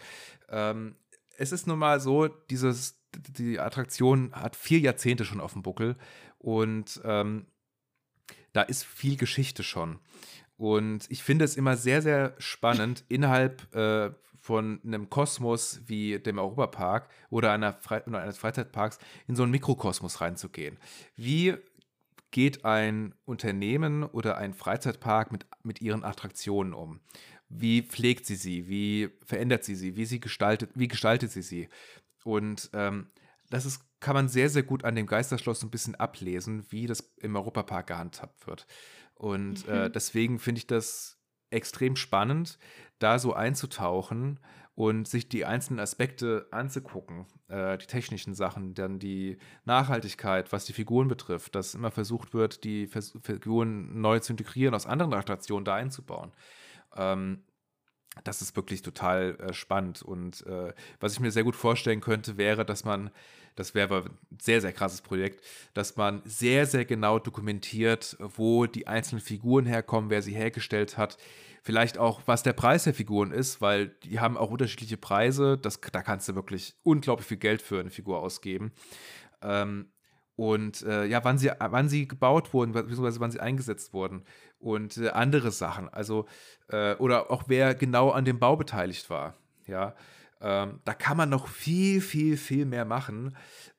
Ähm, 0.50 0.96
es 1.38 1.52
ist 1.52 1.68
nun 1.68 1.80
mal 1.80 2.00
so, 2.00 2.28
dieses, 2.28 3.02
die 3.14 3.60
Attraktion 3.60 4.34
hat 4.34 4.56
vier 4.56 4.80
Jahrzehnte 4.80 5.26
schon 5.26 5.42
auf 5.42 5.54
dem 5.54 5.62
Buckel 5.62 5.96
und 6.38 7.02
ähm, 7.04 7.48
da 8.54 8.62
ist 8.62 8.86
viel 8.86 9.18
Geschichte 9.18 9.64
schon. 9.64 10.00
Und 10.58 11.06
ich 11.10 11.24
finde 11.24 11.46
es 11.46 11.58
immer 11.58 11.76
sehr, 11.76 12.02
sehr 12.02 12.36
spannend, 12.38 13.04
innerhalb 13.10 13.74
äh, 13.76 14.12
von 14.40 14.80
einem 14.86 15.10
Kosmos 15.10 15.82
wie 15.88 16.20
dem 16.20 16.38
Europapark 16.38 17.10
oder, 17.30 17.52
einer 17.52 17.74
Fre 17.74 18.04
eines 18.06 18.38
Freizeitparks 18.38 19.00
in 19.28 19.36
so 19.36 19.44
einen 19.44 19.52
Mikrokosmos 19.52 20.22
reinzugehen. 20.22 20.78
Wie 21.16 21.56
geht 22.32 22.64
ein 22.64 23.16
Unternehmen 23.26 24.04
oder 24.04 24.38
ein 24.38 24.54
Freizeitpark 24.54 25.32
mit, 25.32 25.46
mit 25.64 25.82
ihren 25.82 26.04
Attraktionen 26.04 26.74
um? 26.74 27.00
Wie 27.50 27.82
pflegt 27.82 28.26
sie 28.26 28.36
sie? 28.36 28.68
Wie 28.68 29.10
verändert 29.26 29.64
sie 29.64 29.76
sie? 29.76 29.96
Wie, 29.96 30.06
sie 30.06 30.20
gestaltet, 30.20 30.72
wie 30.76 30.88
gestaltet 30.88 31.32
sie 31.32 31.42
sie? 31.42 31.70
Und 32.24 32.70
ähm, 32.74 33.08
das 33.50 33.66
ist, 33.66 33.82
kann 34.00 34.16
man 34.16 34.28
sehr, 34.28 34.50
sehr 34.50 34.64
gut 34.64 34.84
an 34.84 34.96
dem 34.96 35.08
Geisterschloss 35.08 35.64
ein 35.64 35.72
bisschen 35.72 35.96
ablesen, 35.96 36.66
wie 36.70 36.88
das 36.88 37.14
im 37.18 37.36
Europapark 37.36 37.88
gehandhabt 37.88 38.48
wird. 38.48 38.68
Und 39.14 39.68
äh, 39.68 39.72
mhm. 39.72 39.78
äh, 39.78 39.90
deswegen 39.90 40.40
finde 40.40 40.60
ich 40.60 40.68
das 40.68 41.18
extrem 41.50 41.96
spannend, 41.96 42.60
da 43.00 43.20
so 43.20 43.34
einzutauchen 43.34 44.40
und 44.76 45.08
sich 45.08 45.30
die 45.30 45.46
einzelnen 45.46 45.80
Aspekte 45.80 46.48
anzugucken, 46.52 47.26
äh, 47.48 47.78
die 47.78 47.86
technischen 47.86 48.36
Sachen, 48.36 48.74
dann 48.74 49.00
die 49.00 49.38
Nachhaltigkeit, 49.64 50.52
was 50.52 50.66
die 50.66 50.74
Figuren 50.74 51.08
betrifft, 51.08 51.56
dass 51.56 51.76
immer 51.76 51.92
versucht 51.92 52.34
wird, 52.34 52.64
die 52.66 52.88
Vers 52.88 53.18
Figuren 53.22 54.02
neu 54.02 54.20
zu 54.20 54.34
integrieren, 54.34 54.76
aus 54.76 54.86
anderen 54.86 55.14
Attraktionen 55.14 55.64
da 55.64 55.76
einzubauen. 55.76 56.34
Ähm, 56.96 57.44
das 58.24 58.42
ist 58.42 58.56
wirklich 58.56 58.82
total 58.82 59.38
äh, 59.40 59.54
spannend. 59.54 60.02
Und 60.02 60.46
äh, 60.48 60.74
was 61.00 61.14
ich 61.14 61.20
mir 61.20 61.32
sehr 61.32 61.44
gut 61.44 61.56
vorstellen 61.56 62.02
könnte, 62.02 62.38
wäre, 62.38 62.66
dass 62.66 62.86
man, 62.86 63.12
das 63.56 63.76
wäre 63.76 64.06
ein 64.06 64.40
sehr, 64.40 64.62
sehr 64.62 64.74
krasses 64.74 65.02
Projekt, 65.02 65.44
dass 65.74 65.96
man 65.96 66.22
sehr, 66.26 66.66
sehr 66.66 66.86
genau 66.86 67.20
dokumentiert, 67.20 68.18
wo 68.20 68.66
die 68.66 68.88
einzelnen 68.88 69.22
Figuren 69.22 69.66
herkommen, 69.66 70.10
wer 70.10 70.22
sie 70.22 70.34
hergestellt 70.34 70.98
hat. 70.98 71.18
Vielleicht 71.62 71.98
auch, 71.98 72.22
was 72.28 72.44
der 72.44 72.54
Preis 72.54 72.84
der 72.84 72.94
Figuren 72.94 73.32
ist, 73.32 73.60
weil 73.60 73.88
die 74.04 74.20
haben 74.20 74.38
auch 74.38 74.52
unterschiedliche 74.52 74.98
Preise. 74.98 75.58
Das, 75.58 75.82
da 75.82 76.04
kannst 76.04 76.30
du 76.30 76.36
wirklich 76.36 76.76
unglaublich 76.84 77.28
viel 77.28 77.38
Geld 77.38 77.62
für 77.62 77.80
eine 77.80 77.90
Figur 77.90 78.20
ausgeben. 78.20 78.72
Ähm, 79.42 79.88
und 80.36 80.82
äh, 80.84 81.06
ja, 81.06 81.24
wann 81.24 81.38
sie, 81.38 81.52
wann 81.60 81.90
sie 81.90 82.08
gebaut 82.08 82.54
wurden, 82.54 82.74
beziehungsweise 82.74 83.20
wann 83.20 83.32
sie 83.32 83.40
eingesetzt 83.40 83.94
wurden 83.94 84.24
und 84.60 84.98
äh, 84.98 85.10
andere 85.10 85.52
Sachen. 85.52 85.90
Also, 85.90 86.26
äh, 86.70 86.96
oder 86.96 87.32
auch 87.32 87.44
wer 87.48 87.76
genau 87.76 88.12
an 88.12 88.26
dem 88.26 88.40
Bau 88.40 88.56
beteiligt 88.56 89.10
war. 89.10 89.36
Ja, 89.68 89.96
ähm, 90.42 90.82
da 90.86 90.94
kann 90.94 91.18
man 91.18 91.30
noch 91.30 91.48
viel, 91.48 92.02
viel, 92.02 92.38
viel 92.38 92.66
mehr 92.66 92.86
machen. 92.86 93.36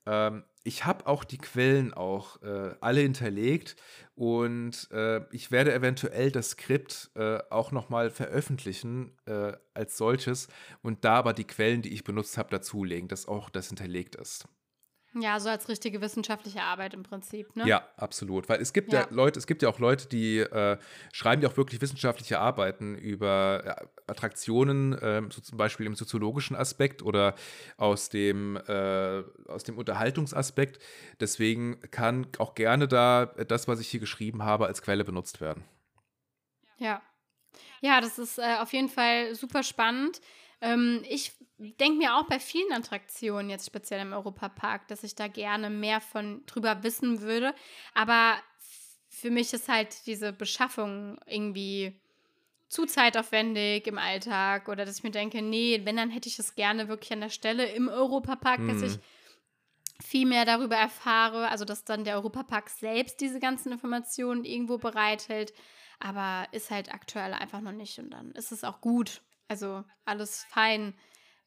Ähm, 0.07 0.45
ich 0.65 0.85
habe 0.85 1.07
auch 1.07 1.23
die 1.23 1.39
Quellen 1.39 1.95
auch 1.95 2.43
äh, 2.43 2.75
alle 2.81 3.01
hinterlegt 3.01 3.77
und 4.17 4.91
äh, 4.91 5.21
ich 5.31 5.53
werde 5.53 5.73
eventuell 5.73 6.33
das 6.33 6.51
Skript 6.51 7.11
äh, 7.15 7.39
auch 7.51 7.71
nochmal 7.71 8.11
veröffentlichen 8.11 9.13
als 9.75 9.97
solches 9.97 10.49
und 10.83 11.05
da 11.05 11.15
aber 11.15 11.33
die 11.35 11.47
Quellen, 11.47 11.83
die 11.83 11.93
ich 11.93 12.05
benutzt 12.05 12.39
habe, 12.39 12.51
dazulegen, 12.51 13.09
dass 13.09 13.27
auch 13.27 13.51
das 13.51 13.69
hinterlegt 13.69 14.17
ist. 14.17 14.49
Ja, 15.19 15.41
so 15.41 15.49
als 15.49 15.69
richtige 15.69 16.03
wissenschaftliche 16.03 16.63
Arbeit 16.63 16.93
im 16.93 17.03
Prinzip, 17.03 17.57
ne? 17.57 17.67
Ja, 17.67 17.89
absolut. 17.97 18.51
Weil 18.51 18.61
es 18.61 18.75
gibt 18.75 18.93
ja, 18.93 19.01
ja 19.01 19.07
Leute, 19.11 19.39
es 19.39 19.47
gibt 19.47 19.63
ja 19.63 19.71
auch 19.71 19.79
Leute, 19.79 20.09
die 20.09 20.41
äh, 20.41 20.77
schreiben 21.11 21.41
ja 21.41 21.49
auch 21.49 21.57
wirklich 21.57 21.81
wissenschaftliche 21.81 22.39
Arbeiten 22.39 22.97
über 22.97 23.63
äh, 23.65 24.11
Attraktionen, 24.11 24.93
äh, 24.93 25.23
so 25.31 25.41
zum 25.41 25.57
Beispiel 25.57 25.87
im 25.87 25.95
soziologischen 25.95 26.55
Aspekt 26.55 27.03
oder 27.03 27.35
aus 27.79 28.11
dem, 28.11 28.57
äh, 28.69 29.23
aus 29.49 29.65
dem 29.65 29.79
Unterhaltungsaspekt. 29.79 30.83
Deswegen 31.19 31.81
kann 31.91 32.27
auch 32.37 32.55
gerne 32.55 32.87
da 32.87 33.25
das, 33.25 33.69
was 33.69 33.81
ich 33.81 33.89
hier 33.89 34.01
geschrieben 34.01 34.43
habe, 34.43 34.67
als 34.67 34.83
Quelle 34.83 35.05
benutzt 35.05 35.41
werden. 35.41 35.65
Ja. 36.77 37.01
Ja, 37.81 38.03
das 38.03 38.19
ist 38.19 38.39
äh, 38.39 38.57
auf 38.61 38.75
jeden 38.75 38.91
Fall 38.91 39.35
super 39.35 39.63
spannend. 39.63 40.21
Ähm, 40.61 41.03
ich 41.09 41.33
denke 41.59 41.99
mir 41.99 42.17
auch 42.17 42.25
bei 42.25 42.39
vielen 42.39 42.73
Attraktionen, 42.73 43.51
jetzt 43.51 43.67
speziell 43.67 44.01
im 44.01 44.13
Europapark, 44.13 44.89
dass 44.89 45.05
ich 45.05 45.15
da 45.15 45.29
gerne 45.29 45.71
mehr 45.71 46.01
von 46.01 46.45
drüber 46.47 46.83
wissen 46.83 47.21
würde. 47.21 47.55
Aber 47.95 48.37
für 49.09 49.31
mich 49.31 49.53
ist 49.53 49.69
halt 49.69 50.07
diese 50.07 50.33
Beschaffung 50.33 51.19
irgendwie 51.27 51.99
zu 52.69 52.85
zeitaufwendig 52.85 53.87
im 53.87 53.99
Alltag 53.99 54.69
oder 54.69 54.85
dass 54.85 54.99
ich 54.99 55.05
mir 55.05 55.11
denke, 55.11 55.41
nee, 55.41 55.81
wenn, 55.85 55.97
dann 55.97 56.11
hätte 56.11 56.29
ich 56.29 56.39
es 56.39 56.55
gerne 56.55 56.89
wirklich 56.89 57.13
an 57.13 57.21
der 57.21 57.31
Stelle 57.31 57.67
im 57.71 57.89
Europapark, 57.89 58.59
mhm. 58.61 58.69
dass 58.69 58.83
ich 58.83 59.01
viel 60.03 60.27
mehr 60.27 60.45
darüber 60.45 60.77
erfahre, 60.77 61.49
also 61.49 61.65
dass 61.65 61.85
dann 61.85 62.05
der 62.05 62.17
Europapark 62.17 62.69
selbst 62.69 63.21
diese 63.21 63.41
ganzen 63.41 63.73
Informationen 63.73 64.45
irgendwo 64.45 64.79
bereithält, 64.79 65.55
aber 65.99 66.47
ist 66.53 66.71
halt 66.71 66.93
aktuell 66.93 67.33
einfach 67.33 67.61
noch 67.61 67.73
nicht 67.73 67.99
und 67.99 68.11
dann 68.11 68.33
ist 68.33 68.53
es 68.53 68.65
auch 68.65 68.81
gut. 68.81 69.23
Also 69.49 69.85
alles 70.05 70.45
fein. 70.51 70.95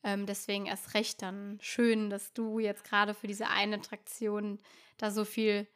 Ähm, 0.03 0.25
deswegen 0.25 0.65
erst 0.65 0.93
recht 0.93 1.21
dann 1.21 1.57
schön, 1.61 2.09
dass 2.09 2.33
du 2.33 2.59
jetzt 2.59 2.83
gerade 2.83 3.13
für 3.13 3.27
diese 3.27 3.47
eine 3.47 3.77
Attraktion 3.77 4.59
da 4.97 5.11
so 5.11 5.25
viel 5.25 5.67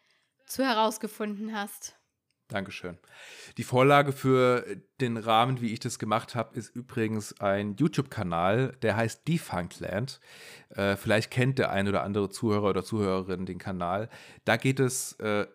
zu 0.45 0.63
herausgefunden 0.63 1.55
hast. 1.55 1.97
Dankeschön. 2.49 2.99
Die 3.57 3.63
Vorlage 3.63 4.11
für 4.11 4.65
den 5.01 5.17
Rahmen, 5.17 5.61
wie 5.61 5.74
ich 5.74 5.80
das 5.80 5.97
gemacht 5.97 6.36
habe, 6.36 6.55
ist 6.57 6.76
übrigens 6.76 7.39
ein 7.39 7.76
YouTube-Kanal, 7.78 8.78
der 8.82 8.95
heißt 8.95 9.28
Defunctland. 9.28 10.19
Äh, 10.69 10.95
vielleicht 10.95 11.32
kennt 11.32 11.57
der 11.57 11.71
ein 11.71 11.88
oder 11.88 12.03
andere 12.03 12.30
Zuhörer 12.30 12.69
oder 12.69 12.84
Zuhörerin 12.84 13.45
den 13.45 13.57
Kanal. 13.57 14.09
Da 14.45 14.57
geht 14.57 14.80
es, 14.80 15.13
äh, 15.13 15.47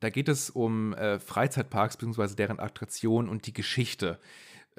da 0.00 0.10
geht 0.10 0.28
es 0.28 0.50
um 0.50 0.92
äh, 0.94 1.18
Freizeitparks 1.18 1.96
bzw. 1.96 2.34
deren 2.34 2.60
Attraktionen 2.60 3.30
und 3.30 3.46
die 3.46 3.54
Geschichte 3.54 4.18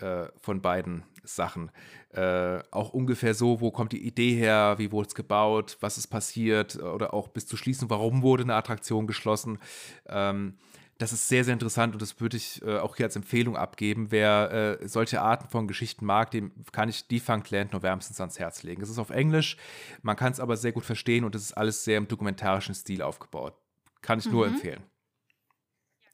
äh, 0.02 0.28
von 0.40 0.62
beiden 0.62 1.04
Sachen. 1.24 1.72
Äh, 2.12 2.60
auch 2.72 2.94
ungefähr 2.94 3.34
so, 3.34 3.62
wo 3.62 3.72
kommt 3.72 3.92
die 3.92 4.06
Idee 4.06 4.36
her, 4.36 4.76
wie 4.78 4.92
wurde 4.92 5.10
es 5.10 5.16
gebaut, 5.16 5.78
was 5.80 5.98
ist 5.98 6.08
passiert 6.08 6.76
oder 6.78 7.14
auch 7.14 7.28
bis 7.28 7.46
zu 7.46 7.58
schließen, 7.58 7.90
warum 7.90 8.22
wurde 8.22 8.44
eine 8.44 8.56
Attraktion 8.56 9.08
geschlossen. 9.08 9.60
Ähm, 10.08 10.58
das 10.98 11.14
ist 11.14 11.30
sehr, 11.30 11.46
sehr 11.46 11.54
interessant 11.54 11.94
und 11.94 12.02
das 12.02 12.20
würde 12.20 12.36
ich 12.36 12.62
äh, 12.62 12.78
auch 12.78 12.98
hier 12.98 13.06
als 13.06 13.16
Empfehlung 13.16 13.56
abgeben. 13.56 14.12
Wer 14.12 14.80
äh, 14.82 14.88
solche 14.88 15.22
Arten 15.22 15.48
von 15.48 15.68
Geschichten 15.68 16.06
mag, 16.06 16.30
dem 16.32 16.52
kann 16.74 16.90
ich 16.90 17.08
Defunct 17.08 17.50
Land 17.52 17.72
nur 17.72 17.84
wärmstens 17.84 18.20
ans 18.20 18.38
Herz 18.38 18.64
legen. 18.64 18.82
Es 18.82 18.90
ist 18.90 19.00
auf 19.00 19.10
Englisch, 19.10 19.56
man 20.02 20.18
kann 20.18 20.34
es 20.34 20.42
aber 20.42 20.58
sehr 20.58 20.74
gut 20.74 20.84
verstehen 20.84 21.24
und 21.24 21.36
es 21.36 21.44
ist 21.44 21.54
alles 21.54 21.86
sehr 21.86 21.98
im 21.98 22.10
dokumentarischen 22.10 22.76
Stil 22.76 23.02
aufgebaut. 23.02 23.56
Kann 24.02 24.20
ich 24.20 24.26
mhm. 24.26 24.32
nur 24.32 24.48
empfehlen. 24.48 24.84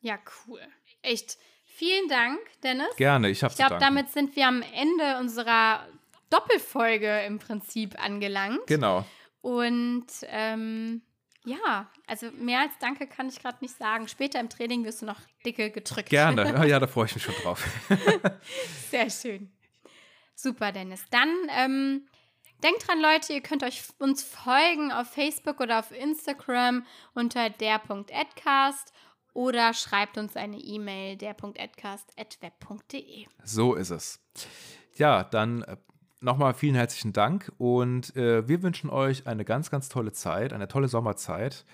Ja, 0.01 0.19
cool. 0.47 0.59
Echt 1.01 1.39
Vielen 1.77 2.07
Dank, 2.07 2.39
Dennis. 2.63 2.95
Gerne, 2.95 3.29
ich 3.29 3.43
habe 3.43 3.51
Ich 3.51 3.57
glaube, 3.57 3.79
damit 3.79 4.09
sind 4.09 4.33
wir 4.37 4.47
am 4.47 4.61
Ende 4.61 5.17
unserer 5.19 5.85
Doppelfolge 6.29 7.23
im 7.25 7.37
Prinzip 7.37 8.01
angelangt. 8.01 8.65
Genau. 8.67 9.03
Und 9.41 10.07
ähm, 10.23 11.01
ja, 11.43 11.91
also 12.07 12.31
mehr 12.31 12.61
als 12.61 12.71
Danke 12.79 13.07
kann 13.07 13.27
ich 13.27 13.41
gerade 13.41 13.57
nicht 13.59 13.77
sagen. 13.77 14.07
Später 14.07 14.39
im 14.39 14.47
Training 14.47 14.85
wirst 14.85 15.01
du 15.01 15.05
noch 15.05 15.19
dicke 15.45 15.69
gedrückt. 15.69 16.09
Gerne, 16.09 16.65
ja, 16.67 16.79
da 16.79 16.87
freue 16.87 17.07
ich 17.07 17.15
mich 17.15 17.25
schon 17.25 17.35
drauf. 17.43 17.61
Sehr 18.89 19.09
schön. 19.09 19.51
Super, 20.33 20.71
Dennis. 20.71 21.03
Dann 21.11 21.29
ähm, 21.49 22.07
Denkt 22.63 22.87
dran, 22.87 23.01
Leute, 23.01 23.33
ihr 23.33 23.41
könnt 23.41 23.63
euch 23.63 23.83
uns 23.99 24.23
folgen 24.23 24.91
auf 24.91 25.09
Facebook 25.09 25.59
oder 25.59 25.79
auf 25.79 25.91
Instagram 25.91 26.85
unter 27.13 27.49
der.adcast 27.49 28.93
oder 29.35 29.73
schreibt 29.73 30.17
uns 30.17 30.35
eine 30.35 30.57
E-Mail 30.57 31.17
der.adcast.web.de. 31.17 33.27
So 33.43 33.75
ist 33.75 33.91
es. 33.91 34.19
Ja, 34.95 35.23
dann 35.23 35.61
äh, 35.63 35.77
nochmal 36.21 36.55
vielen 36.55 36.75
herzlichen 36.75 37.11
Dank 37.13 37.51
und 37.57 38.15
äh, 38.15 38.47
wir 38.47 38.63
wünschen 38.63 38.89
euch 38.89 39.27
eine 39.27 39.45
ganz, 39.45 39.69
ganz 39.69 39.89
tolle 39.89 40.13
Zeit, 40.13 40.53
eine 40.53 40.67
tolle 40.67 40.87
Sommerzeit. 40.87 41.65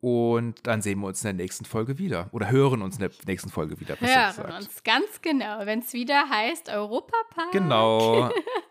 Und 0.00 0.66
dann 0.66 0.82
sehen 0.82 0.98
wir 0.98 1.06
uns 1.06 1.22
in 1.22 1.36
der 1.36 1.44
nächsten 1.44 1.64
Folge 1.64 1.98
wieder. 1.98 2.28
Oder 2.32 2.50
hören 2.50 2.82
uns 2.82 2.96
in 2.96 3.02
der 3.02 3.12
nächsten 3.24 3.50
Folge 3.50 3.78
wieder. 3.78 3.94
Hören 4.00 4.56
uns, 4.56 4.82
ganz 4.82 5.22
genau. 5.22 5.64
Wenn 5.64 5.78
es 5.78 5.92
wieder 5.92 6.28
heißt 6.28 6.70
Europapark. 6.70 7.52
Genau. 7.52 8.28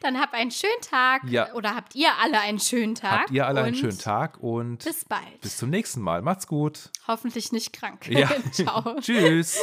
dann 0.00 0.20
habt 0.20 0.34
einen 0.34 0.50
schönen 0.50 0.80
Tag. 0.80 1.22
Ja. 1.24 1.52
Oder 1.54 1.74
habt 1.74 1.94
ihr 1.94 2.10
alle 2.20 2.40
einen 2.40 2.60
schönen 2.60 2.94
Tag. 2.94 3.20
Habt 3.22 3.30
ihr 3.30 3.46
alle 3.46 3.62
einen 3.62 3.76
schönen 3.76 3.98
Tag 3.98 4.38
und 4.38 4.84
bis 4.84 5.04
bald. 5.04 5.40
Bis 5.40 5.56
zum 5.56 5.70
nächsten 5.70 6.00
Mal. 6.00 6.22
Macht's 6.22 6.46
gut. 6.46 6.90
Hoffentlich 7.06 7.52
nicht 7.52 7.72
krank. 7.72 8.08
Ja. 8.08 8.30
Ciao. 8.52 8.96
Tschüss. 9.00 9.58